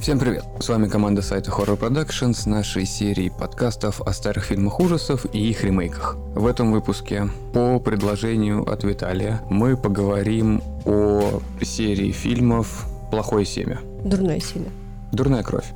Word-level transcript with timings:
Всем 0.00 0.18
привет! 0.18 0.44
С 0.60 0.70
вами 0.70 0.88
команда 0.88 1.20
сайта 1.20 1.50
Horror 1.50 1.78
Production 1.78 2.32
с 2.32 2.46
нашей 2.46 2.86
серией 2.86 3.30
подкастов 3.30 4.00
о 4.00 4.14
старых 4.14 4.44
фильмах 4.44 4.80
ужасов 4.80 5.26
и 5.34 5.50
их 5.50 5.62
ремейках. 5.62 6.16
В 6.34 6.46
этом 6.46 6.72
выпуске 6.72 7.28
по 7.52 7.78
предложению 7.78 8.62
от 8.62 8.82
Виталия 8.82 9.42
мы 9.50 9.76
поговорим 9.76 10.62
о 10.86 11.42
серии 11.60 12.12
фильмов 12.12 12.86
«Плохое 13.10 13.44
семя». 13.44 13.80
Дурное 14.02 14.40
семя. 14.40 14.70
Дурная 15.12 15.42
кровь. 15.42 15.66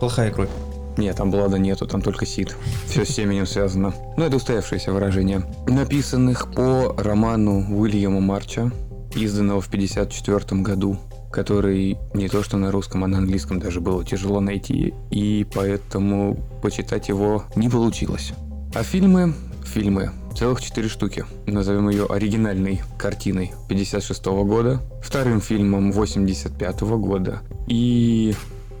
Плохая 0.00 0.30
кровь. 0.30 0.50
Нет, 0.96 1.16
там 1.16 1.30
блада 1.30 1.58
нету, 1.58 1.86
там 1.86 2.00
только 2.00 2.24
сид. 2.24 2.56
Все 2.86 3.04
с 3.04 3.10
семенем 3.10 3.46
связано. 3.46 3.92
Но 4.16 4.24
это 4.24 4.36
устоявшееся 4.36 4.94
выражение. 4.94 5.42
Написанных 5.66 6.54
по 6.54 6.94
роману 6.96 7.66
Уильяма 7.78 8.20
Марча, 8.20 8.70
изданного 9.14 9.60
в 9.60 9.66
1954 9.66 10.62
году 10.62 10.96
который 11.32 11.98
не 12.14 12.28
то 12.28 12.42
что 12.42 12.56
на 12.58 12.70
русском, 12.70 13.02
а 13.02 13.08
на 13.08 13.18
английском 13.18 13.58
даже 13.58 13.80
было 13.80 14.04
тяжело 14.04 14.40
найти, 14.40 14.94
и 15.10 15.46
поэтому 15.52 16.36
почитать 16.62 17.08
его 17.08 17.44
не 17.56 17.68
получилось. 17.68 18.32
А 18.74 18.82
фильмы, 18.82 19.34
фильмы, 19.64 20.12
целых 20.36 20.60
четыре 20.62 20.88
штуки. 20.88 21.24
Назовем 21.46 21.88
ее 21.88 22.06
оригинальной 22.06 22.82
картиной 22.98 23.52
56 23.68 24.24
года, 24.26 24.80
вторым 25.02 25.40
фильмом 25.40 25.92
85 25.92 26.80
года 26.82 27.40
и 27.66 28.34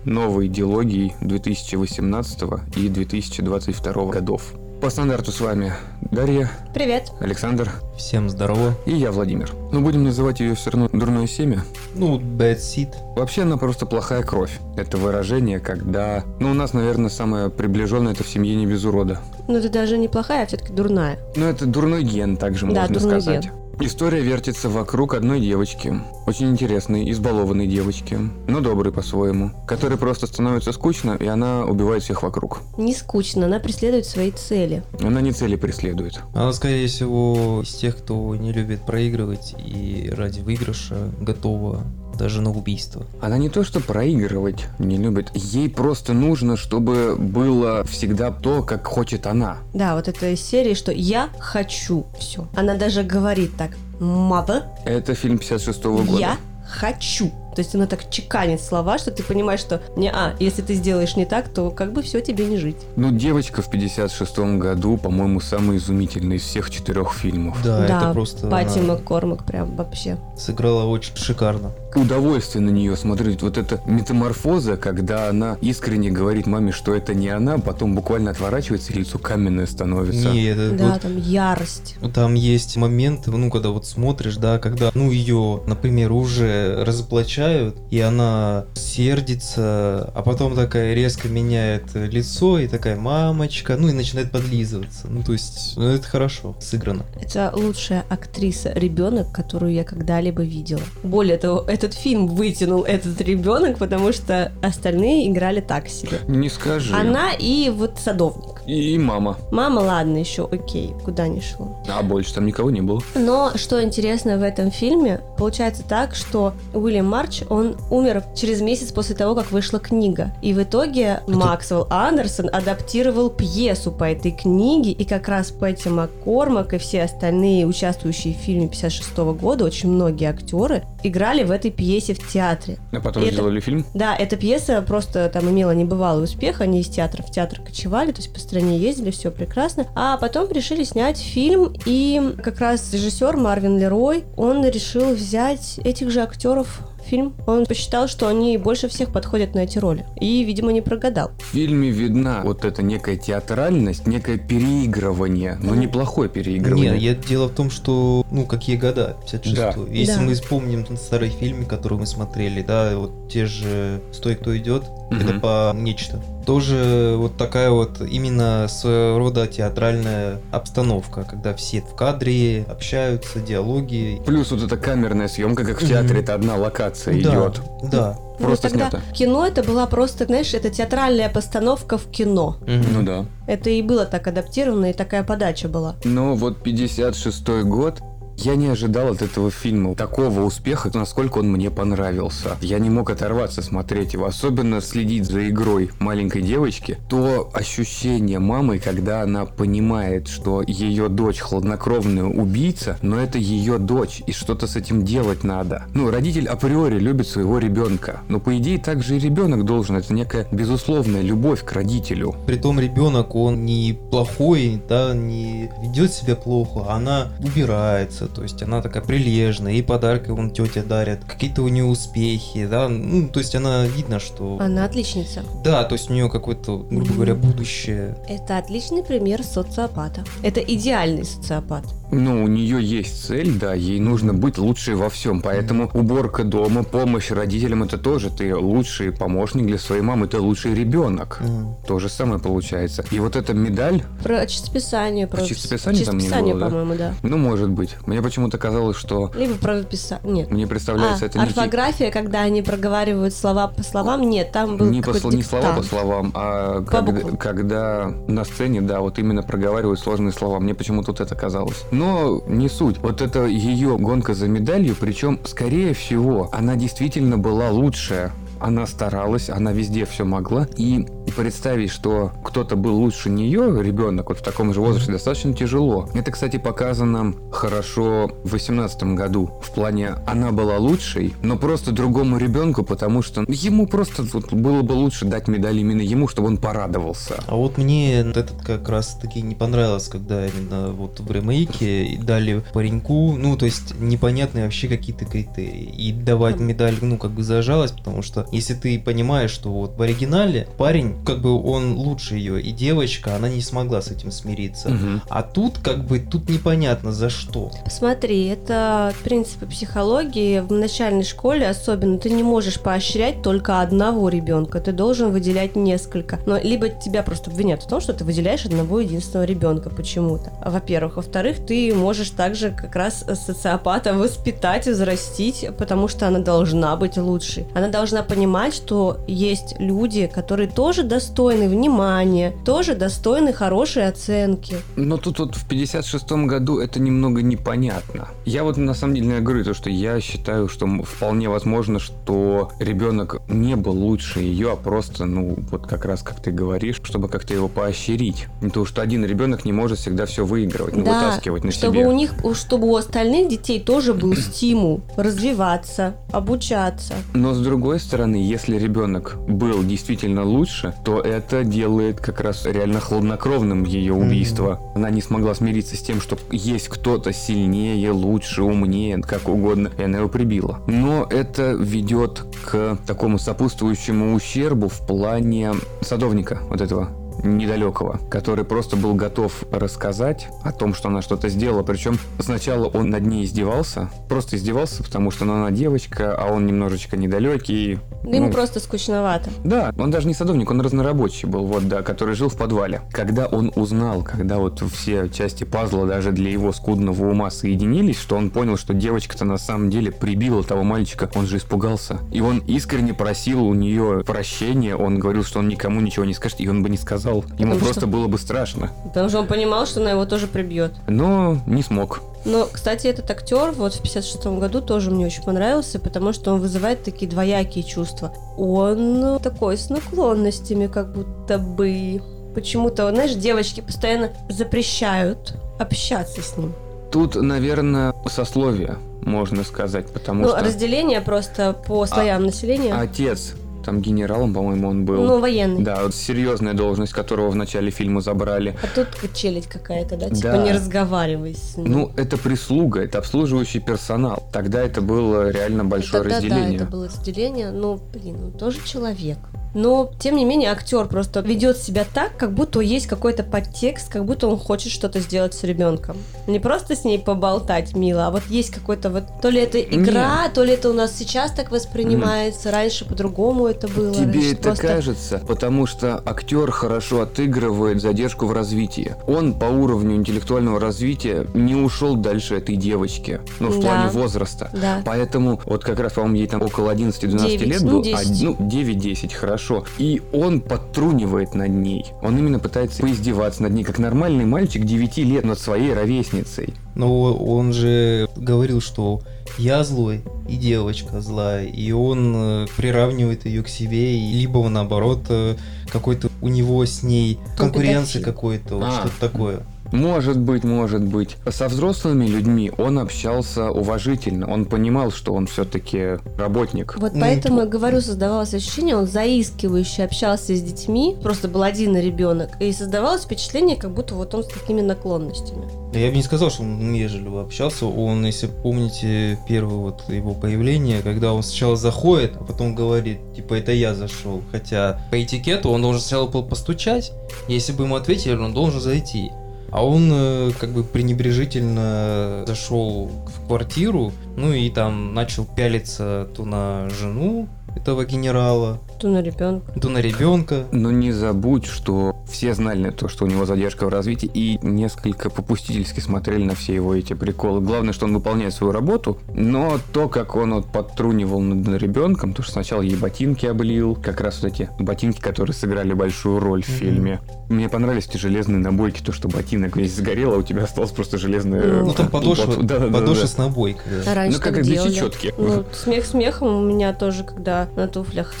новой 0.04 0.46
идеологией 0.46 1.14
2018 1.20 2.42
и 2.76 2.88
2022 2.88 4.06
годов. 4.06 4.54
По 4.82 4.90
стандарту 4.90 5.30
с 5.30 5.40
вами 5.40 5.72
Дарья, 6.10 6.50
Привет. 6.74 7.12
Александр 7.20 7.70
Всем 7.96 8.28
здорово. 8.28 8.74
и 8.84 8.92
я, 8.92 9.12
Владимир. 9.12 9.52
Но 9.70 9.80
будем 9.80 10.02
называть 10.02 10.40
ее 10.40 10.56
все 10.56 10.70
равно 10.72 10.88
дурное 10.92 11.28
семя. 11.28 11.62
Ну, 11.94 12.18
bad 12.18 12.56
seed. 12.56 12.88
Вообще 13.14 13.42
она 13.42 13.58
просто 13.58 13.86
плохая 13.86 14.24
кровь. 14.24 14.58
Это 14.76 14.96
выражение, 14.96 15.60
когда... 15.60 16.24
Ну, 16.40 16.50
у 16.50 16.54
нас, 16.54 16.72
наверное, 16.72 17.10
самое 17.10 17.48
приближенное 17.48 18.12
это 18.12 18.24
в 18.24 18.28
семье 18.28 18.56
не 18.56 18.66
без 18.66 18.84
урода. 18.84 19.20
Но 19.46 19.58
это 19.58 19.68
даже 19.68 19.96
неплохая, 19.98 20.42
а 20.42 20.46
все-таки 20.46 20.72
дурная. 20.72 21.16
Но 21.36 21.46
это 21.46 21.64
дурной 21.64 22.02
ген, 22.02 22.36
также 22.36 22.66
Да, 22.66 22.80
можно 22.82 22.94
дурной 22.98 23.20
сказать. 23.20 23.44
ген. 23.44 23.52
История 23.80 24.20
вертится 24.20 24.68
вокруг 24.68 25.14
одной 25.14 25.40
девочки. 25.40 26.00
Очень 26.26 26.50
интересной, 26.50 27.10
избалованной 27.10 27.66
девочки, 27.66 28.18
но 28.46 28.60
доброй 28.60 28.92
по-своему, 28.92 29.50
которой 29.66 29.98
просто 29.98 30.26
становится 30.26 30.72
скучно, 30.72 31.16
и 31.18 31.26
она 31.26 31.64
убивает 31.64 32.02
всех 32.02 32.22
вокруг. 32.22 32.60
Не 32.78 32.94
скучно, 32.94 33.46
она 33.46 33.58
преследует 33.58 34.06
свои 34.06 34.30
цели. 34.30 34.84
Она 35.02 35.20
не 35.20 35.32
цели 35.32 35.56
преследует. 35.56 36.20
Она, 36.34 36.52
скорее 36.52 36.86
всего, 36.86 37.62
из 37.62 37.74
тех, 37.74 37.96
кто 37.96 38.34
не 38.36 38.52
любит 38.52 38.86
проигрывать 38.86 39.54
и 39.58 40.12
ради 40.16 40.40
выигрыша 40.40 41.10
готова 41.20 41.82
даже 42.22 42.40
на 42.40 42.50
убийство. 42.50 43.04
Она 43.20 43.36
не 43.36 43.48
то 43.48 43.64
что 43.64 43.80
проигрывать 43.80 44.66
не 44.78 44.96
любит, 44.96 45.32
ей 45.34 45.68
просто 45.68 46.12
нужно, 46.12 46.56
чтобы 46.56 47.16
было 47.16 47.82
всегда 47.82 48.30
то, 48.30 48.62
как 48.62 48.86
хочет 48.86 49.26
она. 49.26 49.58
Да, 49.74 49.96
вот 49.96 50.06
это 50.06 50.28
из 50.32 50.40
серии, 50.40 50.74
что 50.74 50.92
я 50.92 51.30
хочу 51.40 52.06
все. 52.16 52.46
Она 52.54 52.76
даже 52.76 53.02
говорит 53.02 53.56
так, 53.58 53.72
mother, 53.98 54.62
Это 54.84 55.14
фильм 55.16 55.38
56 55.38 55.84
года. 55.84 56.12
я 56.12 56.36
хочу. 56.64 57.32
То 57.54 57.60
есть 57.60 57.74
она 57.74 57.86
так 57.86 58.08
чеканит 58.10 58.60
слова, 58.60 58.98
что 58.98 59.10
ты 59.10 59.22
понимаешь, 59.22 59.60
что 59.60 59.80
не 59.96 60.10
а, 60.10 60.34
если 60.40 60.62
ты 60.62 60.74
сделаешь 60.74 61.16
не 61.16 61.26
так, 61.26 61.48
то 61.48 61.70
как 61.70 61.92
бы 61.92 62.02
все 62.02 62.20
тебе 62.20 62.46
не 62.46 62.56
жить. 62.56 62.76
Ну, 62.96 63.10
девочка 63.10 63.62
в 63.62 63.70
56 63.70 64.38
году, 64.58 64.96
по-моему, 64.96 65.40
самый 65.40 65.76
изумительный 65.76 66.36
из 66.36 66.42
всех 66.42 66.70
четырех 66.70 67.12
фильмов. 67.14 67.58
Да, 67.62 67.84
это 67.84 68.12
просто 68.12 68.46
Пати 68.48 68.78
она 68.78 68.94
Маккормак 68.94 69.44
прям 69.44 69.76
вообще. 69.76 70.16
сыграла 70.36 70.84
очень 70.84 71.16
шикарно. 71.16 71.72
Удовольствие 71.94 72.64
на 72.64 72.70
нее 72.70 72.96
смотреть. 72.96 73.42
Вот 73.42 73.58
эта 73.58 73.80
метаморфоза, 73.86 74.76
когда 74.78 75.28
она 75.28 75.58
искренне 75.60 76.10
говорит 76.10 76.46
маме, 76.46 76.72
что 76.72 76.94
это 76.94 77.14
не 77.14 77.28
она, 77.28 77.58
потом 77.58 77.94
буквально 77.94 78.30
отворачивается, 78.30 78.92
и 78.92 78.98
лицо 78.98 79.18
каменное 79.18 79.66
становится. 79.66 80.30
Не, 80.30 80.46
это 80.46 80.70
Да, 80.70 80.92
вот- 80.92 81.02
там 81.02 81.18
ярость. 81.18 81.96
там 82.14 82.34
есть 82.34 82.76
моменты, 82.76 83.30
ну, 83.30 83.50
когда 83.50 83.68
вот 83.70 83.84
смотришь, 83.86 84.36
да, 84.36 84.58
когда, 84.58 84.90
ну, 84.94 85.10
ее, 85.10 85.60
например, 85.66 86.12
уже 86.12 86.82
разоблачают, 86.84 87.41
и 87.90 88.00
она 88.00 88.66
сердится, 88.74 90.10
а 90.14 90.22
потом 90.24 90.54
такая 90.54 90.94
резко 90.94 91.28
меняет 91.28 91.94
лицо, 91.94 92.58
и 92.58 92.68
такая 92.68 92.96
мамочка, 92.96 93.76
ну, 93.76 93.88
и 93.88 93.92
начинает 93.92 94.30
подлизываться. 94.30 95.08
Ну, 95.08 95.22
то 95.22 95.32
есть, 95.32 95.74
ну, 95.76 95.88
это 95.88 96.06
хорошо 96.06 96.56
сыграно. 96.60 97.04
Это 97.20 97.52
лучшая 97.54 98.04
актриса 98.08 98.72
ребенок, 98.74 99.32
которую 99.32 99.72
я 99.72 99.84
когда-либо 99.84 100.42
видела. 100.42 100.82
Более 101.02 101.38
того, 101.38 101.64
этот 101.66 101.94
фильм 101.94 102.26
вытянул 102.26 102.82
этот 102.82 103.20
ребенок, 103.20 103.78
потому 103.78 104.12
что 104.12 104.52
остальные 104.62 105.30
играли 105.30 105.60
так 105.60 105.88
себе. 105.88 106.18
Не 106.28 106.48
скажи. 106.48 106.94
Она 106.94 107.32
и 107.32 107.70
вот 107.70 107.98
садовник. 107.98 108.61
И 108.66 108.96
мама. 108.98 109.36
Мама, 109.50 109.80
ладно, 109.80 110.18
еще 110.18 110.48
окей, 110.50 110.94
куда 111.04 111.26
не 111.28 111.40
шло. 111.40 111.76
А 111.88 112.02
больше 112.02 112.34
там 112.34 112.46
никого 112.46 112.70
не 112.70 112.80
было. 112.80 113.00
Но 113.14 113.50
что 113.56 113.82
интересно 113.82 114.38
в 114.38 114.42
этом 114.42 114.70
фильме, 114.70 115.20
получается 115.36 115.82
так, 115.88 116.14
что 116.14 116.52
Уильям 116.72 117.06
Марч, 117.08 117.42
он 117.48 117.76
умер 117.90 118.22
через 118.36 118.60
месяц 118.60 118.92
после 118.92 119.14
того, 119.16 119.34
как 119.34 119.50
вышла 119.50 119.78
книга. 119.80 120.32
И 120.42 120.54
в 120.54 120.62
итоге 120.62 121.20
Максвелл 121.26 121.86
Андерсон 121.90 122.48
адаптировал 122.52 123.30
пьесу 123.30 123.90
по 123.90 124.04
этой 124.04 124.30
книге, 124.32 124.92
и 124.92 125.04
как 125.04 125.28
раз 125.28 125.50
Пэтти 125.50 125.88
Маккормак 125.88 126.74
и 126.74 126.78
все 126.78 127.02
остальные 127.02 127.66
участвующие 127.66 128.34
в 128.34 128.38
фильме 128.38 128.68
56 128.68 129.16
года, 129.40 129.64
очень 129.64 129.90
многие 129.90 130.28
актеры, 130.30 130.84
играли 131.02 131.42
в 131.44 131.50
этой 131.50 131.70
пьесе 131.70 132.14
в 132.14 132.32
театре. 132.32 132.78
А 132.92 133.00
потом 133.00 133.22
И 133.22 133.26
это- 133.26 133.34
сделали 133.36 133.60
фильм. 133.60 133.84
Да, 133.94 134.14
эта 134.16 134.36
пьеса 134.36 134.82
просто 134.82 135.28
там 135.28 135.50
имела 135.50 135.72
небывалый 135.72 136.24
успех, 136.24 136.60
они 136.60 136.80
из 136.80 136.88
театра 136.88 137.22
в 137.22 137.30
театр 137.30 137.60
кочевали, 137.60 138.12
то 138.12 138.20
есть 138.20 138.32
по 138.32 138.38
стране 138.52 138.76
ездили, 138.78 139.10
все 139.10 139.30
прекрасно. 139.30 139.86
А 139.94 140.18
потом 140.18 140.50
решили 140.52 140.84
снять 140.84 141.18
фильм, 141.18 141.72
и 141.86 142.34
как 142.42 142.60
раз 142.60 142.92
режиссер 142.92 143.36
Марвин 143.38 143.78
Лерой, 143.78 144.24
он 144.36 144.64
решил 144.66 145.14
взять 145.14 145.78
этих 145.84 146.10
же 146.10 146.20
актеров 146.20 146.80
в 146.98 147.08
фильм. 147.08 147.34
Он 147.46 147.64
посчитал, 147.64 148.08
что 148.08 148.28
они 148.28 148.58
больше 148.58 148.88
всех 148.88 149.10
подходят 149.10 149.54
на 149.54 149.60
эти 149.60 149.78
роли. 149.78 150.04
И, 150.20 150.44
видимо, 150.44 150.70
не 150.70 150.82
прогадал. 150.82 151.30
В 151.38 151.52
фильме 151.54 151.88
видна 151.90 152.42
вот 152.44 152.64
эта 152.66 152.82
некая 152.82 153.16
театральность, 153.16 154.06
некое 154.06 154.36
переигрывание, 154.38 155.58
но 155.62 155.74
неплохое 155.74 156.28
переигрывание. 156.28 156.92
Не, 156.92 156.98
я, 156.98 157.14
дело 157.14 157.48
в 157.48 157.52
том, 157.54 157.70
что, 157.70 158.24
ну, 158.30 158.44
какие 158.46 158.76
года, 158.76 159.16
56 159.22 159.56
Да. 159.56 159.74
Если 159.90 160.14
Да. 160.16 160.20
мы 160.20 160.34
вспомним 160.34 160.86
старые 160.96 161.30
фильмы, 161.32 161.64
которые 161.64 161.98
мы 162.00 162.06
смотрели, 162.06 162.62
да, 162.62 162.92
вот 162.96 163.30
те 163.30 163.46
же 163.46 164.00
«Стой, 164.12 164.36
кто 164.36 164.56
идет», 164.56 164.84
это 165.10 165.32
Мгм. 165.32 165.40
по 165.40 165.72
нечто. 165.74 166.22
Тоже 166.46 167.14
вот 167.16 167.36
такая 167.36 167.70
вот 167.70 168.00
именно 168.00 168.66
своего 168.68 169.18
рода 169.18 169.46
театральная 169.46 170.40
обстановка, 170.50 171.24
когда 171.24 171.54
все 171.54 171.80
в 171.80 171.94
кадре 171.94 172.64
общаются, 172.68 173.40
диалоги. 173.40 174.20
Плюс 174.26 174.50
вот 174.50 174.62
эта 174.62 174.76
камерная 174.76 175.28
съемка, 175.28 175.64
как 175.64 175.80
в 175.80 175.86
театре, 175.86 176.20
это 176.20 176.34
одна 176.34 176.56
локация 176.56 177.14
Да, 177.14 177.20
идет. 177.20 177.60
Да. 177.82 178.18
Просто 178.38 178.68
ну, 178.68 178.70
тогда 178.70 178.90
снято. 178.90 179.14
кино 179.14 179.46
это 179.46 179.62
была 179.62 179.86
просто, 179.86 180.24
знаешь, 180.24 180.52
это 180.54 180.68
театральная 180.70 181.28
постановка 181.28 181.96
в 181.96 182.06
кино. 182.10 182.56
Мгм. 182.62 182.84
Ну 182.92 183.02
да. 183.02 183.24
Это 183.46 183.70
и 183.70 183.82
было 183.82 184.04
так 184.04 184.26
адаптировано, 184.26 184.86
и 184.86 184.92
такая 184.92 185.22
подача 185.22 185.68
была. 185.68 185.96
Но 186.04 186.34
вот 186.34 186.62
56 186.62 187.48
год, 187.64 188.00
я 188.36 188.56
не 188.56 188.68
ожидал 188.68 189.12
от 189.12 189.22
этого 189.22 189.50
фильма 189.50 189.94
такого 189.94 190.40
успеха, 190.40 190.90
насколько 190.94 191.38
он 191.38 191.50
мне 191.50 191.70
понравился. 191.70 192.56
Я 192.60 192.78
не 192.78 192.90
мог 192.90 193.10
оторваться 193.10 193.62
смотреть 193.62 194.14
его, 194.14 194.26
особенно 194.26 194.80
следить 194.80 195.26
за 195.26 195.48
игрой 195.48 195.90
маленькой 195.98 196.42
девочки. 196.42 196.98
То 197.08 197.50
ощущение 197.52 198.38
мамы, 198.38 198.78
когда 198.78 199.22
она 199.22 199.44
понимает, 199.46 200.28
что 200.28 200.62
ее 200.66 201.08
дочь 201.08 201.40
хладнокровная 201.40 202.24
убийца, 202.24 202.98
но 203.02 203.18
это 203.18 203.38
ее 203.38 203.78
дочь, 203.78 204.22
и 204.26 204.32
что-то 204.32 204.66
с 204.66 204.76
этим 204.76 205.04
делать 205.04 205.44
надо. 205.44 205.84
Ну, 205.94 206.10
родитель 206.10 206.48
априори 206.48 206.98
любит 206.98 207.28
своего 207.28 207.58
ребенка, 207.58 208.20
но 208.28 208.40
по 208.40 208.56
идее 208.56 208.78
так 208.78 209.02
же 209.02 209.16
и 209.16 209.20
ребенок 209.20 209.64
должен. 209.64 209.96
Это 209.96 210.12
некая 210.12 210.46
безусловная 210.50 211.22
любовь 211.22 211.64
к 211.64 211.72
родителю. 211.72 212.34
Притом 212.46 212.80
ребенок, 212.80 213.34
он 213.34 213.64
не 213.64 213.98
плохой, 214.10 214.82
да, 214.88 215.14
не 215.14 215.70
ведет 215.82 216.12
себя 216.12 216.36
плохо, 216.36 216.86
а 216.88 216.96
она 216.96 217.28
убирается, 217.38 218.21
то 218.28 218.42
есть 218.42 218.62
она 218.62 218.82
такая 218.82 219.02
прилежная, 219.02 219.74
и 219.74 219.82
подарки 219.82 220.30
он 220.30 220.50
тетя 220.50 220.82
дарит, 220.82 221.24
какие-то 221.24 221.62
у 221.62 221.68
нее 221.68 221.84
успехи, 221.84 222.66
да, 222.66 222.88
ну, 222.88 223.28
то 223.28 223.40
есть 223.40 223.54
она 223.54 223.84
видно, 223.86 224.18
что... 224.20 224.58
Она 224.60 224.84
отличница. 224.84 225.42
Да, 225.64 225.84
то 225.84 225.94
есть 225.94 226.10
у 226.10 226.12
нее 226.12 226.28
какое-то, 226.28 226.78
грубо 226.90 227.12
говоря, 227.14 227.34
будущее. 227.34 228.16
Это 228.28 228.58
отличный 228.58 229.02
пример 229.02 229.42
социопата. 229.42 230.24
Это 230.42 230.60
идеальный 230.60 231.24
социопат. 231.24 231.84
Ну, 232.12 232.44
у 232.44 232.46
нее 232.46 232.78
есть 232.82 233.26
цель, 233.26 233.58
да, 233.58 233.72
ей 233.72 233.98
нужно 233.98 234.34
быть 234.34 234.58
лучшей 234.58 234.94
во 234.96 235.08
всем. 235.08 235.40
Поэтому 235.40 235.90
уборка 235.94 236.44
дома, 236.44 236.84
помощь 236.84 237.30
родителям 237.30 237.82
это 237.84 237.96
тоже 237.96 238.28
ты 238.30 238.54
лучший 238.54 239.12
помощник 239.12 239.64
для 239.66 239.78
своей 239.78 240.02
мамы, 240.02 240.28
ты 240.28 240.38
лучший 240.38 240.74
ребенок. 240.74 241.38
М. 241.40 241.74
То 241.86 241.98
же 241.98 242.10
самое 242.10 242.38
получается. 242.38 243.02
И 243.10 243.18
вот 243.18 243.34
эта 243.34 243.54
медаль, 243.54 244.02
Про 244.22 244.46
чистописание. 244.46 245.26
Про 245.26 245.42
чистописание 245.42 246.04
там 246.04 246.16
не 246.18 246.24
чистописание, 246.24 246.54
было, 246.54 246.64
да? 246.64 246.68
по-моему, 246.68 246.94
да. 246.98 247.14
ну, 247.22 247.38
может 247.38 247.70
быть. 247.70 247.96
Мне 248.04 248.20
почему-то 248.20 248.58
казалось, 248.58 248.96
что 248.98 249.30
Либо 249.34 249.54
правописание. 249.54 250.42
Нет. 250.42 250.50
мне 250.50 250.66
представляется 250.66 251.24
А, 251.24 251.28
это 251.28 251.38
некий- 251.38 251.50
орфография, 251.58 252.10
когда 252.10 252.42
они 252.42 252.60
проговаривают 252.60 253.32
слова 253.34 253.68
по 253.68 253.82
словам, 253.82 254.28
нет, 254.28 254.52
там 254.52 254.76
был 254.76 254.86
не, 254.86 255.00
по, 255.00 255.12
не 255.28 255.42
слова 255.42 255.72
по 255.72 255.82
словам, 255.82 256.30
а 256.34 256.82
По 256.82 256.90
когда, 256.90 257.12
буквам. 257.12 257.36
когда 257.38 258.12
на 258.28 258.44
сцене, 258.44 258.82
да, 258.82 259.00
вот 259.00 259.18
именно 259.18 259.42
проговаривают 259.42 259.98
сложные 259.98 260.32
слова. 260.32 260.60
Мне 260.60 260.74
почему-то 260.74 261.12
вот 261.12 261.20
это 261.22 261.34
казалось. 261.34 261.84
Но 262.02 262.42
не 262.48 262.68
суть. 262.68 262.98
Вот 262.98 263.22
это 263.22 263.46
ее 263.46 263.96
гонка 263.96 264.34
за 264.34 264.48
медалью, 264.48 264.96
причем, 264.98 265.38
скорее 265.44 265.94
всего, 265.94 266.48
она 266.50 266.74
действительно 266.74 267.38
была 267.38 267.70
лучшая. 267.70 268.32
Она 268.62 268.86
старалась, 268.86 269.50
она 269.50 269.72
везде 269.72 270.06
все 270.06 270.24
могла. 270.24 270.68
И 270.76 271.04
представить, 271.36 271.90
что 271.90 272.30
кто-то 272.44 272.76
был 272.76 272.96
лучше 272.96 273.30
нее, 273.30 273.82
ребенок, 273.82 274.28
вот 274.28 274.38
в 274.38 274.42
таком 274.42 274.72
же 274.72 274.80
возрасте, 274.80 275.12
достаточно 275.12 275.54
тяжело. 275.54 276.08
Это, 276.14 276.30
кстати, 276.30 276.58
показано 276.58 277.34
хорошо 277.50 278.30
в 278.44 278.50
2018 278.50 279.02
году. 279.14 279.50
В 279.62 279.70
плане, 279.72 280.16
она 280.26 280.52
была 280.52 280.76
лучшей, 280.76 281.34
но 281.42 281.56
просто 281.56 281.92
другому 281.92 282.38
ребенку, 282.38 282.84
потому 282.84 283.22
что 283.22 283.44
ему 283.48 283.86
просто 283.86 284.22
вот 284.32 284.52
было 284.52 284.82
бы 284.82 284.92
лучше 284.92 285.24
дать 285.24 285.48
медаль 285.48 285.78
именно 285.78 286.02
ему, 286.02 286.28
чтобы 286.28 286.48
он 286.48 286.58
порадовался. 286.58 287.42
А 287.46 287.56
вот 287.56 287.78
мне 287.78 288.20
этот 288.20 288.52
как 288.64 288.88
раз 288.88 289.18
таки 289.20 289.42
не 289.42 289.54
понравилось, 289.54 290.08
когда 290.08 290.46
именно 290.46 290.90
вот 290.90 291.20
в 291.20 291.30
ремейке 291.30 292.18
дали 292.22 292.62
пареньку, 292.72 293.36
ну, 293.36 293.56
то 293.56 293.64
есть 293.64 293.98
непонятные 293.98 294.64
вообще 294.64 294.86
какие-то 294.88 295.24
критерии. 295.24 295.92
И 295.96 296.12
давать 296.12 296.60
медаль, 296.60 296.96
ну, 297.00 297.16
как 297.16 297.30
бы 297.32 297.42
за 297.42 297.62
жалость, 297.62 297.96
потому 297.96 298.22
что 298.22 298.46
если 298.52 298.74
ты 298.74 298.98
понимаешь, 299.00 299.50
что 299.50 299.70
вот 299.70 299.96
в 299.96 300.02
оригинале 300.02 300.68
парень, 300.76 301.24
как 301.24 301.40
бы 301.40 301.60
он 301.60 301.94
лучше 301.94 302.36
ее, 302.36 302.60
и 302.60 302.70
девочка, 302.70 303.34
она 303.34 303.48
не 303.48 303.62
смогла 303.62 304.02
с 304.02 304.08
этим 304.08 304.30
смириться. 304.30 304.90
Мгм. 304.90 305.22
А 305.28 305.42
тут 305.42 305.78
как 305.78 306.04
бы, 306.06 306.18
тут 306.18 306.48
непонятно 306.48 307.12
за 307.12 307.30
что. 307.30 307.70
Смотри, 307.90 308.46
это 308.46 309.14
принципы 309.24 309.66
психологии. 309.66 310.60
В 310.60 310.70
начальной 310.70 311.24
школе 311.24 311.66
особенно 311.68 312.18
ты 312.18 312.30
не 312.30 312.42
можешь 312.42 312.78
поощрять 312.78 313.42
только 313.42 313.80
одного 313.80 314.28
ребенка. 314.28 314.80
Ты 314.80 314.92
должен 314.92 315.32
выделять 315.32 315.74
несколько. 315.74 316.38
Но 316.46 316.58
либо 316.58 316.90
тебя 316.90 317.22
просто 317.22 317.50
обвинят 317.50 317.82
в 317.82 317.88
том, 317.88 318.00
что 318.00 318.12
ты 318.12 318.24
выделяешь 318.24 318.66
одного 318.66 319.00
единственного 319.00 319.46
ребенка 319.46 319.88
почему-то. 319.90 320.52
Во-первых. 320.64 321.16
Во-вторых, 321.16 321.64
ты 321.64 321.94
можешь 321.94 322.30
также 322.30 322.70
как 322.70 322.94
раз 322.96 323.24
социопата 323.34 324.12
воспитать, 324.12 324.86
взрастить, 324.86 325.66
потому 325.78 326.08
что 326.08 326.28
она 326.28 326.40
должна 326.40 326.94
быть 326.96 327.16
лучшей. 327.16 327.66
Она 327.74 327.88
должна 327.88 328.22
понимать, 328.22 328.41
что 328.72 329.18
есть 329.26 329.74
люди, 329.78 330.26
которые 330.26 330.68
тоже 330.68 331.02
достойны 331.02 331.68
внимания, 331.68 332.54
тоже 332.64 332.94
достойны 332.94 333.52
хорошей 333.52 334.06
оценки. 334.08 334.76
Но 334.96 335.16
тут 335.16 335.38
вот 335.38 335.54
в 335.56 335.66
56 335.66 336.32
году 336.32 336.78
это 336.78 337.00
немного 337.00 337.42
непонятно. 337.42 338.28
Я 338.44 338.64
вот 338.64 338.76
на 338.76 338.94
самом 338.94 339.14
деле 339.14 339.40
говорю 339.40 339.64
то, 339.64 339.74
что 339.74 339.90
я 339.90 340.20
считаю, 340.20 340.68
что 340.68 340.86
вполне 341.02 341.48
возможно, 341.48 341.98
что 341.98 342.72
ребенок 342.78 343.40
не 343.48 343.76
был 343.76 343.92
лучше 343.92 344.40
ее, 344.40 344.72
а 344.72 344.76
просто, 344.76 345.24
ну, 345.24 345.56
вот 345.70 345.86
как 345.86 346.04
раз 346.04 346.22
как 346.22 346.40
ты 346.40 346.50
говоришь, 346.50 347.00
чтобы 347.02 347.28
как-то 347.28 347.54
его 347.54 347.68
поощрить. 347.68 348.46
Не 348.60 348.70
то, 348.70 348.84
что 348.84 349.02
один 349.02 349.24
ребенок 349.24 349.64
не 349.64 349.72
может 349.72 349.98
всегда 349.98 350.26
все 350.26 350.44
выигрывать, 350.44 350.94
ну, 350.94 351.00
вытаскивать 351.00 351.64
на 351.64 351.72
чтобы 351.72 351.96
себе. 351.96 352.06
у 352.06 352.12
них, 352.12 352.34
чтобы 352.54 352.88
у 352.88 352.96
остальных 352.96 353.48
детей 353.48 353.80
тоже 353.80 354.14
был 354.14 354.34
стимул 354.36 355.00
развиваться, 355.16 356.14
обучаться. 356.30 357.14
Но 357.34 357.54
с 357.54 357.60
другой 357.60 358.00
стороны, 358.00 358.31
если 358.36 358.78
ребенок 358.78 359.36
был 359.48 359.82
действительно 359.82 360.44
лучше, 360.44 360.94
то 361.04 361.20
это 361.20 361.64
делает 361.64 362.20
как 362.20 362.40
раз 362.40 362.66
реально 362.66 363.00
хладнокровным 363.00 363.84
ее 363.84 364.14
убийство. 364.14 364.80
Она 364.94 365.10
не 365.10 365.22
смогла 365.22 365.54
смириться 365.54 365.96
с 365.96 366.00
тем, 366.00 366.20
что 366.20 366.36
есть 366.50 366.88
кто-то 366.88 367.32
сильнее, 367.32 368.10
лучше, 368.10 368.62
умнее, 368.62 369.20
как 369.22 369.48
угодно, 369.48 369.90
и 369.98 370.02
она 370.02 370.18
его 370.18 370.28
прибила. 370.28 370.80
Но 370.86 371.26
это 371.30 371.72
ведет 371.72 372.44
к 372.64 372.98
такому 373.06 373.38
сопутствующему 373.38 374.34
ущербу 374.34 374.88
в 374.88 375.06
плане 375.06 375.72
садовника 376.00 376.60
вот 376.68 376.80
этого 376.80 377.21
недалекого, 377.42 378.18
который 378.30 378.64
просто 378.64 378.96
был 378.96 379.14
готов 379.14 379.64
рассказать 379.70 380.48
о 380.62 380.72
том, 380.72 380.94
что 380.94 381.08
она 381.08 381.22
что-то 381.22 381.48
сделала. 381.48 381.82
Причем 381.82 382.18
сначала 382.38 382.86
он 382.86 383.10
над 383.10 383.26
ней 383.26 383.44
издевался, 383.44 384.10
просто 384.28 384.56
издевался, 384.56 385.02
потому 385.02 385.30
что 385.30 385.44
ну, 385.44 385.54
она 385.54 385.70
девочка, 385.70 386.34
а 386.36 386.52
он 386.52 386.66
немножечко 386.66 387.16
недалекий. 387.16 387.98
Да 388.22 388.36
ему 388.36 388.46
Ну, 388.46 388.52
просто 388.52 388.80
скучновато. 388.80 389.50
да, 389.64 389.92
он 389.98 390.10
даже 390.10 390.28
не 390.28 390.34
садовник, 390.34 390.70
он 390.70 390.80
разнорабочий 390.80 391.48
был, 391.48 391.64
вот, 391.66 391.88
да, 391.88 392.02
который 392.02 392.34
жил 392.34 392.48
в 392.48 392.56
подвале. 392.56 393.02
Когда 393.12 393.46
он 393.46 393.72
узнал, 393.74 394.22
когда 394.22 394.58
вот 394.58 394.82
все 394.92 395.28
части 395.28 395.64
пазла 395.64 396.06
даже 396.06 396.30
для 396.32 396.50
его 396.50 396.72
скудного 396.72 397.28
ума 397.28 397.50
соединились, 397.50 398.18
что 398.18 398.36
он 398.36 398.50
понял, 398.50 398.76
что 398.76 398.94
девочка-то 398.94 399.44
на 399.44 399.56
самом 399.58 399.90
деле 399.90 400.12
прибила 400.12 400.62
того 400.62 400.82
мальчика, 400.84 401.28
он 401.34 401.46
же 401.46 401.56
испугался. 401.56 402.18
И 402.30 402.40
он 402.40 402.58
искренне 402.66 403.14
просил 403.14 403.64
у 403.64 403.74
нее 403.74 404.22
прощения, 404.26 404.94
он 404.96 405.18
говорил, 405.18 405.42
что 405.44 405.58
он 405.58 405.68
никому 405.68 406.00
ничего 406.00 406.24
не 406.24 406.34
скажет, 406.34 406.60
и 406.60 406.68
он 406.68 406.82
бы 406.82 406.90
не 406.90 406.96
сказал. 406.96 407.31
Ему 407.36 407.72
Потому 407.74 407.78
просто 407.78 408.00
что- 408.00 408.06
было 408.06 408.26
бы 408.28 408.38
страшно. 408.38 408.90
Потому 409.04 409.28
что 409.28 409.38
он 409.40 409.46
понимал, 409.46 409.86
что 409.86 410.00
она 410.00 410.10
его 410.10 410.24
тоже 410.26 410.46
прибьет. 410.46 410.92
Но 411.08 411.58
не 411.66 411.82
смог. 411.82 412.20
Но, 412.44 412.66
кстати, 412.70 413.06
этот 413.06 413.30
актер 413.30 413.70
вот 413.72 413.94
в 413.94 414.02
56 414.02 414.58
году 414.58 414.80
тоже 414.80 415.10
мне 415.10 415.26
очень 415.26 415.42
понравился, 415.44 415.98
потому 416.00 416.32
что 416.32 416.52
он 416.54 416.60
вызывает 416.60 417.04
такие 417.04 417.30
двоякие 417.30 417.84
чувства. 417.84 418.34
Он 418.56 419.38
такой 419.40 419.76
с 419.78 419.90
наклонностями, 419.90 420.86
как 420.88 421.12
будто 421.12 421.58
бы. 421.58 422.20
Почему-то, 422.54 423.08
знаешь, 423.10 423.32
девочки 423.32 423.80
постоянно 423.80 424.30
запрещают 424.50 425.54
общаться 425.78 426.42
с 426.42 426.56
ним. 426.56 426.74
Тут, 427.10 427.34
наверное, 427.34 428.14
сословие, 428.26 428.96
можно 429.22 429.64
сказать, 429.64 430.06
потому 430.08 430.42
ну, 430.42 430.48
что 430.48 430.60
разделение 430.60 431.20
просто 431.20 431.74
по 431.86 432.04
слоям 432.06 432.44
населения. 432.44 432.94
отец, 432.94 433.54
там 433.82 434.00
генералом, 434.00 434.54
по-моему, 434.54 434.88
он 434.88 435.04
был. 435.04 435.22
ну, 435.24 435.40
военный. 435.40 435.82
Да, 435.82 436.02
вот 436.02 436.14
серьезная 436.14 436.74
должность, 436.74 437.12
которого 437.12 437.50
в 437.50 437.56
начале 437.56 437.90
фильма 437.90 438.20
забрали. 438.20 438.76
А 438.82 438.86
тут 438.94 439.08
челядь 439.34 439.66
какая-то, 439.66 440.16
да? 440.16 440.30
Типа 440.30 440.48
Да. 440.52 440.62
не 440.64 440.72
разговаривай 440.72 441.54
с 441.54 441.76
ним. 441.76 441.90
Ну, 441.90 442.12
это 442.16 442.36
прислуга, 442.38 443.02
это 443.02 443.18
обслуживающий 443.18 443.80
персонал. 443.80 444.48
Тогда 444.52 444.82
это 444.82 445.00
было 445.00 445.50
реально 445.50 445.84
большое 445.84 446.22
Тогда 446.22 446.36
разделение. 446.36 446.78
Да, 446.78 446.84
это 446.84 446.92
было 446.92 447.06
разделение. 447.06 447.70
Ну, 447.70 448.00
блин, 448.12 448.36
он 448.44 448.52
тоже 448.52 448.78
человек. 448.84 449.38
Но, 449.74 450.10
тем 450.18 450.36
не 450.36 450.44
менее, 450.44 450.70
актер 450.70 451.06
просто 451.06 451.40
ведет 451.40 451.78
себя 451.78 452.04
так, 452.12 452.36
как 452.36 452.52
будто 452.52 452.80
есть 452.80 453.06
какой-то 453.06 453.42
подтекст, 453.42 454.10
как 454.10 454.24
будто 454.24 454.46
он 454.46 454.58
хочет 454.58 454.92
что-то 454.92 455.20
сделать 455.20 455.54
с 455.54 455.62
ребенком. 455.64 456.16
Не 456.46 456.58
просто 456.58 456.94
с 456.96 457.04
ней 457.04 457.18
поболтать 457.18 457.94
мило, 457.94 458.26
а 458.26 458.30
вот 458.30 458.42
есть 458.48 458.70
какой-то 458.70 459.10
вот... 459.10 459.24
То 459.40 459.48
ли 459.48 459.60
это 459.60 459.80
игра, 459.80 460.48
то 460.54 460.62
ли 460.64 460.72
это 460.74 460.90
у 460.90 460.92
нас 460.92 461.12
сейчас 461.16 461.52
так 461.52 461.70
воспринимается, 461.70 462.70
раньше 462.70 463.04
по-другому 463.04 463.66
это 463.66 463.88
было. 463.88 464.14
Тебе 464.14 464.32
раньше 464.32 464.52
это 464.52 464.62
просто- 464.62 464.86
кажется, 464.86 465.42
потому 465.46 465.86
что 465.86 466.22
актер 466.24 466.70
хорошо 466.70 467.22
отыгрывает 467.22 468.00
задержку 468.00 468.46
в 468.46 468.52
развитии. 468.52 469.14
Он 469.26 469.54
по 469.54 469.66
уровню 469.66 470.16
интеллектуального 470.16 470.80
развития 470.80 471.46
не 471.54 471.74
ушел 471.74 472.16
дальше 472.16 472.56
этой 472.56 472.76
девочки, 472.76 473.40
ну, 473.60 473.68
в 473.68 473.76
Да. 473.76 473.80
плане 473.80 474.10
возраста. 474.10 474.70
Да. 474.72 475.02
Поэтому, 475.04 475.60
вот 475.64 475.84
как 475.84 475.98
раз, 476.00 476.12
по-моему, 476.14 476.36
ей 476.36 476.46
там 476.46 476.62
около 476.62 476.90
11-12 476.90 477.46
Девять, 477.46 477.66
лет 477.68 477.82
ну, 477.82 477.90
был, 477.92 478.02
10. 478.02 478.42
а, 478.42 478.44
ну, 478.44 478.56
9-10, 478.68 479.32
хорошо. 479.34 479.61
И 479.98 480.22
он 480.32 480.60
подтрунивает 480.60 481.54
над 481.54 481.70
ней. 481.70 482.06
Он 482.22 482.38
именно 482.38 482.58
пытается 482.58 483.02
поиздеваться 483.02 483.62
над 483.62 483.72
ней, 483.72 483.84
как 483.84 483.98
нормальный 483.98 484.44
мальчик 484.44 484.84
9 484.84 485.18
лет 485.18 485.44
над 485.44 485.58
своей 485.58 485.92
ровесницей. 485.92 486.74
Но 486.94 487.34
он 487.34 487.72
же 487.72 488.28
говорил, 488.36 488.80
что 488.80 489.22
я 489.58 489.84
злой, 489.84 490.22
и 490.48 490.56
девочка 490.56 491.20
злая, 491.20 491.66
и 491.66 491.92
он 491.92 492.34
э, 492.36 492.66
приравнивает 492.76 493.44
ее 493.44 493.62
к 493.62 493.68
себе, 493.68 494.16
и 494.18 494.32
либо 494.32 494.66
наоборот 494.68 495.26
э, 495.28 495.56
какой-то 495.90 496.28
у 496.40 496.48
него 496.48 496.84
с 496.84 497.02
ней 497.02 497.38
конкуренция 497.56 498.22
какой-то, 498.22 498.76
вот 498.76 498.84
А. 498.88 498.92
что-то 498.92 499.20
такое. 499.20 499.62
Может 499.92 500.38
быть, 500.38 500.64
может 500.64 501.02
быть. 501.02 501.36
Со 501.48 501.68
взрослыми 501.68 502.26
людьми 502.26 502.72
он 502.78 502.98
общался 502.98 503.70
уважительно. 503.70 504.50
Он 504.52 504.64
понимал, 504.64 505.10
что 505.12 505.34
он 505.34 505.46
все-таки 505.46 506.18
работник. 506.38 506.96
Вот 506.98 507.12
Ну, 507.14 507.20
поэтому 507.20 507.58
то- 507.58 507.62
я 507.64 507.68
говорю, 507.68 508.00
создавалось 508.00 508.54
ощущение, 508.54 508.96
он 508.96 509.06
заискивающе 509.06 510.04
общался 510.04 510.56
с 510.56 510.62
детьми, 510.62 511.16
просто 511.22 511.48
был 511.48 511.62
один 511.62 511.96
ребенок, 511.96 512.50
и 512.60 512.72
создавалось 512.72 513.22
впечатление, 513.22 513.76
как 513.76 513.92
будто 513.92 514.14
вот 514.14 514.34
он 514.34 514.44
с 514.44 514.48
такими 514.48 514.80
наклонностями. 514.80 515.68
Я 515.94 516.08
бы 516.10 516.16
не 516.16 516.22
сказал, 516.22 516.50
что 516.50 516.62
он 516.62 516.94
вежливо 516.94 517.42
общался. 517.42 517.84
Он, 517.84 518.24
если 518.24 518.46
помните 518.46 519.38
первое 519.46 519.76
вот 519.76 520.08
его 520.08 520.32
появление, 520.32 521.02
когда 521.02 521.34
он 521.34 521.42
сначала 521.42 521.76
заходит, 521.76 522.32
а 522.40 522.44
потом 522.44 522.74
говорит, 522.74 523.18
типа, 523.36 523.54
это 523.54 523.72
я 523.72 523.94
зашел. 523.94 524.40
Хотя 524.50 525.02
по 525.10 525.22
этикету 525.22 525.68
он 525.68 525.82
должен 525.82 526.00
сначала 526.00 526.26
был 526.28 526.44
постучать, 526.44 527.12
если 527.46 527.72
бы 527.72 527.84
ему 527.84 527.96
ответили, 527.96 528.34
он 528.36 528.54
должен 528.54 528.80
зайти. 528.80 529.30
А 529.72 529.84
он 529.84 530.10
э, 530.12 530.50
как 530.60 530.70
бы 530.70 530.84
пренебрежительно 530.84 532.44
зашел 532.46 533.06
в 533.06 533.46
квартиру, 533.46 534.12
ну 534.36 534.52
и 534.52 534.68
там 534.68 535.14
начал 535.14 535.46
пялиться 535.46 536.28
то 536.36 536.44
на 536.44 536.90
жену 536.90 537.48
этого 537.74 538.04
генерала, 538.04 538.80
То 539.02 539.08
на 539.08 539.20
ребенка. 539.20 539.80
то 539.80 539.88
на 539.88 539.98
ребенка. 539.98 540.64
Но 540.70 540.92
не 540.92 541.10
забудь, 541.10 541.66
что 541.66 542.14
все 542.30 542.54
знали 542.54 542.90
то, 542.90 543.08
что 543.08 543.24
у 543.24 543.26
него 543.28 543.44
задержка 543.46 543.84
в 543.86 543.88
развитии, 543.88 544.30
и 544.32 544.60
несколько 544.62 545.28
попустительски 545.28 545.98
смотрели 545.98 546.44
на 546.44 546.54
все 546.54 546.74
его 546.76 546.94
эти 546.94 547.12
приколы. 547.14 547.60
Главное, 547.60 547.92
что 547.92 548.06
он 548.06 548.14
выполняет 548.14 548.54
свою 548.54 548.72
работу, 548.72 549.18
но 549.34 549.78
то, 549.92 550.08
как 550.08 550.36
он 550.36 550.54
вот 550.54 550.66
подтрунивал 550.70 551.40
над 551.40 551.82
ребенком, 551.82 552.32
то, 552.32 552.42
что 552.44 552.52
сначала 552.52 552.80
ей 552.82 552.94
ботинки 552.94 553.44
облил, 553.44 553.96
как 553.96 554.20
раз 554.20 554.40
вот 554.40 554.52
эти 554.52 554.68
ботинки, 554.78 555.20
которые 555.20 555.52
сыграли 555.54 555.92
большую 555.94 556.38
роль 556.38 556.62
в 556.62 556.68
Мгм. 556.68 556.76
фильме. 556.78 557.20
Мне 557.48 557.68
понравились 557.68 558.06
эти 558.06 558.16
железные 558.18 558.58
набойки, 558.60 559.02
то, 559.02 559.10
что 559.12 559.28
ботинок 559.28 559.76
весь 559.76 559.96
сгорел, 559.96 560.32
а 560.34 560.36
у 560.38 560.42
тебя 560.42 560.62
осталось 560.62 560.92
просто 560.92 561.18
железная... 561.18 561.82
Ну 561.82 561.92
там 561.92 562.08
подошва, 562.08 562.46
Да, 562.62 562.78
да, 562.78 562.86
да, 562.86 562.92
подошва 563.00 563.22
да. 563.22 563.28
с 563.28 563.36
набойкой. 563.36 563.82
да. 564.04 564.14
Раньше 564.14 564.38
Ну, 564.38 564.44
как 564.44 564.62
для 564.62 564.76
чечетки. 564.82 565.34
Ну, 565.36 565.64
смех 565.72 566.06
смехом. 566.06 566.48
У 566.48 566.60
меня 566.62 566.94
тоже, 566.94 567.24
когда 567.24 567.68
на 567.76 567.88
туфлях 567.88 568.32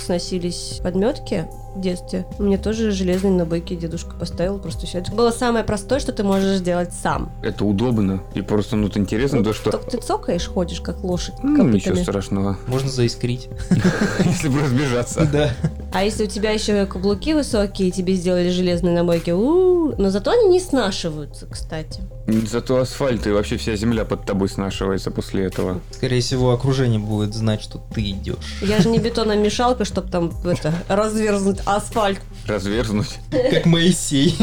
сносились 0.52 0.80
подметки 0.82 1.46
в 1.74 1.80
детстве, 1.80 2.26
мне 2.38 2.58
тоже 2.58 2.90
железные 2.90 3.32
набойки 3.32 3.74
дедушка 3.74 4.14
поставил. 4.14 4.58
Просто 4.58 4.86
все. 4.86 4.98
Это 4.98 5.12
было 5.12 5.30
самое 5.30 5.64
простое, 5.64 6.00
что 6.00 6.12
ты 6.12 6.22
можешь 6.22 6.58
сделать 6.58 6.92
сам. 6.92 7.32
Это 7.42 7.64
удобно. 7.64 8.22
И 8.34 8.42
просто, 8.42 8.76
ну, 8.76 8.88
это 8.88 8.98
интересно, 8.98 9.42
то, 9.42 9.52
что... 9.54 9.70
Только 9.70 9.90
ты 9.90 9.98
цокаешь, 9.98 10.46
ходишь, 10.46 10.80
как 10.80 11.02
лошадь 11.02 11.34
Ну, 11.42 11.64
ничего 11.68 11.94
копытами. 11.94 12.02
страшного, 12.02 12.58
Можно 12.66 12.90
заискрить. 12.90 13.48
если 14.24 14.48
бы 14.48 14.60
разбежаться. 14.60 15.26
Да. 15.32 15.50
А 15.94 16.04
если 16.04 16.24
у 16.24 16.26
тебя 16.26 16.50
еще 16.50 16.84
каблуки 16.84 17.32
высокие, 17.32 17.90
тебе 17.90 18.14
сделали 18.14 18.50
железные 18.50 18.94
набойки, 18.94 19.30
но 19.30 20.10
зато 20.10 20.30
они 20.32 20.48
не 20.48 20.60
снашиваются, 20.60 21.46
кстати. 21.46 22.02
Зато 22.26 22.78
асфальт 22.78 23.26
и 23.26 23.30
вообще 23.30 23.56
вся 23.56 23.76
земля 23.76 24.04
под 24.04 24.24
тобой 24.24 24.48
снашивается 24.48 25.10
после 25.10 25.44
этого. 25.44 25.80
Скорее 25.90 26.20
всего, 26.20 26.52
окружение 26.52 27.00
будет 27.00 27.34
знать, 27.34 27.62
что 27.62 27.82
ты 27.92 28.10
идешь. 28.10 28.62
Я 28.62 28.80
же 28.80 28.88
не 28.88 28.98
бетономешалка, 28.98 29.84
чтобы 29.84 30.10
там 30.10 30.32
это 30.44 30.72
разверзнуть 30.88 31.60
асфальт. 31.66 32.20
Разверзнуть. 32.46 33.18
Как 33.30 33.66
Моисей. 33.66 34.36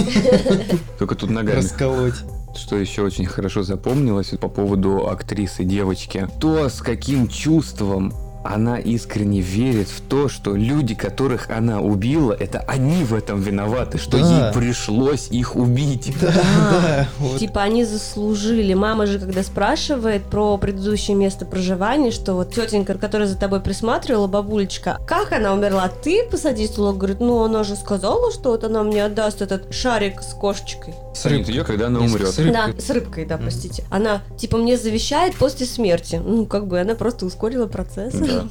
Только 0.97 1.15
тут 1.15 1.29
ногами. 1.29 1.57
Расколоть. 1.57 2.15
Что 2.55 2.75
еще 2.75 3.03
очень 3.03 3.25
хорошо 3.25 3.63
запомнилось 3.63 4.29
по 4.39 4.49
поводу 4.49 5.07
актрисы 5.07 5.63
девочки. 5.63 6.27
То, 6.41 6.67
с 6.67 6.81
каким 6.81 7.27
чувством 7.27 8.13
она 8.43 8.77
искренне 8.79 9.41
верит 9.41 9.87
в 9.89 10.01
то, 10.01 10.29
что 10.29 10.55
люди, 10.55 10.95
которых 10.95 11.49
она 11.49 11.81
убила, 11.81 12.31
это 12.33 12.59
они 12.67 13.03
в 13.03 13.13
этом 13.13 13.41
виноваты, 13.41 13.97
что 13.97 14.17
Да. 14.19 14.47
ей 14.47 14.53
пришлось 14.53 15.27
их 15.29 15.55
убить. 15.55 16.13
Да, 16.21 16.31
да. 16.33 17.07
вот. 17.19 17.39
Типа 17.39 17.61
они 17.63 17.83
заслужили. 17.85 18.73
Мама 18.73 19.05
же, 19.05 19.19
когда 19.19 19.43
спрашивает 19.43 20.23
про 20.23 20.57
предыдущее 20.57 21.15
место 21.15 21.45
проживания, 21.45 22.11
что 22.11 22.33
вот 22.33 22.53
тетенька, 22.53 22.93
которая 22.97 23.27
за 23.27 23.37
тобой 23.37 23.61
присматривала, 23.61 24.27
бабулечка, 24.27 24.99
как 25.05 25.31
она 25.31 25.53
умерла? 25.53 25.89
Ты 25.89 26.23
посади 26.29 26.65
стулок? 26.67 26.97
Говорит, 26.97 27.19
ну 27.19 27.43
она 27.43 27.63
же 27.63 27.75
сказала, 27.75 28.31
что 28.31 28.49
вот 28.51 28.63
она 28.63 28.83
мне 28.83 29.03
отдаст 29.05 29.41
этот 29.41 29.73
шарик 29.73 30.21
с 30.21 30.33
кошечкой. 30.33 30.93
С 31.13 31.25
Нет, 31.25 31.33
рыбкой. 31.33 31.55
ее, 31.55 31.63
когда 31.63 31.87
она 31.87 31.99
умрет. 31.99 32.29
с 32.29 32.37
рыбкой. 32.39 32.53
Да, 32.73 32.81
с 32.81 32.89
рыбкой, 32.89 33.25
да, 33.25 33.37
простите. 33.37 33.83
Она, 33.89 34.21
типа, 34.37 34.57
мне 34.57 34.77
завещает 34.77 35.35
после 35.35 35.65
смерти. 35.65 36.21
Ну, 36.23 36.45
как 36.45 36.67
бы 36.67 36.79
она 36.79 36.95
просто 36.95 37.25
ускорила 37.25 37.65
процесс. 37.67 38.13
Да. 38.29 38.45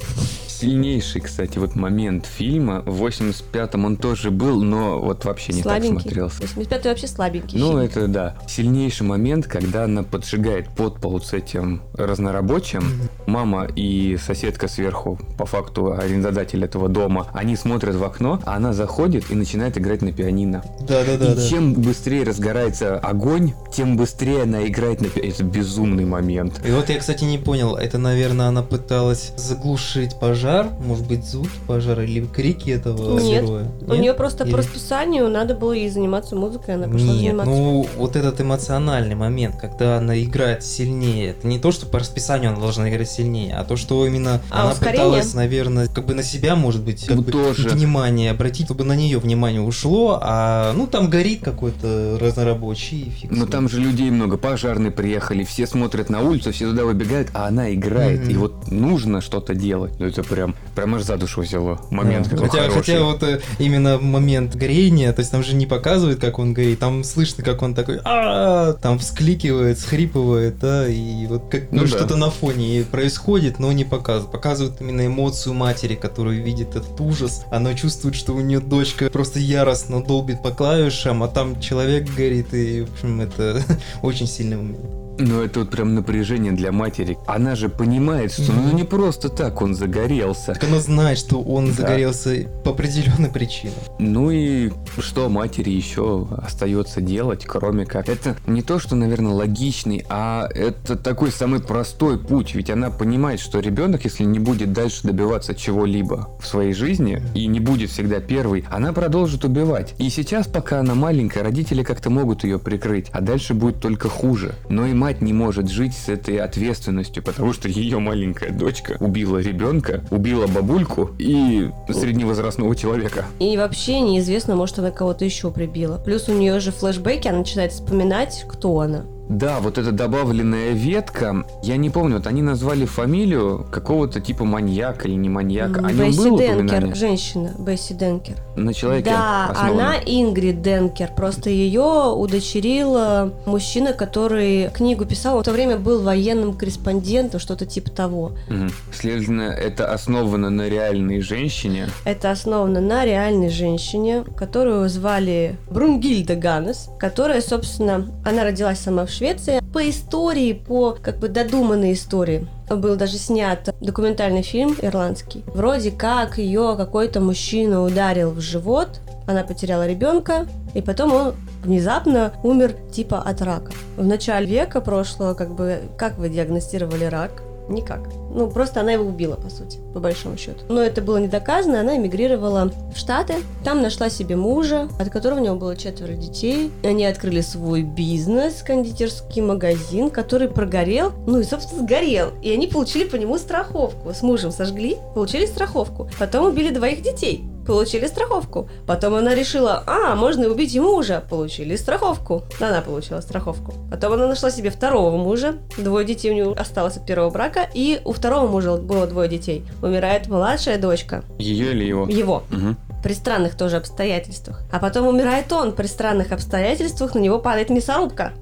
Сильнейший, 0.60 1.20
кстати, 1.20 1.58
вот 1.58 1.76
момент 1.76 2.26
фильма. 2.26 2.82
В 2.84 3.04
85-м 3.04 3.84
он 3.84 3.96
тоже 3.96 4.30
был, 4.30 4.62
но 4.62 4.98
вот 5.00 5.24
вообще 5.24 5.52
не 5.52 5.62
так 5.62 5.80
Слабенький. 5.80 6.00
смотрелся. 6.02 6.42
85-й 6.42 6.88
вообще 6.88 7.06
слабенький 7.06 7.58
Ну, 7.60 7.68
фильм. 7.68 7.78
это 7.78 8.08
да. 8.08 8.38
Сильнейший 8.48 9.06
момент, 9.06 9.46
когда 9.46 9.84
она 9.84 10.02
поджигает 10.02 10.68
подпол 10.70 11.20
с 11.20 11.32
этим 11.32 11.82
разнорабочим. 11.94 12.80
Мгм. 12.80 13.08
Мама 13.26 13.68
и 13.76 14.16
соседка 14.24 14.66
сверху, 14.66 15.18
по 15.38 15.46
факту 15.46 15.92
арендодатель 15.92 16.64
этого 16.64 16.88
дома, 16.88 17.28
они 17.34 17.54
смотрят 17.56 17.94
в 17.94 18.02
окно, 18.02 18.40
а 18.44 18.56
она 18.56 18.72
заходит 18.72 19.30
и 19.30 19.34
начинает 19.34 19.78
играть 19.78 20.02
на 20.02 20.12
пианино. 20.12 20.64
Да, 20.80 21.04
да, 21.04 21.16
да, 21.16 21.32
и 21.32 21.36
да. 21.36 21.48
чем 21.48 21.74
быстрее 21.74 22.24
разгорается 22.24 22.98
огонь, 22.98 23.52
тем 23.72 23.96
быстрее 23.96 24.42
она 24.42 24.66
играет 24.66 25.00
на 25.00 25.08
пианино. 25.08 25.32
Это 25.32 25.44
безумный 25.44 26.04
момент. 26.04 26.60
И 26.66 26.70
вот 26.72 26.88
я, 26.88 26.98
кстати, 26.98 27.22
не 27.24 27.38
понял, 27.38 27.76
это, 27.76 27.98
наверное, 27.98 28.46
она 28.48 28.62
пыталась 28.62 29.32
заглушить 29.36 30.18
пожар, 30.18 30.47
может 30.80 31.06
быть, 31.06 31.24
звуки 31.24 31.50
пожара 31.66 32.04
или 32.04 32.24
крики 32.24 32.70
этого 32.70 33.18
Нет. 33.18 33.44
героя? 33.44 33.68
У 33.86 33.94
нее 33.94 34.14
просто 34.14 34.44
Или- 34.44 34.52
по 34.52 34.58
расписанию 34.58 35.28
надо 35.28 35.54
было 35.54 35.72
ей 35.72 35.90
заниматься 35.90 36.36
музыкой, 36.36 36.74
она 36.74 36.86
пошла 36.86 37.06
Нет, 37.12 37.16
заниматься. 37.16 37.50
ну 37.52 37.86
вот 37.96 38.16
этот 38.16 38.40
эмоциональный 38.40 39.14
момент, 39.14 39.56
когда 39.60 39.98
она 39.98 40.20
играет 40.22 40.64
сильнее, 40.64 41.30
это 41.30 41.46
не 41.46 41.58
то, 41.58 41.72
что 41.72 41.86
по 41.86 41.98
расписанию 41.98 42.50
она 42.52 42.60
должна 42.60 42.88
играть 42.90 43.10
сильнее, 43.10 43.54
а 43.56 43.64
то, 43.64 43.76
что 43.76 44.06
именно 44.06 44.40
А, 44.50 44.62
она 44.62 44.72
ускорение? 44.72 45.06
пыталась, 45.06 45.34
наверное, 45.34 45.86
как 45.88 46.06
бы 46.06 46.14
на 46.14 46.22
себя, 46.22 46.56
может 46.56 46.82
быть, 46.84 47.04
как 47.06 47.16
Ну, 47.16 47.22
бы 47.22 47.32
тоже. 47.32 47.68
внимание 47.68 48.30
обратить, 48.30 48.66
чтобы 48.66 48.84
на 48.84 48.94
нее 48.96 49.18
внимание 49.18 49.60
ушло, 49.60 50.18
а 50.22 50.72
ну 50.74 50.86
там 50.86 51.08
горит 51.10 51.40
какой-то 51.42 52.18
разнорабочий 52.20 53.10
фиг 53.10 53.30
Но 53.30 53.46
там 53.46 53.68
же 53.68 53.80
людей 53.80 54.10
много, 54.10 54.36
пожарные 54.36 54.90
приехали, 54.90 55.44
все 55.44 55.66
смотрят 55.66 56.08
на 56.10 56.20
улицу, 56.22 56.52
все 56.52 56.68
туда 56.70 56.84
выбегают, 56.84 57.28
а 57.34 57.46
она 57.48 57.72
играет. 57.74 58.20
Мгм. 58.22 58.30
И 58.30 58.34
вот 58.34 58.70
нужно 58.70 59.20
что-то 59.20 59.54
делать. 59.54 59.92
Ну 59.98 60.06
это 60.06 60.22
прям, 60.38 60.54
прям 60.74 60.94
аж 60.94 61.02
за 61.02 61.16
душу 61.16 61.40
взяло. 61.40 61.80
Момент 61.90 62.28
Да. 62.28 62.36
хотя, 62.36 62.68
хороший. 62.68 62.78
хотя 62.78 63.02
вот 63.02 63.22
э, 63.22 63.40
именно 63.58 63.98
момент 63.98 64.54
горения, 64.54 65.12
то 65.12 65.20
есть 65.20 65.32
там 65.32 65.42
же 65.42 65.54
не 65.54 65.66
показывают, 65.66 66.20
как 66.20 66.38
он 66.38 66.54
горит, 66.54 66.78
там 66.78 67.04
слышно, 67.04 67.42
как 67.42 67.62
он 67.62 67.74
такой, 67.74 68.00
а 68.04 68.74
там 68.74 68.98
вскликивает, 68.98 69.78
схрипывает, 69.78 70.58
да, 70.60 70.88
и 70.88 71.26
вот 71.26 71.48
как 71.50 71.72
Ну 71.72 71.78
ну, 71.78 71.82
да. 71.82 71.88
что-то 71.88 72.16
на 72.16 72.30
фоне 72.30 72.84
происходит, 72.90 73.58
но 73.58 73.72
не 73.72 73.84
показывают. 73.84 74.30
Показывают 74.32 74.80
именно 74.80 75.06
эмоцию 75.06 75.54
матери, 75.54 75.94
которая 75.94 76.36
видит 76.36 76.76
этот 76.76 77.00
ужас. 77.00 77.44
Она 77.50 77.74
чувствует, 77.74 78.14
что 78.14 78.34
у 78.34 78.40
нее 78.40 78.60
дочка 78.60 79.10
просто 79.10 79.40
яростно 79.40 80.02
долбит 80.02 80.42
по 80.42 80.50
клавишам, 80.50 81.22
а 81.22 81.28
там 81.28 81.60
человек 81.60 82.08
горит, 82.16 82.54
и, 82.54 82.82
в 82.82 82.92
общем, 82.92 83.20
это 83.20 83.62
очень 84.02 84.26
сильный 84.26 84.56
момент. 84.56 85.07
Ну 85.18 85.42
это 85.42 85.60
вот 85.60 85.70
прям 85.70 85.94
напряжение 85.94 86.52
для 86.52 86.70
матери. 86.70 87.18
Она 87.26 87.56
же 87.56 87.68
понимает, 87.68 88.32
что 88.32 88.52
ну 88.52 88.72
не 88.72 88.84
просто 88.84 89.28
так 89.28 89.60
он 89.62 89.74
загорелся. 89.74 90.54
Так 90.54 90.64
она 90.64 90.80
знает, 90.80 91.18
что 91.18 91.40
он 91.42 91.66
Да. 91.68 91.72
загорелся 91.72 92.48
по 92.64 92.70
определенной 92.70 93.28
причине. 93.30 93.72
Ну 93.98 94.30
и 94.30 94.70
что 94.98 95.28
матери 95.28 95.70
еще 95.70 96.26
остается 96.44 97.00
делать, 97.00 97.44
кроме 97.46 97.84
как... 97.84 98.08
Это 98.08 98.36
не 98.46 98.62
то, 98.62 98.78
что, 98.78 98.94
наверное, 98.94 99.32
логичный, 99.32 100.04
а 100.08 100.48
это 100.54 100.96
такой 100.96 101.32
самый 101.32 101.60
простой 101.60 102.18
путь. 102.18 102.54
Ведь 102.54 102.70
она 102.70 102.90
понимает, 102.90 103.40
что 103.40 103.58
ребенок, 103.58 104.04
если 104.04 104.24
не 104.24 104.38
будет 104.38 104.72
дальше 104.72 105.00
добиваться 105.02 105.54
чего-либо 105.54 106.28
в 106.40 106.46
своей 106.46 106.72
жизни 106.74 107.20
и 107.34 107.46
не 107.46 107.58
будет 107.60 107.90
всегда 107.90 108.20
первый, 108.20 108.64
она 108.70 108.92
продолжит 108.92 109.44
убивать. 109.44 109.94
И 109.98 110.10
сейчас, 110.10 110.46
пока 110.46 110.80
она 110.80 110.94
маленькая, 110.94 111.42
родители 111.42 111.82
как-то 111.82 112.08
могут 112.10 112.44
ее 112.44 112.58
прикрыть, 112.60 113.06
а 113.12 113.20
дальше 113.20 113.54
будет 113.54 113.80
только 113.80 114.08
хуже. 114.08 114.54
Но 114.68 114.86
и 114.86 114.92
мать 114.92 115.07
не 115.20 115.32
может 115.32 115.68
жить 115.68 115.94
с 115.94 116.08
этой 116.08 116.38
ответственностью, 116.38 117.22
потому 117.22 117.52
что 117.52 117.68
ее 117.68 117.98
маленькая 117.98 118.50
дочка 118.50 118.96
убила 119.00 119.38
ребенка, 119.38 120.04
убила 120.10 120.46
бабульку 120.46 121.10
и 121.18 121.70
средневозрастного 121.88 122.74
человека. 122.76 123.26
И 123.40 123.56
вообще 123.56 124.00
неизвестно, 124.00 124.56
может, 124.56 124.78
она 124.78 124.90
кого-то 124.90 125.24
еще 125.24 125.50
прибила. 125.50 125.98
Плюс 125.98 126.28
у 126.28 126.32
нее 126.32 126.60
же 126.60 126.72
флешбеки, 126.72 127.28
она 127.28 127.38
начинает 127.38 127.72
вспоминать, 127.72 128.44
кто 128.48 128.80
она. 128.80 129.04
Да, 129.28 129.60
вот 129.60 129.76
эта 129.78 129.92
добавленная 129.92 130.72
ветка, 130.72 131.44
я 131.62 131.76
не 131.76 131.90
помню, 131.90 132.16
вот 132.16 132.26
они 132.26 132.40
назвали 132.42 132.86
фамилию 132.86 133.66
какого-то 133.70 134.20
типа 134.20 134.44
маньяка 134.44 135.06
или 135.06 135.14
не 135.14 135.28
маньяка. 135.28 135.80
О 135.80 135.92
нем 135.92 136.06
Бесси 136.08 136.18
было 136.18 136.38
Денкер, 136.38 136.54
упоминание? 136.64 136.94
женщина, 136.94 137.52
Бесси 137.58 137.94
Денкер. 137.94 138.36
На 138.56 138.72
человеке 138.72 139.10
Да, 139.10 139.48
основано. 139.50 139.72
она 139.72 139.94
Ингрид 140.04 140.62
Денкер. 140.62 141.10
Просто 141.14 141.50
ее 141.50 142.12
удочерил 142.14 142.94
э, 142.96 143.30
мужчина, 143.46 143.92
который 143.92 144.70
книгу 144.70 145.04
писал. 145.04 145.40
В 145.40 145.44
то 145.44 145.52
время 145.52 145.76
был 145.76 146.02
военным 146.02 146.54
корреспондентом, 146.54 147.38
что-то 147.38 147.66
типа 147.66 147.90
того. 147.90 148.32
Мгм. 148.48 148.70
Следовательно, 148.92 149.42
это 149.42 149.92
основано 149.92 150.50
на 150.50 150.68
реальной 150.68 151.20
женщине. 151.20 151.88
Это 152.04 152.30
основано 152.30 152.80
на 152.80 153.04
реальной 153.04 153.50
женщине, 153.50 154.24
которую 154.36 154.88
звали 154.88 155.56
Брунгильда 155.70 156.34
Ганнес, 156.34 156.88
которая, 156.98 157.40
собственно, 157.40 158.06
она 158.24 158.44
родилась 158.44 158.78
сама 158.78 159.04
в 159.06 159.10
Швеции. 159.18 159.60
По 159.72 159.90
истории, 159.90 160.52
по 160.52 160.92
как 160.92 161.18
бы 161.18 161.28
додуманной 161.28 161.94
истории, 161.94 162.46
был 162.70 162.94
даже 162.94 163.18
снят 163.18 163.74
документальный 163.80 164.42
фильм 164.42 164.76
ирландский. 164.80 165.42
Вроде 165.48 165.90
как 165.90 166.38
ее 166.38 166.74
какой-то 166.76 167.20
мужчина 167.20 167.82
ударил 167.82 168.30
в 168.30 168.40
живот, 168.40 169.00
она 169.26 169.42
потеряла 169.42 169.88
ребенка, 169.88 170.46
и 170.72 170.80
потом 170.80 171.12
он 171.12 171.34
внезапно 171.64 172.32
умер 172.44 172.76
типа 172.92 173.20
от 173.20 173.42
рака. 173.42 173.72
В 173.96 174.06
начале 174.06 174.46
века 174.46 174.80
прошлого, 174.80 175.34
как 175.34 175.52
бы, 175.52 175.80
как 175.98 176.16
вы 176.16 176.28
диагностировали 176.28 177.04
рак? 177.04 177.42
Никак. 177.68 178.00
Ну, 178.34 178.50
просто 178.50 178.80
она 178.80 178.92
его 178.92 179.04
убила, 179.04 179.36
по 179.36 179.50
сути, 179.50 179.78
по 179.92 180.00
большому 180.00 180.36
счету. 180.36 180.60
Но 180.68 180.82
это 180.82 181.02
было 181.02 181.18
не 181.18 181.28
доказано, 181.28 181.80
она 181.80 181.96
эмигрировала 181.96 182.70
в 182.94 182.98
Штаты, 182.98 183.34
там 183.64 183.82
нашла 183.82 184.10
себе 184.10 184.36
мужа, 184.36 184.88
от 184.98 185.10
которого 185.10 185.40
у 185.40 185.44
него 185.44 185.56
было 185.56 185.76
четверо 185.76 186.14
детей. 186.14 186.70
Они 186.82 187.04
открыли 187.04 187.40
свой 187.40 187.82
бизнес, 187.82 188.62
кондитерский 188.62 189.42
магазин, 189.42 190.10
который 190.10 190.48
прогорел, 190.48 191.12
ну 191.26 191.40
и, 191.40 191.44
собственно, 191.44 191.82
сгорел. 191.82 192.32
И 192.42 192.52
они 192.52 192.66
получили 192.66 193.04
по 193.04 193.16
нему 193.16 193.38
страховку. 193.38 194.12
С 194.12 194.22
мужем 194.22 194.50
сожгли, 194.50 194.96
получили 195.14 195.46
страховку. 195.46 196.08
Потом 196.18 196.46
убили 196.46 196.70
двоих 196.70 197.02
детей 197.02 197.44
получили 197.68 198.06
страховку. 198.06 198.68
Потом 198.86 199.14
она 199.14 199.34
решила, 199.34 199.84
а, 199.86 200.16
можно 200.16 200.48
убить 200.48 200.74
и 200.74 200.80
мужа, 200.80 201.22
получили 201.28 201.76
страховку. 201.76 202.42
Она 202.60 202.80
получила 202.80 203.20
страховку. 203.20 203.74
Потом 203.90 204.14
она 204.14 204.26
нашла 204.26 204.50
себе 204.50 204.70
второго 204.70 205.16
мужа, 205.16 205.56
двое 205.76 206.06
детей 206.06 206.30
у 206.30 206.34
нее 206.34 206.52
осталось 206.54 206.96
от 206.96 207.06
первого 207.06 207.28
брака, 207.30 207.68
и 207.74 208.00
у 208.06 208.12
второго 208.12 208.48
мужа 208.48 208.76
было 208.76 209.06
двое 209.06 209.28
детей. 209.28 209.64
Умирает 209.82 210.28
младшая 210.28 210.78
дочка. 210.78 211.22
Ее 211.38 211.72
или 211.72 211.84
его? 211.84 212.06
Его. 212.08 212.42
Мгм. 212.50 212.76
При 213.02 213.12
странных 213.12 213.54
тоже 213.54 213.76
обстоятельствах. 213.76 214.62
А 214.72 214.78
потом 214.78 215.06
умирает 215.06 215.52
он. 215.52 215.72
При 215.72 215.86
странных 215.86 216.32
обстоятельствах 216.32 217.14
на 217.14 217.18
него 217.18 217.38
падает 217.38 217.68
мясорубка. 217.68 218.32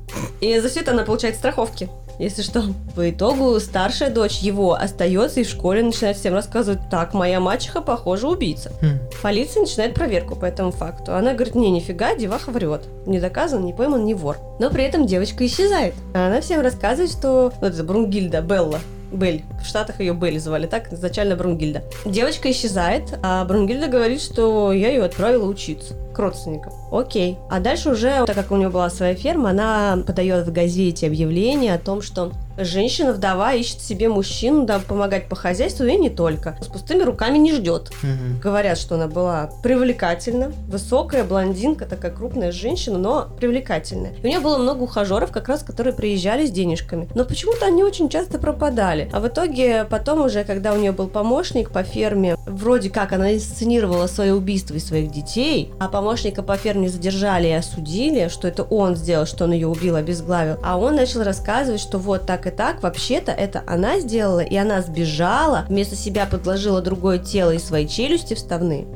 И 0.41 0.59
за 0.61 0.69
все 0.69 0.81
это 0.81 0.93
она 0.93 1.03
получает 1.03 1.35
страховки. 1.35 1.91
Если 2.19 2.43
что. 2.43 2.65
По 2.95 3.11
итогу 3.11 3.59
старшая 3.61 4.11
дочь 4.11 4.39
его 4.39 4.75
остается 4.75 5.41
и 5.41 5.45
в 5.45 5.49
школе 5.49 5.83
начинает 5.83 6.17
всем 6.17 6.35
рассказывать, 6.35 6.81
так, 6.91 7.15
моя 7.15 7.41
мачеха, 7.41 7.81
похоже, 7.81 8.29
убийца. 8.29 8.73
Хм. 8.81 8.99
Полиция 9.23 9.63
начинает 9.63 9.95
проверку 9.95 10.35
по 10.37 10.45
этому 10.45 10.71
факту. 10.71 11.15
Она 11.15 11.35
говорит, 11.35 11.55
не, 11.55 11.71
нифига, 11.71 12.15
деваха 12.15 12.51
врет. 12.51 12.83
Не 13.07 13.21
доказан, 13.21 13.65
не 13.65 13.73
пойман, 13.73 14.05
не 14.05 14.15
вор. 14.15 14.39
Но 14.59 14.71
при 14.71 14.85
этом 14.85 15.07
девочка 15.07 15.45
исчезает. 15.47 15.95
Она 16.15 16.41
всем 16.41 16.61
рассказывает, 16.61 17.11
что... 17.11 17.53
Вот 17.61 17.75
это 17.75 17.85
Брунгильда, 17.85 18.41
Белла. 18.41 18.81
Бель. 19.13 19.43
В 19.63 19.67
Штатах 19.67 20.01
ее 20.01 20.15
Белль 20.15 20.39
звали, 20.39 20.67
так 20.67 20.93
изначально 20.93 21.37
Брунгильда. 21.37 21.83
Девочка 22.05 22.51
исчезает, 22.51 23.19
а 23.23 23.45
Брунгильда 23.45 23.89
говорит, 23.89 24.21
что 24.21 24.73
я 24.73 24.91
ее 24.91 25.05
отправила 25.05 25.47
учиться 25.47 25.95
к 26.15 26.19
родственникам. 26.19 26.73
Окей. 26.91 27.37
А 27.51 27.61
дальше 27.61 27.91
уже, 27.91 28.25
так 28.27 28.35
как 28.35 28.51
у 28.51 28.57
нее 28.57 28.69
была 28.69 28.89
своя 28.91 29.15
ферма, 29.15 29.51
она 29.51 29.99
подает 30.07 30.47
в 30.47 30.53
газете 30.53 31.07
объявление 31.07 31.75
о 31.75 31.79
том, 31.79 32.03
что 32.03 32.33
женщина-вдова 32.59 33.55
ищет 33.55 33.81
себе 33.81 34.09
мужчину, 34.09 34.65
да, 34.65 34.79
помогать 34.79 35.29
по 35.29 35.37
хозяйству 35.37 35.85
и 35.85 35.97
не 35.97 36.11
только. 36.11 36.57
С 36.61 36.67
пустыми 36.67 37.03
руками 37.03 37.39
не 37.39 37.53
ждет. 37.53 37.91
Мгм. 38.03 38.41
Говорят, 38.41 38.79
что 38.79 38.95
она 38.95 39.09
была 39.09 39.51
привлекательна, 39.63 40.53
высокая, 40.69 41.25
блондинка, 41.25 41.87
такая 41.87 42.11
крупная 42.11 42.53
женщина, 42.53 42.99
но 42.99 43.29
привлекательная. 43.39 44.13
И 44.23 44.27
у 44.27 44.29
нее 44.29 44.41
было 44.41 44.59
много 44.59 44.83
ухажеров, 44.83 45.33
как 45.33 45.49
раз, 45.49 45.63
которые 45.63 45.95
приезжали 45.95 46.47
с 46.47 46.51
денежками. 46.51 47.09
Но 47.15 47.25
почему-то 47.25 47.67
они 47.67 47.83
очень 47.85 48.09
часто 48.09 48.39
пропадали. 48.39 49.11
А 49.13 49.21
в 49.21 49.29
итоге 49.29 49.85
потом 49.89 50.23
уже, 50.23 50.45
когда 50.45 50.73
у 50.73 50.77
нее 50.77 50.93
был 50.93 51.09
помощник 51.09 51.71
по 51.71 51.83
ферме, 51.83 52.37
вроде 52.47 52.91
как 52.91 53.13
она 53.13 53.35
инсценировала 53.35 54.07
свое 54.07 54.35
убийство 54.35 54.75
и 54.75 54.79
своих 54.79 55.11
детей, 55.11 55.73
а 55.79 55.89
помощника 55.89 56.43
по 56.43 56.57
ферме 56.57 56.89
задержали 56.89 57.49
и 57.49 57.53
осудили, 57.53 58.29
что 58.29 58.49
это 58.49 58.63
он 58.63 58.97
сделал, 58.97 59.27
что 59.27 59.45
он 59.45 59.53
ее 59.53 59.69
убил, 59.69 59.97
обезглавил. 59.97 60.57
А 60.63 60.79
он 60.79 60.97
начал 60.97 61.23
рассказывать, 61.23 61.81
что 61.81 61.99
вот 61.99 62.27
так 62.27 62.46
и 62.47 62.51
так, 62.51 62.83
вообще-то 62.83 63.33
это 63.33 63.63
она 63.67 64.01
сделала, 64.01 64.41
и 64.41 64.57
она 64.57 64.83
сбежала, 64.83 65.65
вместо 65.69 65.97
себя 65.97 66.27
подложила 66.27 66.81
другое 66.81 67.19
тело 67.19 67.53
и 67.53 67.59
свои 67.59 67.87
челюсти 67.87 68.35
вставные. 68.35 68.87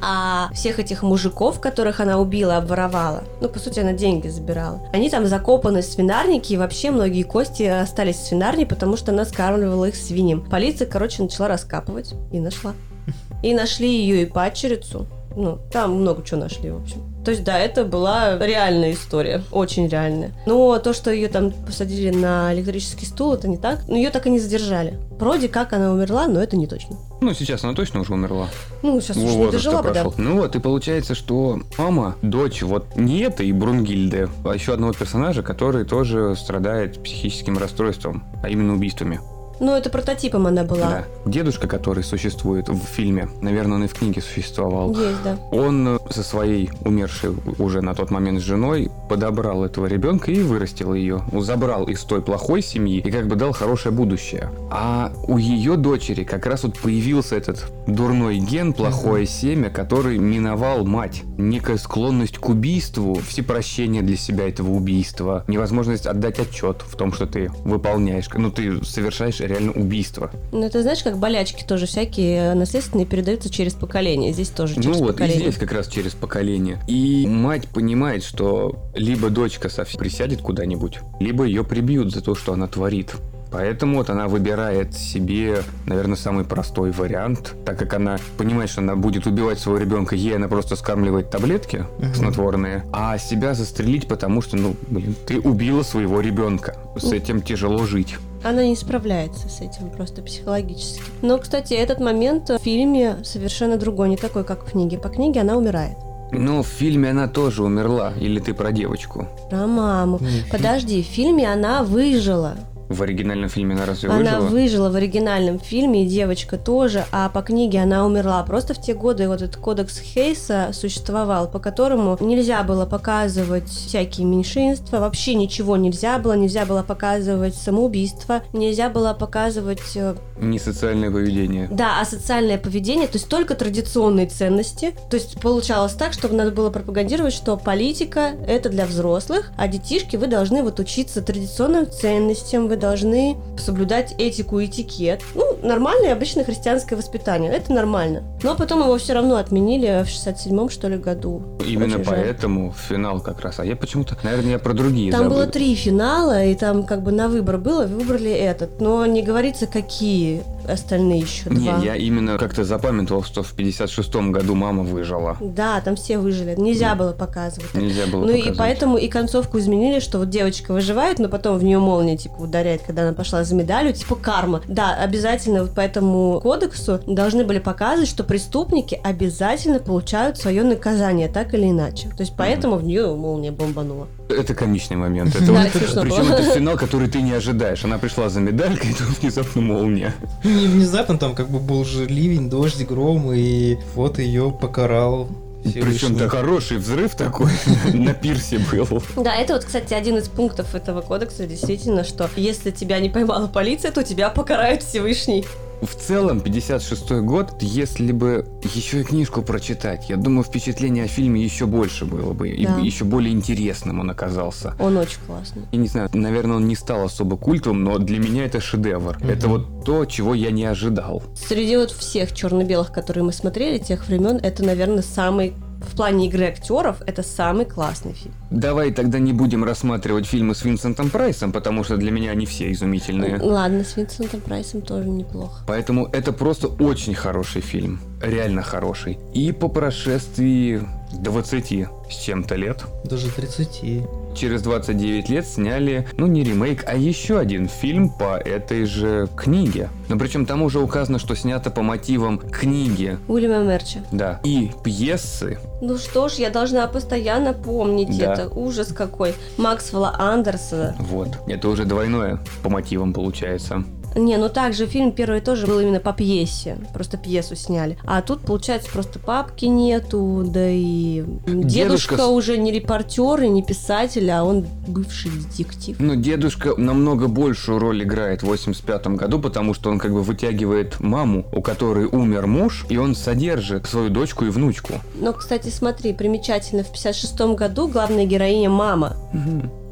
А 0.00 0.50
всех 0.52 0.78
этих 0.78 1.02
мужиков, 1.02 1.60
которых 1.60 2.00
она 2.00 2.18
убила, 2.18 2.56
обворовала, 2.56 3.22
ну, 3.40 3.48
по 3.48 3.58
сути, 3.58 3.80
она 3.80 3.92
деньги 3.92 4.28
забирала, 4.28 4.80
они 4.92 5.08
там 5.08 5.26
закопаны 5.26 5.80
в 5.80 5.84
свинарнике, 5.84 6.54
и 6.54 6.58
вообще 6.58 6.90
многие 6.90 7.22
кости 7.22 7.62
остались 7.62 8.16
в 8.16 8.26
свинарне, 8.26 8.66
потому 8.66 8.96
что 8.96 9.12
она 9.12 9.24
скармливала 9.24 9.86
их 9.86 9.96
свиньям. 9.96 10.44
Полиция, 10.50 10.86
короче, 10.86 11.22
начала 11.22 11.48
раскапывать 11.48 12.14
и 12.32 12.40
нашла. 12.40 12.74
И 13.42 13.52
нашли 13.52 13.88
ее 13.88 14.22
и 14.22 14.24
падчерицу. 14.24 15.06
Ну, 15.36 15.58
там 15.70 16.00
много 16.00 16.22
чего 16.22 16.40
нашли, 16.40 16.70
в 16.70 16.80
общем. 16.80 17.13
То 17.24 17.30
есть, 17.30 17.42
да, 17.42 17.58
это 17.58 17.84
была 17.84 18.38
реальная 18.38 18.92
история, 18.92 19.42
очень 19.50 19.88
реальная. 19.88 20.32
Но 20.46 20.78
то, 20.78 20.92
что 20.92 21.10
ее 21.10 21.28
там 21.28 21.52
посадили 21.52 22.10
на 22.10 22.52
электрический 22.54 23.06
стул, 23.06 23.32
это 23.32 23.48
не 23.48 23.56
так. 23.56 23.80
Но 23.88 23.96
ее 23.96 24.10
так 24.10 24.26
и 24.26 24.30
не 24.30 24.38
задержали. 24.38 24.98
Вроде 25.18 25.48
как 25.48 25.72
она 25.72 25.92
умерла, 25.92 26.26
но 26.26 26.42
это 26.42 26.56
не 26.56 26.66
точно. 26.66 26.96
Ну, 27.20 27.32
сейчас 27.32 27.64
она 27.64 27.72
точно 27.72 28.00
уже 28.00 28.12
умерла. 28.12 28.48
Ну, 28.82 29.00
сейчас 29.00 29.16
уж 29.16 29.22
не 29.22 29.50
дожила 29.50 29.80
бы, 29.80 29.92
да. 29.92 30.04
Ну 30.18 30.36
вот, 30.36 30.54
и 30.56 30.60
получается, 30.60 31.14
что 31.14 31.60
мама, 31.78 32.16
дочь 32.20 32.62
вот 32.62 32.96
не 32.96 33.20
этой 33.20 33.50
Брунгильды, 33.52 34.28
а 34.44 34.52
еще 34.52 34.74
одного 34.74 34.92
персонажа, 34.92 35.42
который 35.42 35.84
тоже 35.84 36.36
страдает 36.36 37.02
психическим 37.02 37.56
расстройством, 37.56 38.24
а 38.42 38.50
именно 38.50 38.74
убийствами. 38.74 39.20
Ну, 39.60 39.72
это 39.72 39.90
прототипом 39.90 40.46
она 40.46 40.64
была. 40.64 40.88
Да. 40.88 41.04
Дедушка, 41.26 41.68
который 41.68 42.04
существует 42.04 42.68
в 42.68 42.78
фильме, 42.84 43.28
наверное, 43.40 43.76
он 43.76 43.84
и 43.84 43.88
в 43.88 43.94
книге 43.94 44.20
существовал, 44.20 44.90
Есть, 44.94 45.22
да. 45.22 45.38
он 45.50 46.00
со 46.10 46.22
своей 46.22 46.70
умершей 46.84 47.30
уже 47.58 47.80
на 47.80 47.94
тот 47.94 48.10
момент 48.10 48.40
женой 48.40 48.90
подобрал 49.08 49.64
этого 49.64 49.86
ребенка 49.86 50.30
и 50.30 50.42
вырастил 50.42 50.94
ее. 50.94 51.22
Забрал 51.32 51.84
из 51.84 52.02
той 52.02 52.22
плохой 52.22 52.62
семьи 52.62 53.00
и 53.00 53.10
как 53.10 53.26
бы 53.26 53.36
дал 53.36 53.52
хорошее 53.52 53.94
будущее. 53.94 54.50
А 54.70 55.12
у 55.28 55.38
ее 55.38 55.76
дочери 55.76 56.24
как 56.24 56.46
раз 56.46 56.64
вот 56.64 56.78
появился 56.78 57.36
этот 57.36 57.70
дурной 57.86 58.38
ген, 58.38 58.72
плохое 58.72 59.26
семя, 59.26 59.70
который 59.70 60.18
миновал 60.18 60.84
мать. 60.84 61.22
Некая 61.36 61.76
склонность 61.76 62.38
к 62.38 62.48
убийству, 62.48 63.14
всепрощение 63.26 64.02
для 64.02 64.16
себя 64.16 64.48
этого 64.48 64.70
убийства, 64.70 65.44
невозможность 65.46 66.06
отдать 66.06 66.38
отчет 66.38 66.82
в 66.86 66.96
том, 66.96 67.12
что 67.12 67.26
ты 67.26 67.50
выполняешь, 67.64 68.28
ну 68.34 68.50
ты 68.50 68.84
совершаешь 68.84 69.40
реально 69.46 69.72
убийство. 69.72 70.30
Ну, 70.52 70.62
это 70.64 70.82
знаешь, 70.82 71.02
как 71.02 71.18
болячки 71.18 71.64
тоже 71.64 71.86
всякие 71.86 72.52
э, 72.52 72.54
наследственные 72.54 73.06
передаются 73.06 73.50
через 73.50 73.74
поколение. 73.74 74.32
Здесь 74.32 74.50
тоже 74.50 74.74
через 74.74 74.86
ну 74.86 74.92
вот, 74.94 75.10
и 75.10 75.12
поколение. 75.12 75.42
здесь 75.42 75.56
как 75.56 75.72
раз 75.72 75.88
через 75.88 76.12
поколение. 76.12 76.78
И 76.88 77.26
мать 77.26 77.68
понимает, 77.68 78.24
что 78.24 78.76
либо 78.94 79.30
дочка 79.30 79.68
совсем 79.68 80.00
присядет 80.00 80.40
куда-нибудь, 80.40 80.98
либо 81.20 81.44
ее 81.44 81.64
прибьют 81.64 82.12
за 82.12 82.22
то, 82.22 82.34
что 82.34 82.52
она 82.52 82.66
творит. 82.68 83.14
Поэтому 83.54 83.98
вот 83.98 84.10
она 84.10 84.26
выбирает 84.26 84.94
себе, 84.94 85.62
наверное, 85.86 86.16
самый 86.16 86.44
простой 86.44 86.90
вариант, 86.90 87.54
так 87.64 87.78
как 87.78 87.94
она 87.94 88.16
понимает, 88.36 88.68
что 88.68 88.80
она 88.80 88.96
будет 88.96 89.28
убивать 89.28 89.60
своего 89.60 89.78
ребенка, 89.80 90.16
ей 90.16 90.34
она 90.34 90.48
просто 90.48 90.74
скармливает 90.74 91.30
таблетки 91.30 91.84
Мгм. 92.00 92.14
снотворные, 92.16 92.84
а 92.92 93.16
себя 93.16 93.54
застрелить, 93.54 94.08
потому 94.08 94.42
что, 94.42 94.56
ну, 94.56 94.74
блин, 94.88 95.14
ты 95.24 95.38
убила 95.40 95.84
своего 95.84 96.20
ребенка. 96.20 96.76
С 96.96 97.12
этим 97.12 97.42
тяжело 97.42 97.86
жить. 97.86 98.16
Она 98.42 98.64
не 98.64 98.74
справляется 98.74 99.48
с 99.48 99.60
этим 99.60 99.88
просто 99.90 100.20
психологически. 100.22 101.02
Но, 101.22 101.38
кстати, 101.38 101.74
этот 101.74 102.00
момент 102.00 102.50
в 102.50 102.58
фильме 102.58 103.18
совершенно 103.22 103.76
другой, 103.76 104.08
не 104.08 104.16
такой, 104.16 104.42
как 104.42 104.66
в 104.66 104.72
книге. 104.72 104.98
По 104.98 105.08
книге 105.10 105.42
она 105.42 105.56
умирает. 105.56 105.96
Но 106.32 106.64
в 106.64 106.66
фильме 106.66 107.10
она 107.10 107.28
тоже 107.28 107.62
умерла. 107.62 108.12
Или 108.20 108.40
ты 108.40 108.52
про 108.52 108.72
девочку? 108.72 109.28
Про 109.48 109.68
маму. 109.68 110.18
Подожди, 110.50 111.04
в 111.04 111.06
фильме 111.06 111.48
она 111.50 111.84
выжила. 111.84 112.56
В 112.94 113.02
оригинальном 113.02 113.48
фильме 113.48 113.74
она 113.74 113.86
разве 113.86 114.08
Она 114.08 114.38
выжила? 114.38 114.48
выжила 114.48 114.90
в 114.90 114.94
оригинальном 114.94 115.58
фильме, 115.58 116.04
и 116.04 116.06
девочка 116.06 116.56
тоже, 116.56 117.04
а 117.10 117.28
по 117.28 117.42
книге 117.42 117.80
она 117.80 118.06
умерла. 118.06 118.42
Просто 118.44 118.74
в 118.74 118.80
те 118.80 118.94
годы 118.94 119.28
вот 119.28 119.42
этот 119.42 119.56
кодекс 119.56 119.98
Хейса 119.98 120.70
существовал, 120.72 121.48
по 121.50 121.58
которому 121.58 122.16
нельзя 122.20 122.62
было 122.62 122.86
показывать 122.86 123.68
всякие 123.68 124.26
меньшинства, 124.26 124.98
вообще 124.98 125.34
ничего 125.34 125.76
нельзя 125.76 126.18
было, 126.18 126.34
нельзя 126.34 126.64
было 126.66 126.82
показывать 126.82 127.54
самоубийство, 127.56 128.42
нельзя 128.52 128.88
было 128.88 129.12
показывать 129.12 129.80
э, 129.96 130.14
Не 130.40 130.58
социальное 130.58 131.10
поведение. 131.10 131.68
Да, 131.70 132.00
а 132.00 132.04
социальное 132.04 132.58
поведение, 132.58 133.08
то 133.08 133.16
есть 133.16 133.28
только 133.28 133.54
традиционные 133.54 134.26
ценности. 134.26 134.94
То 135.10 135.16
есть 135.16 135.40
получалось 135.40 135.94
так, 135.94 136.12
чтобы 136.12 136.34
надо 136.34 136.52
было 136.52 136.70
пропагандировать, 136.70 137.34
что 137.34 137.56
политика 137.56 138.30
это 138.46 138.68
для 138.68 138.86
взрослых, 138.86 139.50
а 139.56 139.66
детишки 139.66 140.16
вы 140.16 140.26
должны 140.28 140.62
вот 140.62 140.78
учиться 140.78 141.22
традиционным 141.22 141.90
ценностям, 141.90 142.68
вы 142.68 142.76
должны 142.88 143.36
соблюдать 143.56 144.14
этику 144.18 144.60
и 144.60 144.66
этикет. 144.66 145.22
Ну, 145.34 145.56
нормальное 145.62 146.12
обычное 146.12 146.44
христианское 146.44 146.96
воспитание, 146.96 147.50
это 147.50 147.72
нормально. 147.72 148.22
Но 148.42 148.54
потом 148.54 148.80
его 148.82 148.96
все 148.98 149.14
равно 149.14 149.36
отменили 149.36 150.04
в 150.04 150.08
67-м, 150.08 150.68
что 150.68 150.88
ли, 150.88 150.96
году. 150.98 151.42
Именно 151.66 151.96
Очень 151.96 152.04
жаль. 152.04 152.14
поэтому 152.16 152.74
финал 152.88 153.20
как 153.20 153.40
раз. 153.40 153.58
А 153.60 153.64
я 153.64 153.74
почему-то, 153.76 154.16
наверное, 154.22 154.52
я 154.52 154.58
про 154.58 154.74
другие 154.74 155.10
Там 155.10 155.22
забыл. 155.24 155.36
было 155.38 155.46
три 155.46 155.74
финала, 155.74 156.44
и 156.44 156.54
там 156.54 156.84
как 156.84 157.02
бы 157.02 157.10
на 157.12 157.28
выбор 157.28 157.56
было, 157.58 157.86
выбрали 157.86 158.30
этот. 158.30 158.80
Но 158.80 159.06
не 159.06 159.22
говорится, 159.22 159.66
какие 159.66 160.42
остальные 160.68 161.20
еще 161.20 161.50
Не, 161.50 161.68
два. 161.70 161.78
я 161.78 161.94
именно 161.96 162.38
как-то 162.38 162.64
запамятовал, 162.64 163.22
что 163.22 163.42
в 163.42 163.54
56-м 163.56 164.32
году 164.32 164.54
мама 164.54 164.82
выжила. 164.82 165.36
Да, 165.40 165.80
там 165.80 165.96
все 165.96 166.18
выжили. 166.18 166.54
Нельзя 166.56 166.94
было 166.94 167.12
показывать. 167.12 167.72
Нельзя 167.74 168.06
было 168.06 168.24
Ну 168.24 168.30
и 168.30 168.38
показать. 168.40 168.58
поэтому 168.58 168.96
и 168.98 169.08
концовку 169.08 169.58
изменили, 169.58 170.00
что 170.00 170.18
вот 170.18 170.30
девочка 170.30 170.72
выживает, 170.72 171.18
но 171.18 171.28
потом 171.28 171.58
в 171.58 171.64
нее 171.64 171.78
молния 171.78 172.16
типа 172.16 172.34
ударяет, 172.64 172.82
когда 172.82 173.02
она 173.02 173.12
пошла 173.12 173.44
за 173.44 173.54
медалью, 173.54 173.92
типа 173.92 174.16
карма. 174.16 174.62
Да, 174.66 174.94
обязательно 174.94 175.62
вот 175.62 175.74
по 175.74 175.80
этому 175.80 176.40
кодексу 176.42 177.00
должны 177.06 177.44
были 177.44 177.58
показывать, 177.58 178.08
что 178.08 178.24
преступники 178.24 178.98
обязательно 179.04 179.78
получают 179.80 180.38
свое 180.38 180.62
наказание, 180.62 181.28
так 181.28 181.52
или 181.54 181.70
иначе. 181.70 182.08
То 182.08 182.22
есть 182.22 182.34
поэтому 182.36 182.76
в 182.76 182.84
нее 182.84 183.14
молния 183.14 183.52
бомбанула. 183.52 184.06
Это 184.28 184.54
комичный 184.54 184.96
момент. 184.96 185.34
Это 185.36 185.46
Да, 185.46 185.52
вот- 185.52 185.72
причем 186.02 186.26
было. 186.26 186.34
это 186.34 186.54
финал, 186.54 186.76
который 186.76 187.08
ты 187.08 187.20
не 187.20 187.32
ожидаешь. 187.32 187.84
Она 187.84 187.98
пришла 187.98 188.28
за 188.30 188.40
медалькой, 188.40 188.90
и 188.92 188.94
тут 188.94 189.18
внезапно 189.20 189.60
молния. 189.60 190.14
Не 190.42 190.66
внезапно 190.66 191.18
там 191.18 191.34
как 191.34 191.50
бы 191.50 191.58
был 191.58 191.84
же 191.84 192.06
ливень, 192.06 192.48
дождь, 192.48 192.82
гром, 192.86 193.30
и 193.32 193.76
вот 193.94 194.18
ее 194.18 194.50
покарал 194.58 195.28
Причем 195.64 196.16
то 196.16 196.28
хороший 196.28 196.76
взрыв 196.76 197.14
такой 197.14 197.50
на 197.92 198.14
пирсе 198.14 198.58
был. 198.58 199.02
Да, 199.16 199.34
это 199.34 199.54
вот, 199.54 199.64
кстати, 199.64 199.94
один 199.94 200.18
из 200.18 200.28
пунктов 200.28 200.74
этого 200.74 201.00
кодекса, 201.00 201.46
действительно, 201.46 202.04
что 202.04 202.28
если 202.36 202.70
тебя 202.70 203.00
не 203.00 203.08
поймала 203.08 203.46
полиция, 203.46 203.90
то 203.90 204.04
тебя 204.04 204.30
покарает 204.30 204.82
Всевышний. 204.82 205.44
В 205.82 205.94
целом, 205.94 206.40
56 206.40 207.10
год, 207.22 207.56
если 207.60 208.12
бы 208.12 208.46
еще 208.74 209.00
и 209.00 209.04
книжку 209.04 209.42
прочитать, 209.42 210.08
я 210.08 210.16
думаю, 210.16 210.44
впечатление 210.44 211.04
о 211.04 211.08
фильме 211.08 211.42
еще 211.42 211.66
больше 211.66 212.04
было 212.04 212.32
бы, 212.32 212.48
и 212.48 212.64
Да. 212.66 212.78
еще 212.78 213.04
более 213.04 213.32
интересным 213.32 214.00
он 214.00 214.10
оказался. 214.10 214.74
Он 214.78 214.96
очень 214.96 215.18
классный. 215.26 215.62
Я 215.72 215.78
не 215.78 215.88
знаю, 215.88 216.08
наверное, 216.14 216.56
он 216.56 216.66
не 216.68 216.76
стал 216.76 217.04
особо 217.04 217.36
культовым, 217.36 217.84
но 217.84 217.98
для 217.98 218.18
меня 218.18 218.46
это 218.46 218.60
шедевр. 218.60 219.18
Мгм. 219.20 219.28
Это 219.30 219.48
вот 219.48 219.84
то, 219.84 220.04
чего 220.06 220.34
я 220.34 220.50
не 220.50 220.64
ожидал. 220.64 221.22
Среди 221.34 221.76
вот 221.76 221.90
всех 221.90 222.32
черно-белых, 222.34 222.90
которые 222.92 223.24
мы 223.24 223.32
смотрели 223.32 223.78
тех 223.78 224.06
времен, 224.08 224.36
это, 224.42 224.64
наверное, 224.64 225.02
самый 225.02 225.52
в 225.80 225.96
плане 225.96 226.26
игры 226.26 226.46
актеров 226.46 226.96
это 227.06 227.22
самый 227.22 227.66
классный 227.66 228.12
фильм. 228.12 228.34
Давай 228.50 228.92
тогда 228.92 229.18
не 229.18 229.32
будем 229.32 229.64
рассматривать 229.64 230.26
фильмы 230.26 230.54
с 230.54 230.64
Винсентом 230.64 231.10
Прайсом, 231.10 231.52
потому 231.52 231.84
что 231.84 231.96
для 231.96 232.10
меня 232.10 232.32
они 232.32 232.46
все 232.46 232.70
изумительные. 232.72 233.40
Ладно, 233.40 233.84
с 233.84 233.96
Винсентом 233.96 234.40
Прайсом 234.40 234.82
тоже 234.82 235.08
неплохо. 235.08 235.62
Поэтому 235.66 236.06
это 236.12 236.32
просто 236.32 236.68
очень 236.68 237.14
хороший 237.14 237.62
фильм. 237.62 238.00
Реально 238.20 238.62
хороший. 238.62 239.18
И 239.34 239.52
по 239.52 239.68
прошествии 239.68 240.82
20 241.22 241.86
с 242.10 242.14
чем-то 242.16 242.54
лет, 242.56 242.84
Даже 243.04 243.30
30. 243.30 244.04
через 244.36 244.62
29 244.62 245.28
лет 245.28 245.46
сняли, 245.46 246.06
ну 246.16 246.26
не 246.26 246.42
ремейк, 246.44 246.84
а 246.86 246.96
еще 246.96 247.38
один 247.38 247.68
фильм 247.68 248.08
по 248.10 248.36
этой 248.36 248.84
же 248.84 249.28
книге. 249.36 249.88
Но 250.08 250.18
причем 250.18 250.44
там 250.46 250.62
уже 250.62 250.80
указано, 250.80 251.18
что 251.18 251.34
снято 251.34 251.70
по 251.70 251.82
мотивам 251.82 252.38
книги. 252.38 253.16
Уильяма 253.28 253.64
Мерча. 253.64 254.00
Да. 254.12 254.40
И 254.44 254.70
пьесы. 254.84 255.58
Ну 255.80 255.96
что 255.98 256.28
ж, 256.28 256.34
я 256.34 256.50
должна 256.50 256.86
постоянно 256.86 257.52
помнить 257.52 258.16
Да. 258.18 258.32
это. 258.34 258.48
Ужас 258.48 258.88
какой. 258.88 259.34
Максвелла 259.56 260.14
Андерсона. 260.18 260.94
Вот. 260.98 261.28
Это 261.46 261.68
уже 261.68 261.84
двойное 261.84 262.38
по 262.62 262.68
мотивам 262.70 263.12
получается. 263.12 263.84
Не, 264.14 264.36
ну 264.36 264.48
также 264.48 264.86
фильм 264.86 265.12
первый 265.12 265.40
тоже 265.40 265.66
был 265.66 265.80
именно 265.80 266.00
по 266.00 266.12
пьесе. 266.12 266.78
Просто 266.92 267.16
пьесу 267.16 267.56
сняли. 267.56 267.98
А 268.04 268.22
тут, 268.22 268.40
получается, 268.40 268.90
просто 268.92 269.18
папки 269.18 269.64
нету, 269.66 270.44
да 270.46 270.68
и 270.68 271.24
Дедушка 271.46 272.14
дедушка, 272.14 272.26
уже 272.26 272.56
не 272.58 272.72
репортер 272.72 273.42
и 273.42 273.48
не 273.48 273.62
писатель, 273.62 274.30
а 274.30 274.44
он 274.44 274.66
бывший 274.86 275.30
детектив. 275.30 275.96
Но 275.98 276.14
дедушка 276.14 276.74
намного 276.76 277.28
большую 277.28 277.78
роль 277.78 278.02
играет 278.02 278.42
в 278.42 278.46
85 278.46 279.06
году, 279.08 279.40
потому 279.40 279.74
что 279.74 279.90
он 279.90 279.98
как 279.98 280.12
бы 280.12 280.22
вытягивает 280.22 281.00
маму, 281.00 281.46
у 281.52 281.62
которой 281.62 282.06
умер 282.06 282.46
муж, 282.46 282.86
и 282.88 282.96
он 282.96 283.14
содержит 283.14 283.86
свою 283.86 284.10
дочку 284.10 284.44
и 284.44 284.50
внучку. 284.50 284.94
Но, 285.16 285.32
кстати, 285.32 285.68
смотри, 285.68 286.12
примечательно, 286.12 286.84
в 286.84 286.92
56 286.92 287.40
году 287.56 287.88
главная 287.88 288.26
героиня 288.26 288.70
мама, 288.70 289.16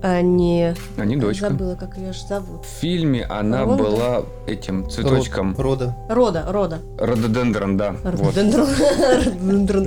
а 0.02 0.20
не... 0.20 0.74
А 0.96 1.04
не 1.04 1.16
дочка. 1.16 1.48
Забыла, 1.48 1.76
как 1.76 1.96
ее 1.96 2.12
же 2.12 2.26
зовут. 2.26 2.64
В 2.64 2.68
фильме 2.80 3.24
она 3.24 3.64
Ронда? 3.64 3.82
была 3.82 4.22
этим 4.46 4.90
цветочком. 4.90 5.54
Рода. 5.56 5.96
Рода, 6.08 6.44
Рода. 6.48 6.80
Рододендрон, 6.98 7.76
да. 7.76 7.94
Рододендрон. 8.04 8.68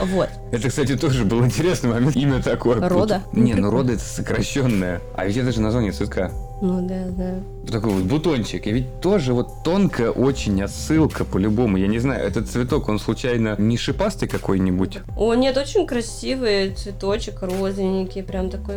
Вот. 0.00 0.28
Это, 0.52 0.68
кстати, 0.68 0.96
тоже 0.96 1.24
был 1.24 1.44
интересный 1.44 1.90
момент. 1.90 2.16
Имя 2.16 2.42
такое. 2.42 2.86
Рода? 2.88 3.22
Не, 3.32 3.54
ну 3.54 3.70
рода 3.70 3.92
это 3.94 4.02
сокращенное. 4.02 5.00
А 5.16 5.26
ведь 5.26 5.36
это 5.36 5.52
же 5.52 5.60
название 5.60 5.92
цветка. 5.92 6.30
Ну 6.62 6.86
да, 6.88 7.04
да. 7.10 7.34
Такой 7.70 7.92
вот 7.92 8.04
бутончик. 8.04 8.66
И 8.66 8.72
ведь 8.72 9.00
тоже 9.00 9.34
вот 9.34 9.62
тонкая 9.62 10.10
очень 10.10 10.62
отсылка 10.62 11.24
по-любому. 11.24 11.76
Я 11.76 11.86
не 11.86 11.98
знаю, 11.98 12.26
этот 12.26 12.48
цветок, 12.48 12.88
он 12.88 12.98
случайно 12.98 13.56
не 13.58 13.76
шипастый 13.76 14.26
какой-нибудь? 14.26 15.00
О, 15.16 15.34
нет, 15.34 15.56
очень 15.58 15.86
красивый 15.86 16.74
цветочек, 16.74 17.42
розовенький, 17.42 18.22
прям 18.22 18.48
такой. 18.48 18.76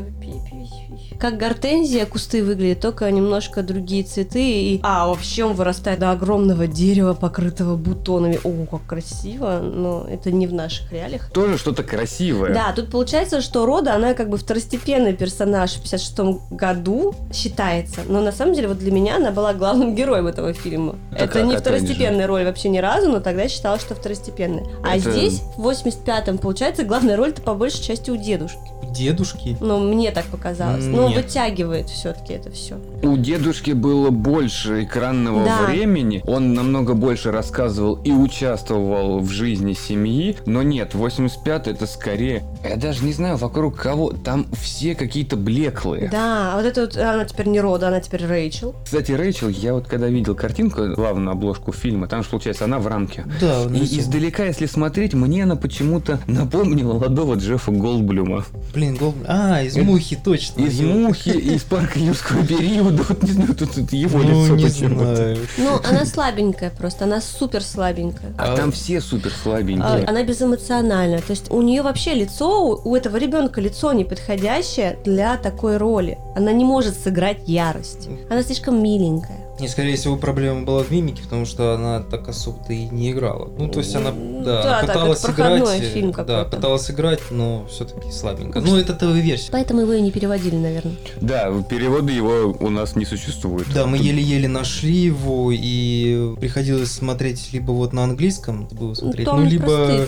Как 1.20 1.38
гортензия 1.38 2.06
кусты 2.06 2.44
выглядят, 2.44 2.82
только 2.82 3.10
немножко 3.10 3.64
другие 3.64 4.04
цветы. 4.04 4.44
И... 4.44 4.80
А, 4.84 5.08
вообще 5.08 5.46
он 5.46 5.54
вырастает 5.54 6.00
до 6.00 6.12
огромного 6.12 6.68
дерева, 6.68 7.14
покрытого 7.14 7.78
бутонами. 7.78 8.40
О, 8.44 8.66
как 8.66 8.86
красиво, 8.86 9.60
но 9.60 10.06
это 10.10 10.32
не 10.32 10.48
в 10.48 10.54
наших 10.54 10.92
реалиях. 10.92 11.09
Тоже 11.34 11.58
что-то 11.58 11.84
красивое. 11.84 12.54
Да, 12.54 12.72
тут 12.74 12.92
получается, 12.92 13.42
что 13.42 13.66
Рода, 13.66 13.96
она 13.96 14.14
как 14.14 14.30
бы 14.30 14.38
второстепенный 14.38 15.14
персонаж 15.14 15.72
в 15.72 15.82
56 15.82 16.20
году 16.52 17.16
считается, 17.34 18.02
но 18.08 18.22
на 18.22 18.32
самом 18.32 18.54
деле 18.54 18.68
вот 18.68 18.78
для 18.78 18.92
меня 18.92 19.18
она 19.18 19.32
была 19.32 19.54
главным 19.54 19.96
героем 19.96 20.28
этого 20.28 20.54
фильма. 20.54 20.96
Так, 21.12 21.22
это 21.30 21.40
а 21.40 21.42
не 21.44 21.58
второстепенная 21.58 22.28
роль 22.28 22.44
вообще 22.46 22.70
ни 22.70 22.78
разу, 22.80 23.10
но 23.10 23.20
тогда 23.20 23.48
считалось, 23.48 23.82
что 23.82 23.96
второстепенная. 23.96 24.66
А 24.84 24.98
Это- 24.98 25.12
здесь, 25.12 25.42
в 25.58 25.68
85-м, 25.68 26.38
получается, 26.38 26.84
главная 26.84 27.16
роль-то 27.18 27.42
по 27.42 27.54
большей 27.54 27.82
части 27.82 28.12
у 28.12 28.16
дедушки. 28.16 28.60
Дедушки. 28.92 29.58
Ну, 29.60 29.80
мне 29.80 30.12
так 30.12 30.26
показалось. 30.26 30.86
Ну, 30.86 31.12
вытягивает 31.14 31.90
все-таки 31.90 32.34
это 32.34 32.52
все. 32.52 32.78
У 33.02 33.18
дедушки 33.18 33.72
было 33.72 34.10
больше 34.10 34.84
экранного 34.84 35.46
Да. 35.46 35.66
времени, 35.68 36.22
он 36.28 36.54
намного 36.54 36.94
больше 36.94 37.32
рассказывал 37.32 37.96
и 38.04 38.12
участвовал 38.12 39.20
в 39.20 39.30
жизни 39.30 39.74
семьи, 39.74 40.38
но 40.46 40.64
нет, 40.64 40.94
85 40.94 41.68
это 41.68 41.86
скорее, 41.88 42.44
я 42.68 42.76
даже 42.76 43.06
не 43.06 43.14
знаю 43.14 43.38
вокруг 43.38 43.78
кого, 43.78 44.12
там 44.12 44.48
все 44.60 44.96
какие-то 44.96 45.38
блеклые. 45.38 46.10
Да, 46.10 46.54
а 46.54 46.58
вот 46.58 46.66
это 46.66 46.82
вот, 46.82 46.98
она 46.98 47.26
теперь 47.26 47.48
не 47.48 47.60
Рода, 47.62 47.88
она 47.88 48.00
теперь 48.02 48.26
Рэйчел. 48.26 48.76
Кстати, 48.84 49.12
Рэйчел, 49.12 49.50
я 49.50 49.74
вот 49.74 49.88
когда 49.88 50.08
видел 50.08 50.36
картинку, 50.36 50.88
главную 50.96 51.32
обложку 51.32 51.72
фильма, 51.72 52.08
там 52.08 52.24
же 52.24 52.30
получается 52.30 52.66
она 52.66 52.80
в 52.80 52.88
рамке. 52.88 53.26
Да, 53.40 53.64
И 53.66 54.00
издалека, 54.00 54.46
если 54.46 54.66
смотреть, 54.66 55.14
мне 55.14 55.44
она 55.44 55.56
почему-то 55.56 56.20
напомнила 56.28 56.94
молодого 56.94 57.36
Джеффа 57.36 57.72
Голдблюма. 57.72 58.46
Блин, 58.80 58.96
гол... 58.96 59.14
А, 59.28 59.62
из 59.62 59.76
Это- 59.76 59.86
мухи, 59.86 60.16
точно. 60.24 60.62
Из 60.62 60.80
Ё- 60.80 60.88
мухи, 60.94 61.30
из 61.32 61.64
парка 61.64 62.00
юрского 62.00 62.46
периода. 62.48 63.04
Вот 63.10 63.22
не 63.24 63.32
знаю, 63.34 63.54
тут, 63.54 63.74
тут 63.74 63.92
его 63.92 64.20
Ну, 64.20 64.44
лицо 64.46 64.56
не 64.56 64.64
почему-то. 64.64 65.16
знаю. 65.18 65.38
Ну, 65.58 65.80
она 65.84 66.06
слабенькая 66.06 66.70
просто, 66.70 67.04
она 67.04 67.20
супер 67.20 67.62
слабенькая. 67.62 68.32
А 68.38 68.54
А- 68.54 68.56
там 68.56 68.72
все 68.72 69.02
супер 69.02 69.34
А, 69.38 69.44
слабенькие. 69.44 70.06
Она 70.06 70.24
безэмоциональная. 70.24 71.20
То 71.20 71.32
есть 71.32 71.52
у 71.52 71.62
нее 71.62 71.82
вообще 71.82 72.14
лицо, 72.14 72.64
у 72.66 72.90
у 72.90 72.96
этого 72.96 73.18
ребенка 73.18 73.60
лицо 73.60 73.92
неподходящее 73.92 74.98
для 75.04 75.36
такой 75.38 75.76
роли. 75.76 76.18
Она 76.38 76.54
не 76.54 76.64
может 76.64 76.96
сыграть 76.98 77.48
ярость. 77.50 78.08
Она 78.30 78.44
слишком 78.44 78.82
миленькая. 78.82 79.39
Не, 79.60 79.68
скорее 79.68 79.96
всего, 79.96 80.16
проблема 80.18 80.62
была 80.64 80.84
в 80.84 80.92
мимике, 80.92 81.24
потому 81.24 81.46
что 81.46 81.74
она 81.76 82.02
так 82.02 82.28
особо-то 82.28 82.74
и 82.74 82.86
не 82.86 83.12
играла. 83.12 83.50
Ну, 83.58 83.70
то 83.70 83.80
есть 83.80 83.96
она, 83.96 84.12
Ну, 84.12 84.44
да, 84.44 84.64
да, 84.64 84.80
так, 84.82 84.88
пыталась 84.88 85.24
это 85.24 85.32
играть. 85.34 85.82
э, 85.82 85.90
фильм 85.94 86.12
да, 86.12 86.44
пыталась 86.46 86.92
играть, 86.92 87.20
но 87.32 87.66
все-таки 87.70 88.12
слабенько. 88.12 88.62
Ну, 88.62 88.78
это 88.78 88.94
ТВ-версия. 88.94 89.52
Поэтому 89.52 89.82
его 89.82 89.94
и 89.94 90.02
не 90.02 90.12
переводили, 90.12 90.56
наверное. 90.56 90.96
Да, 91.22 91.52
перевода 91.70 92.12
его 92.12 92.56
у 92.60 92.70
нас 92.70 92.96
не 92.96 93.06
существует. 93.06 93.68
Да, 93.74 93.86
мы 93.86 93.98
еле-еле 93.98 94.48
нашли 94.48 94.94
его, 94.96 95.52
и 95.54 96.36
приходилось 96.40 96.92
смотреть 96.92 97.52
либо 97.54 97.72
вот 97.72 97.94
на 97.94 98.04
английском, 98.04 98.68
было 98.72 98.94
смотреть, 98.94 99.26
Там 99.26 99.44
ну, 99.44 99.50
либо, 99.50 100.08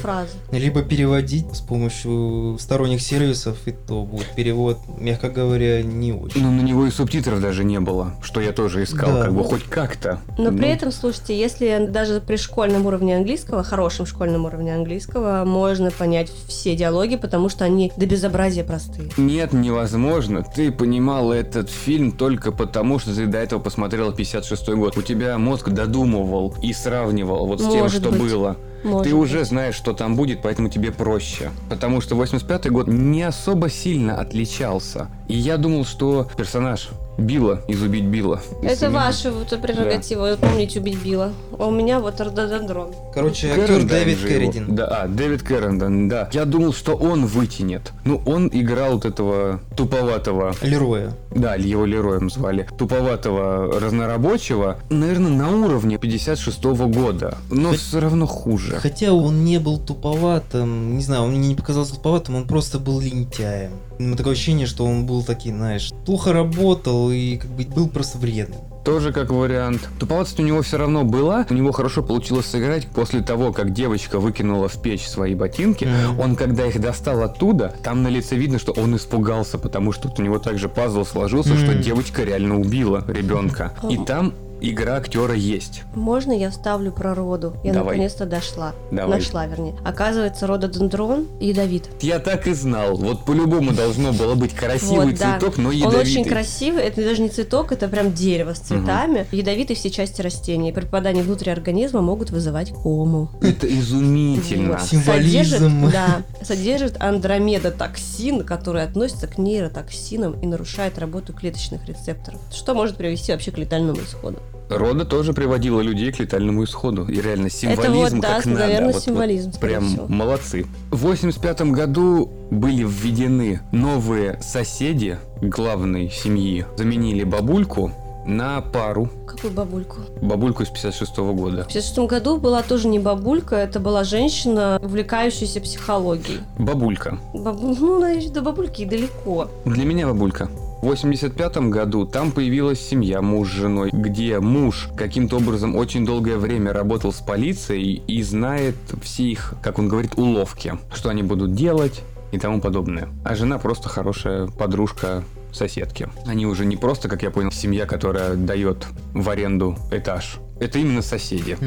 либо 0.51 0.81
переводить 0.81 1.45
с 1.55 1.61
помощью 1.61 2.57
сторонних 2.59 3.01
сервисов, 3.01 3.57
и 3.65 3.71
то 3.71 4.03
будет 4.03 4.27
перевод, 4.35 4.77
мягко 4.97 5.29
говоря, 5.29 5.81
не 5.81 6.13
очень. 6.13 6.41
Ну, 6.41 6.51
на 6.51 6.61
него 6.61 6.85
и 6.85 6.91
субтитров 6.91 7.41
даже 7.41 7.63
не 7.63 7.79
было, 7.79 8.15
что 8.21 8.41
я 8.41 8.51
тоже 8.51 8.83
искал, 8.83 9.11
Да. 9.13 9.23
как 9.23 9.33
бы 9.33 9.40
хоть 9.43 9.63
как-то. 9.63 10.19
Но 10.37 10.51
при 10.51 10.61
Ну, 10.61 10.67
этом, 10.67 10.91
слушайте, 10.91 11.37
если 11.37 11.87
даже 11.89 12.21
при 12.21 12.35
школьном 12.37 12.85
уровне 12.85 13.15
английского, 13.17 13.63
хорошем 13.63 14.05
школьном 14.05 14.45
уровне 14.45 14.73
английского, 14.75 15.43
можно 15.45 15.91
понять 15.91 16.31
все 16.47 16.75
диалоги, 16.75 17.15
потому 17.15 17.49
что 17.49 17.65
они 17.65 17.91
до 17.97 18.05
безобразия 18.05 18.63
простые. 18.63 19.09
Нет, 19.17 19.53
невозможно. 19.53 20.43
Ты 20.43 20.71
понимал 20.71 21.31
этот 21.31 21.69
фильм 21.69 22.11
только 22.11 22.51
потому, 22.51 22.99
что 22.99 23.13
ты 23.15 23.25
до 23.27 23.37
этого 23.37 23.59
посмотрел 23.59 24.11
56 24.11 24.69
год. 24.69 24.97
У 24.97 25.01
тебя 25.01 25.37
мозг 25.37 25.69
додумывал 25.69 26.55
и 26.61 26.73
сравнивал 26.73 27.47
вот 27.47 27.61
с 27.61 27.63
тем, 27.67 27.81
Может 27.81 28.01
что 28.01 28.11
быть. 28.11 28.19
было. 28.21 28.57
Может 28.83 29.07
ты 29.09 29.13
уже 29.15 29.39
быть. 29.39 29.47
знаешь, 29.49 29.75
что 29.75 29.93
там 29.93 30.15
будет, 30.15 30.41
поэтому 30.41 30.67
тебе 30.69 30.91
проще. 30.91 31.51
Потому 31.69 32.01
что 32.01 32.15
85 32.15 32.71
год 32.71 32.87
не 32.87 33.21
особо 33.21 33.69
сильно 33.69 34.19
отличался. 34.19 35.07
И 35.27 35.35
я 35.37 35.57
думал, 35.57 35.85
что 35.85 36.27
персонаж 36.35 36.89
Билла 37.17 37.61
из 37.67 37.81
«Убить 37.81 38.05
Билла». 38.05 38.41
Это 38.63 38.89
ваша 38.89 39.31
вот 39.31 39.49
прерогатива, 39.61 40.35
помнить 40.37 40.75
убить 40.77 40.97
Билла. 41.03 41.33
А 41.57 41.67
у 41.67 41.71
меня 41.71 41.99
вот 41.99 42.19
рододендрон. 42.19 42.93
Короче, 43.13 43.49
актер 43.49 43.67
Кэрридайн 43.67 43.87
Дэвид. 44.05 44.19
Кэрридин. 44.21 44.75
Да, 44.75 44.87
а, 44.87 45.07
Дэвид 45.07 45.43
Кэрридин, 45.43 46.09
да. 46.09 46.29
Я 46.31 46.45
думал, 46.45 46.73
что 46.73 46.95
он 46.95 47.25
вытянет. 47.25 47.91
Ну, 48.05 48.21
он 48.25 48.49
играл 48.51 48.93
вот 48.93 49.05
этого 49.05 49.59
туповатого, 49.75 50.55
Лероя. 50.61 51.13
да, 51.35 51.55
его 51.55 51.85
Лероем 51.85 52.29
звали, 52.29 52.67
туповатого 52.77 53.79
разнорабочего, 53.79 54.77
наверное, 54.89 55.31
на 55.31 55.49
уровне 55.55 55.97
56 55.97 56.63
года, 56.87 57.37
но 57.49 57.69
Хоть- 57.69 57.79
все 57.79 57.99
равно 57.99 58.25
хуже. 58.25 58.77
Хотя 58.77 59.13
он 59.13 59.43
не 59.45 59.59
был 59.59 59.77
туповатым, 59.77 60.97
не 60.97 61.03
знаю, 61.03 61.23
он 61.23 61.31
мне 61.31 61.49
не 61.49 61.55
показался 61.55 61.95
туповатым, 61.95 62.35
он 62.35 62.47
просто 62.47 62.79
был 62.79 62.99
лентяем. 62.99 63.71
Такое 64.17 64.33
ощущение, 64.33 64.67
что 64.67 64.85
он 64.85 65.05
был 65.05 65.23
таким, 65.23 65.57
знаешь, 65.57 65.91
плохо 66.05 66.33
работал 66.33 67.11
и 67.11 67.37
как 67.37 67.49
бы 67.51 67.63
был 67.63 67.87
просто 67.89 68.17
вредным. 68.17 68.59
Тоже 68.83 69.13
как 69.13 69.29
вариант. 69.29 69.87
Туповатость 69.99 70.39
у 70.39 70.43
него 70.43 70.63
все 70.63 70.77
равно 70.77 71.03
была. 71.03 71.45
У 71.51 71.53
него 71.53 71.71
хорошо 71.71 72.01
получилось 72.01 72.47
сыграть 72.47 72.87
после 72.87 73.21
того, 73.21 73.53
как 73.53 73.73
девочка 73.73 74.19
выкинула 74.19 74.67
в 74.69 74.81
печь 74.81 75.07
свои 75.07 75.35
ботинки. 75.35 75.85
Мгм. 75.85 76.19
Он, 76.19 76.35
когда 76.35 76.65
их 76.65 76.81
достал 76.81 77.21
оттуда, 77.21 77.75
там 77.83 78.01
на 78.01 78.07
лице 78.07 78.35
видно, 78.35 78.57
что 78.57 78.71
он 78.71 78.95
испугался, 78.95 79.59
потому 79.59 79.91
что 79.91 80.11
у 80.17 80.21
него 80.23 80.39
также 80.39 80.67
пазл 80.67 81.05
сложился, 81.05 81.55
что 81.57 81.73
Мгм. 81.73 81.81
девочка 81.81 82.23
реально 82.23 82.59
убила 82.59 83.05
ребенка. 83.07 83.73
И 83.87 83.97
там 83.97 84.33
игра 84.61 84.95
актера 84.97 85.33
есть. 85.33 85.83
Можно 85.95 86.31
я 86.31 86.49
вставлю 86.51 86.91
про 86.91 87.13
роду? 87.15 87.55
Я 87.63 87.73
Давай. 87.73 87.95
наконец-то 87.95 88.25
дошла. 88.25 88.73
Давай. 88.91 89.19
Нашла, 89.19 89.45
вернее. 89.47 89.75
Оказывается, 89.83 90.47
рододендрон 90.47 91.27
ядовит. 91.39 91.89
Я 92.01 92.19
так 92.19 92.47
и 92.47 92.53
знал. 92.53 92.95
Вот 92.95 93.25
по-любому 93.25 93.71
должно 93.73 94.13
было 94.13 94.35
быть 94.35 94.53
красивый 94.53 95.07
Вот, 95.07 95.15
да. 95.19 95.37
цветок, 95.39 95.57
но 95.57 95.69
Он 95.69 95.75
ядовитый. 95.75 96.01
очень 96.01 96.25
красивый, 96.25 96.83
это 96.83 97.03
даже 97.03 97.21
не 97.21 97.29
цветок, 97.29 97.71
это 97.71 97.87
прям 97.87 98.13
дерево 98.13 98.53
с 98.53 98.59
цветами. 98.59 99.25
Ядовиты 99.31 99.75
все 99.75 99.89
части 99.89 100.21
растения. 100.21 100.71
При 100.73 100.81
попадании 100.85 101.21
внутрь 101.21 101.49
организма 101.49 102.01
могут 102.01 102.29
вызывать 102.31 102.71
кому. 102.71 103.29
Это 103.41 103.67
изумительно. 103.67 104.73
Вот. 104.73 104.83
Символизм. 104.83 105.31
Содержит, 105.31 105.91
да, 105.91 106.21
содержит 106.43 107.01
андромедотоксин, 107.01 108.43
который 108.45 108.83
относится 108.83 109.27
к 109.27 109.37
нейротоксинам 109.37 110.33
и 110.41 110.45
нарушает 110.45 110.97
работу 110.99 111.33
клеточных 111.33 111.85
рецепторов, 111.87 112.39
что 112.51 112.73
может 112.73 112.97
привести 112.97 113.31
вообще 113.31 113.51
к 113.51 113.57
летальному 113.57 113.99
исходу. 114.01 114.39
Рода 114.77 115.05
тоже 115.05 115.33
приводила 115.33 115.81
людей 115.81 116.11
к 116.11 116.19
летальному 116.19 116.63
исходу. 116.63 117.05
И 117.05 117.19
реально 117.21 117.49
символизм 117.49 118.15
вот, 118.15 118.21
да, 118.21 118.35
как 118.37 118.45
надо. 118.45 118.59
наверное, 118.59 118.85
Вот- 118.87 118.93
вот 118.95 119.03
символизм, 119.03 119.53
скорее 119.53 119.69
Прям 119.77 119.87
всего. 119.89 120.05
молодцы. 120.07 120.65
В 120.91 121.01
85 121.05 121.71
году 121.71 122.29
были 122.49 122.83
введены 122.83 123.61
новые 123.71 124.39
соседи 124.41 125.17
главной 125.41 126.09
семьи. 126.09 126.65
Заменили 126.77 127.23
бабульку 127.23 127.91
на 128.25 128.61
пару. 128.61 129.09
Какую 129.25 129.51
бабульку? 129.53 129.97
Бабульку 130.21 130.63
из 130.63 130.69
56 130.69 131.33
года. 131.33 131.63
В 131.63 131.67
1956 131.67 132.07
году 132.07 132.37
была 132.37 132.61
тоже 132.61 132.87
не 132.87 132.99
бабулька, 132.99 133.55
это 133.55 133.79
была 133.79 134.03
женщина, 134.03 134.79
увлекающаяся 134.81 135.59
психологией. 135.59 136.39
Бабулька. 136.59 137.17
Бабу- 137.33 137.75
Ну, 137.79 138.31
до 138.31 138.41
бабульки 138.41 138.83
и 138.83 138.85
далеко. 138.85 139.47
Для 139.65 139.85
меня 139.85 140.07
бабулька. 140.07 140.49
В 140.81 140.85
85 140.85 141.69
году 141.69 142.07
там 142.07 142.31
появилась 142.31 142.81
семья, 142.81 143.21
муж 143.21 143.49
с 143.49 143.51
женой, 143.51 143.91
где 143.93 144.39
муж 144.39 144.89
каким-то 144.97 145.37
образом 145.37 145.75
очень 145.75 146.07
долгое 146.07 146.37
время 146.37 146.73
работал 146.73 147.13
с 147.13 147.19
полицией 147.19 148.01
и 148.07 148.23
знает 148.23 148.75
все 149.03 149.25
их, 149.25 149.53
как 149.61 149.77
он 149.77 149.87
говорит, 149.87 150.17
уловки, 150.17 150.79
что 150.91 151.09
они 151.09 151.21
будут 151.21 151.53
делать 151.53 152.01
и 152.31 152.39
тому 152.39 152.59
подобное. 152.61 153.09
А 153.23 153.35
жена 153.35 153.59
просто 153.59 153.89
хорошая 153.89 154.47
подружка 154.47 155.23
соседки. 155.53 156.09
Они 156.25 156.47
уже 156.47 156.65
не 156.65 156.77
просто, 156.77 157.09
как 157.09 157.21
я 157.21 157.29
понял, 157.29 157.51
семья, 157.51 157.85
которая 157.85 158.33
дает 158.33 158.87
в 159.13 159.29
аренду 159.29 159.77
этаж. 159.91 160.39
Это 160.59 160.79
именно 160.79 161.03
соседи. 161.03 161.59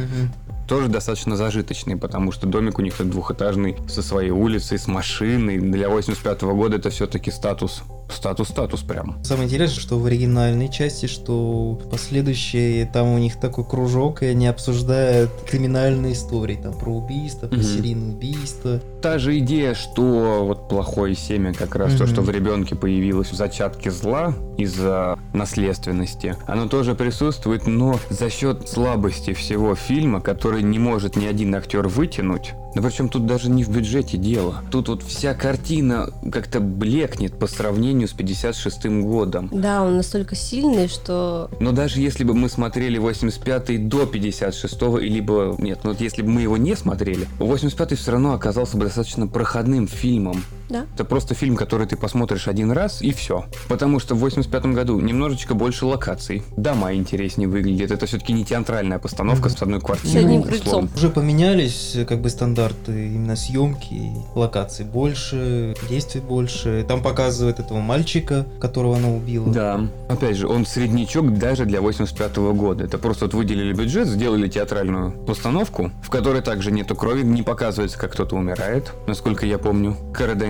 Тоже 0.66 0.88
достаточно 0.88 1.37
зажиточный, 1.37 1.96
потому 1.96 2.33
что 2.33 2.48
домик 2.48 2.79
у 2.79 2.83
них 2.83 2.94
двухэтажный, 2.98 3.77
со 3.87 4.03
своей 4.03 4.31
улицей, 4.31 4.79
с 4.79 4.88
машиной. 4.88 5.59
Для 5.59 5.88
85 5.88 6.42
года 6.42 6.77
это 6.79 6.90
все-таки 6.90 7.31
статус. 7.31 7.85
Статус-статус 8.14 8.81
прям. 8.83 9.22
Самое 9.24 9.46
интересное, 9.46 9.81
что 9.81 9.98
в 9.98 10.07
оригинальной 10.07 10.68
части, 10.70 11.07
что 11.07 11.79
последующие, 11.90 12.87
там 12.87 13.09
у 13.12 13.18
них 13.18 13.38
такой 13.40 13.64
кружок, 13.64 14.22
и 14.22 14.27
они 14.27 14.46
обсуждают 14.46 15.31
криминальные 15.48 16.12
истории, 16.12 16.57
там 16.62 16.74
про 16.79 16.90
убийство, 16.92 17.46
про 17.48 17.57
Мгм. 17.57 17.64
серийные 17.64 18.14
убийства. 18.14 18.81
Та 19.03 19.18
же 19.18 19.38
идея, 19.38 19.74
что 19.74 20.44
вот 20.46 20.68
плохое 20.68 21.14
семя, 21.14 21.53
как 21.53 21.74
раз 21.74 21.94
то, 21.94 22.05
Мгм. 22.05 22.12
что 22.12 22.22
в 22.22 22.31
ребенке 22.31 22.74
появилось 22.74 23.31
в 23.31 23.35
зачатке 23.35 23.90
зла 23.90 24.35
из-за 24.57 25.18
наследственности, 25.33 26.37
оно 26.46 26.68
тоже 26.68 26.94
присутствует, 26.94 27.66
но 27.66 27.98
за 28.11 28.31
счет 28.31 28.68
слабости 28.68 29.33
всего 29.33 29.74
фильма, 29.74 30.20
который 30.20 30.62
не 30.62 30.79
может 30.79 31.16
ни 31.16 31.27
один 31.27 31.55
актер 31.55 31.88
вытянуть, 31.88 32.53
да 32.74 32.82
причем 32.82 33.08
тут 33.08 33.26
даже 33.26 33.50
не 33.50 33.64
в 33.64 33.70
бюджете 33.70 34.16
дело. 34.16 34.62
Тут 34.70 34.88
вот 34.88 35.02
вся 35.02 35.34
картина 35.34 36.10
как-то 36.32 36.60
блекнет 36.60 37.38
по 37.38 37.46
сравнению 37.46 38.08
с 38.08 38.12
56 38.12 38.87
годом. 39.02 39.48
Да, 39.52 39.82
он 39.82 39.96
настолько 39.96 40.34
сильный, 40.34 40.88
что 40.88 41.50
Но 41.60 41.72
даже 41.72 42.00
если 42.00 42.24
бы 42.24 42.34
мы 42.34 42.48
смотрели 42.48 43.00
85-й 43.00 43.78
до 43.78 44.02
56-го, 44.02 44.98
и 44.98 45.08
либо... 45.08 45.54
Нет, 45.58 45.80
ну 45.84 45.90
вот 45.90 46.00
если 46.00 46.22
бы 46.22 46.30
мы 46.30 46.42
его 46.42 46.56
не 46.56 46.74
смотрели, 46.74 47.28
85-й 47.38 47.96
все 47.96 48.12
равно 48.12 48.34
оказался 48.34 48.76
бы 48.76 48.84
достаточно 48.84 49.26
проходным 49.26 49.87
фильмом. 49.87 50.44
Да. 50.68 50.87
Это 50.94 51.05
просто 51.05 51.35
фильм, 51.35 51.57
который 51.57 51.87
ты 51.87 51.96
посмотришь 51.96 52.48
один 52.48 52.72
раз, 52.72 53.03
и 53.03 53.12
все. 53.12 53.44
Потому 53.68 53.98
что 54.00 54.14
в 54.14 54.18
85 54.20 54.66
году 54.66 54.98
немножечко 55.00 55.55
больше 55.55 55.87
локаций. 55.87 56.42
Дома 56.57 56.94
интереснее 56.94 57.48
выглядят. 57.48 57.90
Это 57.90 58.07
все-таки 58.07 58.33
не 58.33 58.44
театральная 58.44 58.98
постановка 58.98 59.48
Мгм. 59.48 59.57
с 59.59 59.62
одной 59.62 59.81
квартирой. 59.81 60.12
С 60.22 60.24
одним 60.24 60.42
крыльцом. 60.42 60.88
Уже 60.96 61.11
поменялись 61.11 61.92
э, 61.96 62.05
как 62.05 62.20
бы 62.20 62.31
стандарты 62.31 63.07
именно 63.09 63.37
съемки, 63.37 64.12
локаций 64.35 64.85
больше, 64.85 65.74
действий 65.88 66.20
больше. 66.20 66.85
Там 66.88 67.03
показывают 67.03 67.59
этого 67.61 67.81
мальчика, 67.81 68.46
которого 68.61 68.96
она 68.96 69.09
убила. 69.11 69.53
Да. 69.53 69.81
Опять 70.09 70.37
же, 70.37 70.48
он 70.48 70.66
среднячок 70.66 71.38
даже 71.38 71.64
для 71.64 71.81
85 71.81 72.37
года. 72.55 72.85
Это 72.85 72.98
просто 72.98 73.27
вот 73.27 73.35
выделили 73.35 73.72
бюджет, 73.72 74.09
сделали 74.09 74.48
театральную 74.48 75.12
постановку, 75.12 75.90
в 76.03 76.11
которой 76.11 76.42
также 76.42 76.70
нету 76.70 76.94
крови, 76.96 77.22
не 77.22 77.42
показывается, 77.42 77.98
как 77.98 78.12
кто-то 78.12 78.37
умирает, 78.37 78.92
насколько 79.07 79.46
я 79.46 79.59
помню. 79.59 79.96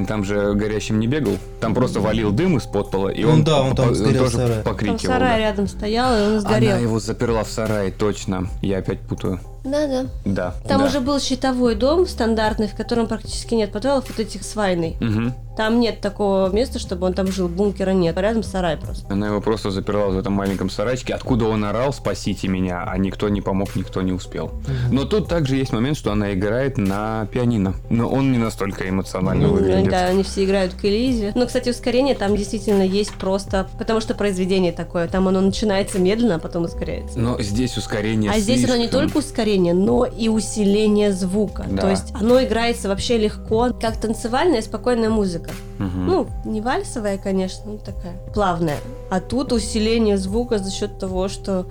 Кэрридайн 0.04 0.06
там 0.06 0.24
же 0.24 0.54
горящим 0.54 1.00
не 1.00 1.06
бегал, 1.06 1.36
там 1.60 1.74
просто 1.74 2.00
валил 2.00 2.32
дым 2.32 2.56
из-под 2.58 2.90
пола, 2.90 3.08
и 3.08 3.24
Он, 3.24 3.32
он, 3.34 3.44
да, 3.44 3.62
он 3.62 3.74
там 3.74 3.88
по- 3.88 3.94
в 3.94 4.18
тоже 4.18 4.30
сарае. 4.36 4.62
там 4.62 4.72
покрикивал. 4.72 4.98
сарай 4.98 5.30
да. 5.30 5.38
рядом 5.38 5.68
стоял, 5.68 6.16
и 6.16 6.34
он 6.34 6.40
сгорел. 6.40 6.70
Она 6.72 6.80
его 6.80 7.00
заперла 7.00 7.44
в 7.44 7.48
сарае, 7.50 7.90
точно. 7.90 8.48
Я 8.62 8.78
опять 8.78 9.00
путаю. 9.00 9.40
Да-да. 9.64 10.06
Да. 10.24 10.54
Там 10.68 10.80
да. 10.80 10.86
уже 10.86 11.00
был 11.00 11.18
щитовой 11.20 11.74
дом 11.74 12.06
стандартный, 12.06 12.68
в 12.68 12.76
котором 12.76 13.06
практически 13.06 13.54
нет 13.54 13.72
подвалов 13.72 14.04
вот 14.08 14.18
этих 14.18 14.44
с 14.44 14.54
войной. 14.54 14.96
Там 15.56 15.80
нет 15.80 16.00
такого 16.00 16.48
места, 16.50 16.78
чтобы 16.78 17.06
он 17.06 17.14
там 17.14 17.28
жил, 17.28 17.48
бункера 17.48 17.90
нет. 17.90 18.16
Рядом 18.18 18.42
сарай 18.42 18.76
просто. 18.76 19.12
Она 19.12 19.28
его 19.28 19.40
просто 19.40 19.70
заперла 19.70 20.06
в 20.06 20.18
этом 20.18 20.32
маленьком 20.32 20.70
сарайчике, 20.70 21.14
откуда 21.14 21.46
он 21.46 21.64
орал 21.64 21.92
«спасите 21.92 22.48
меня», 22.48 22.84
а 22.86 22.96
никто 22.98 23.28
не 23.28 23.40
помог, 23.40 23.76
никто 23.76 24.02
не 24.02 24.12
успел. 24.12 24.52
Но 24.90 25.04
тут 25.04 25.28
также 25.28 25.56
есть 25.56 25.72
момент, 25.72 25.96
что 25.96 26.12
она 26.12 26.32
играет 26.34 26.76
на 26.78 27.26
пианино. 27.32 27.74
Но 27.90 28.08
он 28.08 28.32
не 28.32 28.38
настолько 28.38 28.88
эмоционально 28.88 29.46
Ну, 29.48 29.52
выглядит. 29.54 29.90
Да, 29.90 30.06
они 30.06 30.22
все 30.22 30.44
играют 30.44 30.74
к 30.74 30.84
Элизе. 30.84 31.32
Но, 31.34 31.46
кстати, 31.46 31.68
ускорение 31.70 32.14
там 32.14 32.36
действительно 32.36 32.82
есть 32.82 33.12
просто... 33.14 33.68
Потому 33.78 34.00
что 34.00 34.14
произведение 34.14 34.72
такое. 34.72 35.08
Там 35.08 35.28
оно 35.28 35.40
начинается 35.40 35.98
медленно, 35.98 36.36
а 36.36 36.38
потом 36.38 36.64
ускоряется. 36.64 37.18
Но 37.18 37.40
здесь 37.40 37.76
ускорение 37.76 38.30
А 38.30 38.38
здесь 38.38 38.64
оно 38.64 38.76
не 38.76 38.84
слишком. 38.88 39.00
только 39.02 39.18
ускорение, 39.18 39.74
но 39.74 40.04
и 40.04 40.28
усиление 40.28 41.12
звука. 41.12 41.64
Да. 41.68 41.82
То 41.82 41.90
есть 41.90 42.12
оно 42.14 42.42
играется 42.42 42.88
вообще 42.88 43.18
легко, 43.18 43.70
как 43.80 43.96
танцевальная 43.98 44.62
спокойная 44.62 45.10
музыка. 45.10 45.43
Мгм. 45.78 46.06
Ну, 46.06 46.28
не 46.44 46.60
вальсовая, 46.60 47.18
конечно, 47.18 47.72
ну 47.72 47.78
такая 47.78 48.14
плавная. 48.32 48.78
А 49.14 49.20
тут 49.20 49.52
усиление 49.52 50.18
звука 50.18 50.58
за 50.58 50.72
счет 50.72 50.98
того, 50.98 51.28
что 51.28 51.66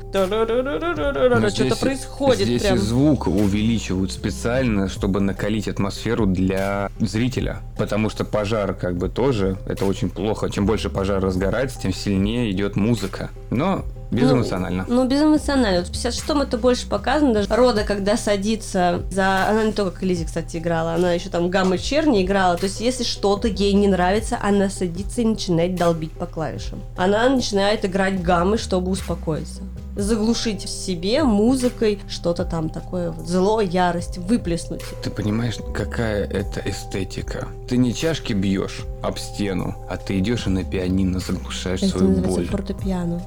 что-то 1.50 1.76
происходит 1.78 2.46
Здесь 2.48 2.62
прям. 2.62 2.76
и 2.76 2.78
звук 2.78 3.28
увеличивают 3.28 4.14
специально, 4.14 4.88
чтобы 4.88 5.20
накалить 5.20 5.68
атмосферу 5.68 6.26
для 6.26 6.90
зрителя. 7.02 7.60
Потому 7.78 8.10
что 8.10 8.24
пожар 8.24 8.74
как 8.74 8.96
бы 8.96 9.10
тоже, 9.10 9.58
это 9.68 9.84
очень 9.84 10.10
плохо. 10.10 10.50
Чем 10.50 10.66
больше 10.66 10.90
пожар 10.90 11.22
разгорается, 11.22 11.82
тем 11.82 11.94
сильнее 11.94 12.50
идет 12.50 12.78
музыка. 12.78 13.30
Но 13.50 13.84
безэмоционально. 14.14 14.86
Ну, 14.88 15.08
безэмоционально. 15.08 15.80
Вот 15.80 15.90
в 15.90 15.92
56-м 15.92 16.42
это 16.42 16.58
больше 16.58 16.88
показано. 16.88 17.34
Даже 17.34 17.54
Рода, 17.54 17.84
когда 17.84 18.16
садится 18.18 19.04
за... 19.10 19.48
Она 19.48 19.66
не 19.66 19.74
только 19.74 20.00
к 20.00 20.04
Элизе, 20.04 20.26
кстати, 20.26 20.58
играла. 20.58 20.94
Она 20.94 21.14
еще 21.14 21.30
там 21.30 21.50
гаммы 21.50 21.78
черни 21.78 22.24
играла. 22.24 22.58
То 22.58 22.66
есть, 22.66 22.80
если 22.80 23.04
что-то 23.04 23.48
ей 23.48 23.74
не 23.74 23.88
нравится, 23.88 24.38
она 24.42 24.70
садится 24.70 25.22
и 25.22 25.26
начинает 25.26 25.76
долбить 25.76 26.12
по 26.12 26.26
клавишам. 26.26 26.82
Она 26.96 27.26
начинает 27.34 27.86
играть 27.86 28.22
гаммы, 28.22 28.58
чтобы 28.58 28.92
успокоиться. 28.92 29.62
заглушить 29.96 30.64
в 30.66 30.70
себе 30.70 31.24
музыкой 31.24 32.00
что-то 32.10 32.46
там 32.46 32.70
такое 32.70 33.12
вот, 33.12 33.28
зло, 33.28 33.62
ярость, 33.62 34.18
выплеснуть. 34.18 34.82
Ты 35.04 35.12
понимаешь, 35.12 35.58
какая 35.74 36.26
это 36.26 36.62
эстетика? 36.66 37.48
Ты 37.70 37.78
не 37.78 37.94
чашки 37.94 38.34
бьешь 38.34 38.82
об 39.04 39.20
стену, 39.20 39.76
а 39.90 39.98
ты 39.98 40.18
идешь 40.18 40.48
и 40.48 40.50
на 40.50 40.64
пианино 40.64 41.20
заглушаешь 41.20 41.84
Это 41.84 42.00
свою 42.00 42.16
боль. 42.22 42.48
фортепиано. 42.48 43.22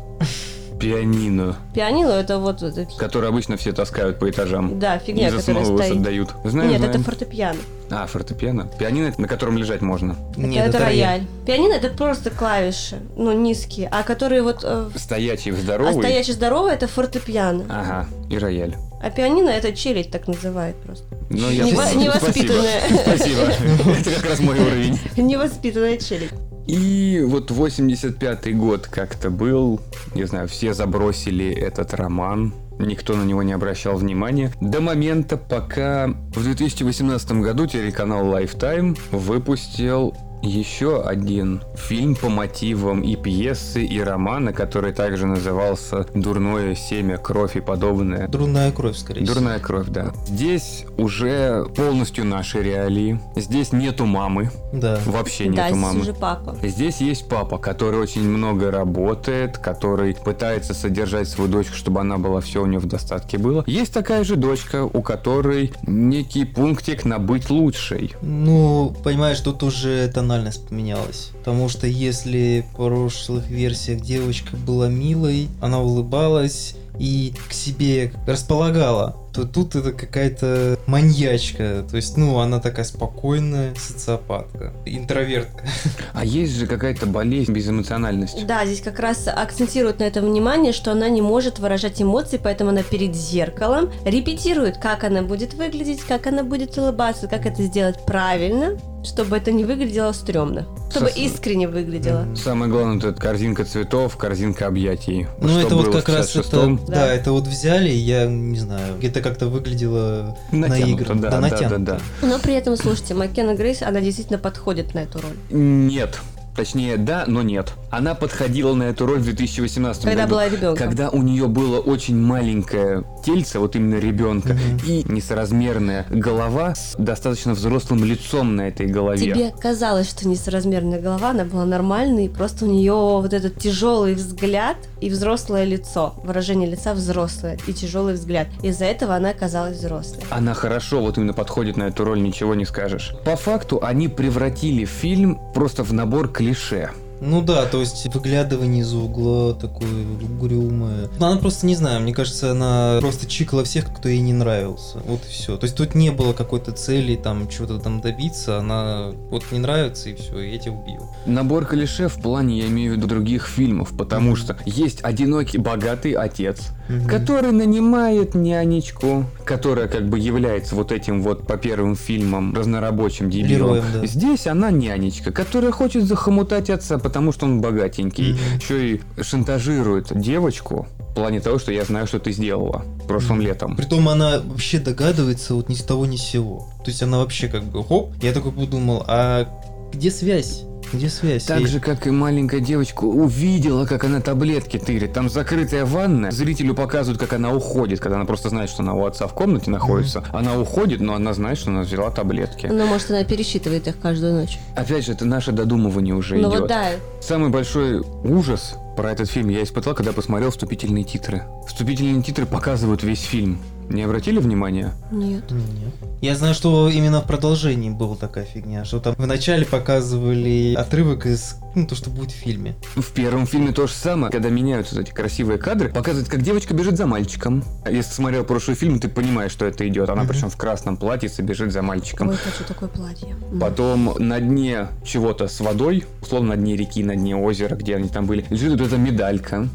Пианино, 0.78 1.56
Пианино 1.74 2.10
это 2.10 2.38
вот... 2.38 2.62
это- 2.62 2.86
которое 2.98 3.28
обычно 3.28 3.56
все 3.56 3.72
таскают 3.72 4.18
по 4.18 4.28
этажам. 4.28 4.78
Да, 4.78 4.98
фигня, 4.98 5.28
и 5.28 5.30
которая 5.32 5.64
стоит. 5.64 5.92
отдают. 5.92 6.30
Знаю, 6.44 6.68
Нет, 6.70 6.78
знаю. 6.78 6.94
это 6.94 7.02
фортепиано. 7.02 7.58
А, 7.90 8.06
фортепиано. 8.06 8.68
Пианино, 8.78 9.12
на 9.16 9.28
котором 9.28 9.56
лежать 9.56 9.80
можно. 9.80 10.16
Нет, 10.36 10.68
это, 10.68 10.78
рояль. 10.80 11.22
Пианино 11.46 11.72
это 11.74 11.88
просто 11.88 12.30
клавиши, 12.30 12.98
ну, 13.16 13.32
низкие, 13.32 13.88
а 13.90 14.02
которые 14.02 14.42
вот... 14.42 14.60
э, 14.64 14.88
Стоячий, 14.96 15.52
а 15.52 15.56
здоровый. 15.56 15.94
стоячий 15.94 16.32
здоровый 16.34 16.72
это 16.74 16.88
фортепиано. 16.88 17.64
Ага, 17.68 18.06
и 18.28 18.36
рояль. 18.38 18.74
А 19.02 19.10
пианино 19.10 19.50
это 19.50 19.72
челядь 19.72 20.10
так 20.10 20.26
называют 20.26 20.76
просто. 20.78 21.04
Ну, 21.30 21.50
я 21.50 21.64
Нево- 21.64 21.74
спасибо. 21.74 22.02
невоспитанная. 22.02 22.80
Спасибо. 23.02 23.40
Это 24.00 24.10
как 24.10 24.24
раз 24.30 24.40
мой 24.40 24.58
уровень. 24.58 24.98
Невоспитанная 25.16 25.98
челядь. 25.98 26.30
И 26.66 27.22
вот 27.24 27.50
85-й 27.50 28.52
год 28.52 28.88
как-то 28.88 29.31
был, 29.31 29.81
не 30.14 30.24
знаю, 30.24 30.48
все 30.48 30.74
забросили 30.74 31.48
этот 31.48 31.94
роман, 31.94 32.55
никто 32.79 33.16
на 33.16 33.22
него 33.22 33.42
не 33.42 33.52
обращал 33.52 33.96
внимания, 33.96 34.52
до 34.61 34.81
момента, 34.81 35.37
пока 35.37 36.09
в 36.35 36.42
2018 36.42 37.33
году 37.33 37.66
телеканал 37.66 38.24
Lifetime 38.26 38.98
выпустил 39.12 40.16
еще 40.46 41.02
один 41.02 41.62
фильм 41.74 42.14
по 42.14 42.28
мотивам 42.28 43.02
и 43.02 43.16
пьесы, 43.16 43.85
и 43.85 44.00
романа, 44.00 44.52
который 44.52 44.92
также 44.92 45.26
назывался 45.26 46.06
«Дурное 46.14 46.74
семя, 46.74 47.16
кровь 47.16 47.56
и 47.56 47.61
подобное». 47.61 48.28
Дурная 48.28 48.72
кровь, 48.72 48.96
скорее 48.96 49.24
всего. 49.24 49.35
Дурная 49.35 49.59
кровь, 49.59 49.88
да. 49.88 50.12
Здесь 50.26 50.85
уже 50.96 51.66
полностью 51.76 52.24
наши 52.24 52.62
реалии. 52.62 53.20
Здесь 53.37 53.72
нету 53.72 54.06
мамы. 54.06 54.50
Да. 54.72 54.98
Вообще 55.04 55.44
да, 55.44 55.50
нету 55.50 55.68
здесь 55.68 55.76
мамы. 55.82 56.00
уже 56.00 56.14
папа. 56.14 56.56
Здесь 56.62 57.00
есть 57.00 57.28
папа, 57.28 57.59
который 57.59 58.00
очень 58.00 58.22
много 58.22 58.70
работает, 58.70 59.59
который 59.59 60.14
пытается 60.14 60.74
содержать 60.74 61.28
свою 61.28 61.50
дочку, 61.50 61.74
чтобы 61.74 62.00
она 62.00 62.18
была 62.18 62.40
все 62.40 62.62
у 62.62 62.66
нее 62.66 62.78
в 62.78 62.87
достатке 62.87 63.38
было. 63.38 63.64
Есть 63.66 63.92
такая 63.92 64.24
же 64.24 64.37
дочка, 64.37 64.85
у 64.85 65.02
которой 65.02 65.72
некий 65.82 66.44
пунктик 66.44 67.04
на 67.04 67.18
быть 67.18 67.50
лучшей. 67.50 68.14
Ну, 68.22 68.94
понимаешь, 69.04 69.40
тут 69.40 69.62
уже 69.62 70.09
тональность 70.37 70.68
поменялась. 70.68 71.31
Потому 71.38 71.68
что 71.68 71.87
если 71.87 72.64
в 72.70 72.77
прошлых 72.77 73.49
версиях 73.49 74.03
девочка 74.03 74.55
была 74.57 74.88
милой, 74.88 75.49
она 75.61 75.81
улыбалась 75.81 76.77
и 76.99 77.33
к 77.49 77.53
себе 77.53 78.12
располагала, 78.27 79.16
то 79.37 79.44
тут 79.46 79.75
это 79.77 79.92
какая-то 79.92 80.79
маньячка. 80.87 81.85
То 81.90 81.96
есть, 81.96 82.16
ну, 82.16 82.38
она 82.38 82.59
такая 82.61 82.85
спокойная 82.85 83.75
социопатка, 83.75 84.72
интровертка. 84.85 85.64
А 86.14 86.25
есть 86.25 86.55
же 86.57 86.66
какая-то 86.66 87.05
болезнь 87.07 87.53
безэмоциональности. 87.53 88.44
Да, 88.44 88.64
здесь 88.64 88.81
как 88.81 88.99
раз 89.01 89.29
акцентируют 89.29 89.99
на 89.99 90.05
этом 90.05 90.25
внимание, 90.25 90.72
что 90.72 90.92
она 90.92 91.09
не 91.11 91.20
может 91.20 91.59
выражать 91.59 92.01
эмоции, 92.01 92.40
поэтому 92.42 92.70
она 92.70 92.83
перед 92.83 93.14
зеркалом 93.14 93.90
репетирует, 94.05 94.79
как 94.79 95.05
она 95.05 95.20
будет 95.22 95.53
выглядеть, 95.55 96.01
как 96.01 96.27
она 96.27 96.42
будет 96.42 96.77
улыбаться, 96.79 97.29
как 97.29 97.44
это 97.44 97.62
сделать 97.62 98.05
правильно, 98.07 98.79
чтобы 99.05 99.37
это 99.37 99.53
не 99.53 99.64
выглядело 99.64 100.11
стрёмно, 100.12 100.66
чтобы 100.90 101.09
Сос- 101.11 101.18
искренне 101.18 101.68
выглядело. 101.68 102.27
Самое 102.35 102.70
главное, 102.72 102.96
это 102.96 103.12
корзинка 103.12 103.64
цветов, 103.64 104.16
корзинка 104.16 104.66
объятий. 104.66 105.27
Ну, 105.40 105.49
Что 105.49 105.61
это 105.61 105.77
вот 105.77 105.92
как 105.92 106.09
раз 106.09 106.35
это, 106.35 106.40
56-м? 106.57 106.81
да. 106.87 106.94
Да. 106.94 107.14
это 107.14 107.31
вот 107.33 107.46
взяли, 107.46 107.90
я 107.90 108.27
не 108.27 108.59
знаю, 108.59 108.94
это 109.03 109.20
как-то 109.28 109.48
выглядело 109.48 110.36
Натянуто, 110.52 110.86
наигранно, 110.86 111.22
да, 111.22 111.30
да, 111.30 111.40
натянуто. 111.40 111.78
да, 111.78 111.98
да. 112.20 112.26
Но 112.26 112.38
при 112.38 112.54
этом, 112.54 112.76
слушайте, 112.76 113.14
Маккена 113.14 113.54
Грейс, 113.54 113.82
она 113.82 114.00
действительно 114.00 114.38
подходит 114.38 114.94
на 114.94 115.00
эту 115.00 115.20
роль. 115.20 115.36
Нет. 115.50 116.18
Точнее, 116.54 116.96
да, 116.96 117.24
но 117.26 117.42
нет. 117.42 117.72
Она 117.90 118.14
подходила 118.14 118.72
на 118.72 118.84
эту 118.84 119.04
роль 119.04 119.18
в 119.18 119.24
2018 119.24 120.04
Когда 120.04 120.22
году. 120.22 120.30
была 120.30 120.48
ребенком. 120.48 120.76
Когда 120.88 121.10
у 121.10 121.20
нее 121.20 121.48
было 121.48 121.80
очень 121.80 122.16
маленькое 122.16 123.04
тельце, 123.22 123.58
вот 123.58 123.76
именно 123.76 123.96
ребенка, 124.00 124.54
Мгм. 124.54 124.80
и 124.86 125.04
несоразмерная 125.06 126.06
голова 126.08 126.74
с 126.74 126.94
достаточно 126.98 127.52
взрослым 127.52 128.04
лицом 128.06 128.56
на 128.56 128.68
этой 128.68 128.86
голове. 128.86 129.20
Тебе 129.34 129.52
казалось, 129.60 130.08
что 130.08 130.26
несоразмерная 130.26 130.98
голова, 130.98 131.30
она 131.30 131.44
была 131.44 131.66
нормальной, 131.66 132.30
просто 132.30 132.64
у 132.64 132.68
нее 132.68 132.94
вот 132.94 133.34
этот 133.34 133.58
тяжелый 133.58 134.14
взгляд 134.14 134.78
и 135.00 135.11
взрослое 135.11 135.64
лицо, 135.64 136.14
выражение 136.22 136.68
лица 136.68 136.94
взрослое 136.94 137.59
и 137.66 137.72
тяжелый 137.72 138.14
взгляд. 138.14 138.48
Из-за 138.62 138.85
этого 138.87 139.14
она 139.14 139.30
оказалась 139.30 139.78
взрослой. 139.78 140.24
Она 140.30 140.54
хорошо 140.54 141.00
вот 141.00 141.18
именно 141.18 141.32
подходит 141.32 141.76
на 141.76 141.85
эту 141.85 142.04
роль, 142.04 142.22
ничего 142.22 142.54
не 142.54 142.64
скажешь. 142.64 143.14
По 143.24 143.37
факту 143.37 143.78
они 143.82 144.09
превратили 144.09 144.85
фильм 144.85 145.38
просто 145.54 145.82
в 145.82 145.92
набор 145.92 146.28
клише. 146.28 146.90
Ну 147.20 147.42
да, 147.42 147.66
то 147.66 147.81
есть 147.81 148.07
выглядывание 148.14 148.83
из 148.83 148.92
угла 148.92 149.55
такое 149.55 149.88
угрюмое. 150.22 151.09
Ну, 151.18 151.26
она 151.26 151.38
просто, 151.38 151.66
не 151.66 151.74
знаю, 151.74 152.00
мне 152.00 152.12
кажется, 152.12 152.52
она 152.52 152.98
просто 153.00 153.26
чикала 153.26 153.64
всех, 153.64 153.92
кто 153.94 154.09
ей 154.09 154.20
не 154.20 154.33
нравился. 154.33 154.98
Вот 155.07 155.20
и 155.24 155.29
все. 155.29 155.57
То 155.57 155.64
есть 155.64 155.76
тут 155.76 155.94
не 155.94 156.11
было 156.11 156.33
какой-то 156.33 156.72
цели 156.72 157.16
там 157.16 157.48
чего-то 157.48 157.79
там 157.79 158.00
добиться, 158.00 158.59
она 158.59 159.12
вот 159.31 159.44
не 159.50 159.59
нравится 159.59 160.11
и 160.11 160.14
все, 160.14 160.40
я 160.40 160.59
тебя 160.59 160.72
убью. 160.72 161.02
Набор 161.26 161.64
клише 161.64 162.09
в 162.09 162.20
плане, 162.20 162.59
я 162.59 162.66
имею 162.66 162.92
в 162.92 162.96
виду 162.96 163.07
других 163.07 163.46
фильмов, 163.46 163.96
потому 163.96 164.37
что 164.37 164.57
есть 164.66 165.00
одинокий 165.02 165.59
богатый 165.59 166.12
отец, 166.12 166.72
который 167.09 167.52
нанимает 167.52 168.35
нянечку, 168.35 169.24
которая 169.44 169.88
как 169.88 170.09
бы 170.09 170.18
является 170.18 170.74
вот 170.74 170.92
этим 170.92 171.22
вот 171.22 171.46
по 171.46 171.57
первым 171.57 171.96
фильмам 171.96 172.55
разнорабочим 172.55 173.31
дебилом. 173.31 173.74
Героем, 173.76 173.85
да. 173.94 174.07
Здесь 174.07 174.46
она 174.46 174.70
нянечка, 174.70 175.33
которая 175.33 175.72
хочет 175.72 176.05
захомутать 176.05 176.70
отца, 176.70 176.98
потому 177.06 177.30
что 177.30 177.46
он 177.46 177.60
богатенький. 177.60 178.32
Мгм. 178.32 178.40
Еще 178.60 178.94
и 178.94 179.00
шантажирует 179.22 180.06
девочку 180.20 180.88
в 180.98 181.14
плане 181.14 181.40
того, 181.40 181.58
что 181.60 181.70
я 181.70 181.84
знаю, 181.84 182.06
что 182.08 182.18
ты 182.18 182.32
сделала 182.32 182.84
прошлым 183.06 183.38
Мгм. 183.38 183.46
летом. 183.46 183.76
Притом 183.76 184.08
она 184.08 184.40
вообще 184.44 184.78
догадывается 184.80 185.54
вот 185.54 185.68
ни 185.68 185.74
с 185.74 185.82
того 185.82 186.04
ни 186.06 186.16
с 186.16 186.22
сего. 186.22 186.68
То 186.84 186.90
есть 186.90 187.02
она 187.02 187.18
вообще 187.18 187.46
как 187.46 187.62
бы 187.62 187.84
хоп, 187.84 188.10
я 188.22 188.32
такой 188.32 188.50
подумал, 188.50 189.04
а 189.06 189.46
где 189.92 190.10
связь? 190.10 190.62
Где 190.96 191.09
связь? 191.09 191.44
Так 191.44 191.61
И- 191.61 191.66
же, 191.66 191.80
как 191.80 192.06
и 192.06 192.11
маленькая 192.11 192.61
девочка 192.61 193.04
увидела, 193.04 193.85
как 193.87 194.04
она 194.04 194.20
таблетки 194.20 194.78
тырит. 194.78 195.12
Там 195.12 195.28
закрытая 195.28 195.85
ванна. 195.85 196.30
Зрителю 196.30 196.74
показывают, 196.74 197.20
как 197.20 197.32
она 197.35 197.52
уходит, 197.52 198.00
когда 198.00 198.16
она 198.16 198.24
просто 198.24 198.48
знает, 198.48 198.70
что 198.70 198.82
она 198.82 198.94
у 198.94 199.04
отца 199.04 199.26
в 199.26 199.35
комнате 199.35 199.70
находится. 199.70 200.24
Она 200.32 200.59
уходит, 200.59 201.00
но 201.00 201.14
она 201.14 201.35
знает, 201.35 201.59
что 201.59 201.70
она 201.70 201.82
взяла 201.82 202.11
таблетки. 202.11 202.66
Ну, 202.66 202.87
может, 202.87 203.11
она 203.11 203.24
пересчитывает 203.24 203.87
их 203.87 203.98
каждую 204.00 204.35
ночь. 204.35 204.59
Опять 204.74 205.04
же, 205.06 205.12
это 205.12 205.24
наше 205.24 205.52
додумывание 205.52 206.14
уже 206.14 206.37
Ну 206.37 206.48
идет. 206.50 206.61
вот 206.61 206.68
да, 206.68 206.87
Самый 207.20 207.50
большой 207.50 208.00
ужас 208.24 208.76
про 208.96 209.11
этот 209.12 209.28
фильм 209.28 209.48
я 209.48 209.62
испытал, 209.62 209.94
когда 209.94 210.12
посмотрел 210.12 210.50
вступительные 210.50 211.04
титры. 211.04 211.42
Вступительные 211.66 212.22
титры 212.22 212.46
показывают 212.46 213.02
весь 213.02 213.22
фильм. 213.22 213.59
Не 213.88 214.03
обратили 214.03 214.38
внимания? 214.38 214.92
нет. 215.11 215.44
Нет. 215.51 215.94
Я 216.20 216.35
знаю, 216.35 216.55
что 216.55 216.88
именно 216.88 217.20
в 217.20 217.27
продолжении 217.27 217.90
была 217.90 218.16
такая 218.16 218.44
фигня, 218.44 218.85
что 218.85 219.01
там 219.01 219.14
вначале 219.18 219.64
показывали 219.64 220.75
отрывок 220.77 221.27
из, 221.27 221.57
ну, 221.76 221.86
то, 221.86 221.94
что 221.94 222.08
будет 222.10 222.30
в 222.32 222.34
фильме. 222.34 222.74
В 222.96 223.12
первом 223.12 223.46
фильме 223.46 223.70
то 223.70 223.86
же 223.86 223.92
самое, 223.92 224.32
когда 224.32 224.48
меняются 224.48 224.98
эти 225.00 225.10
красивые 225.10 225.58
кадры, 225.58 225.90
показывают, 225.90 226.28
как 226.28 226.40
девочка 226.42 226.72
бежит 226.74 226.96
за 226.96 227.06
мальчиком. 227.06 227.62
Если 227.88 228.12
смотрел 228.14 228.44
прошлый 228.44 228.76
фильм, 228.76 228.98
ты 228.98 229.08
понимаешь, 229.08 229.52
что 229.52 229.66
это 229.66 229.86
идет. 229.86 230.08
Она 230.08 230.22
Мгм. 230.22 230.32
причем 230.32 230.48
в 230.50 230.56
красном 230.56 230.96
платьице 230.96 231.42
бежит 231.42 231.72
за 231.72 231.82
мальчиком. 231.82 232.30
Ой, 232.30 232.36
хочу 232.36 232.64
такое 232.66 232.88
платье. 232.88 233.36
Потом 233.60 234.14
на 234.18 234.40
дне 234.40 234.88
чего-то 235.04 235.48
с 235.48 235.60
водой, 235.60 236.04
условно 236.22 236.50
на 236.50 236.56
дне 236.56 236.76
реки, 236.76 237.04
на 237.04 237.14
дне 237.14 237.36
озера, 237.36 237.74
где 237.76 237.94
они 237.96 238.08
там 238.08 238.24
были, 238.26 238.44
лежит 238.48 238.70
вот 238.72 238.80
эта 238.80 238.96
медалька. 238.96 239.68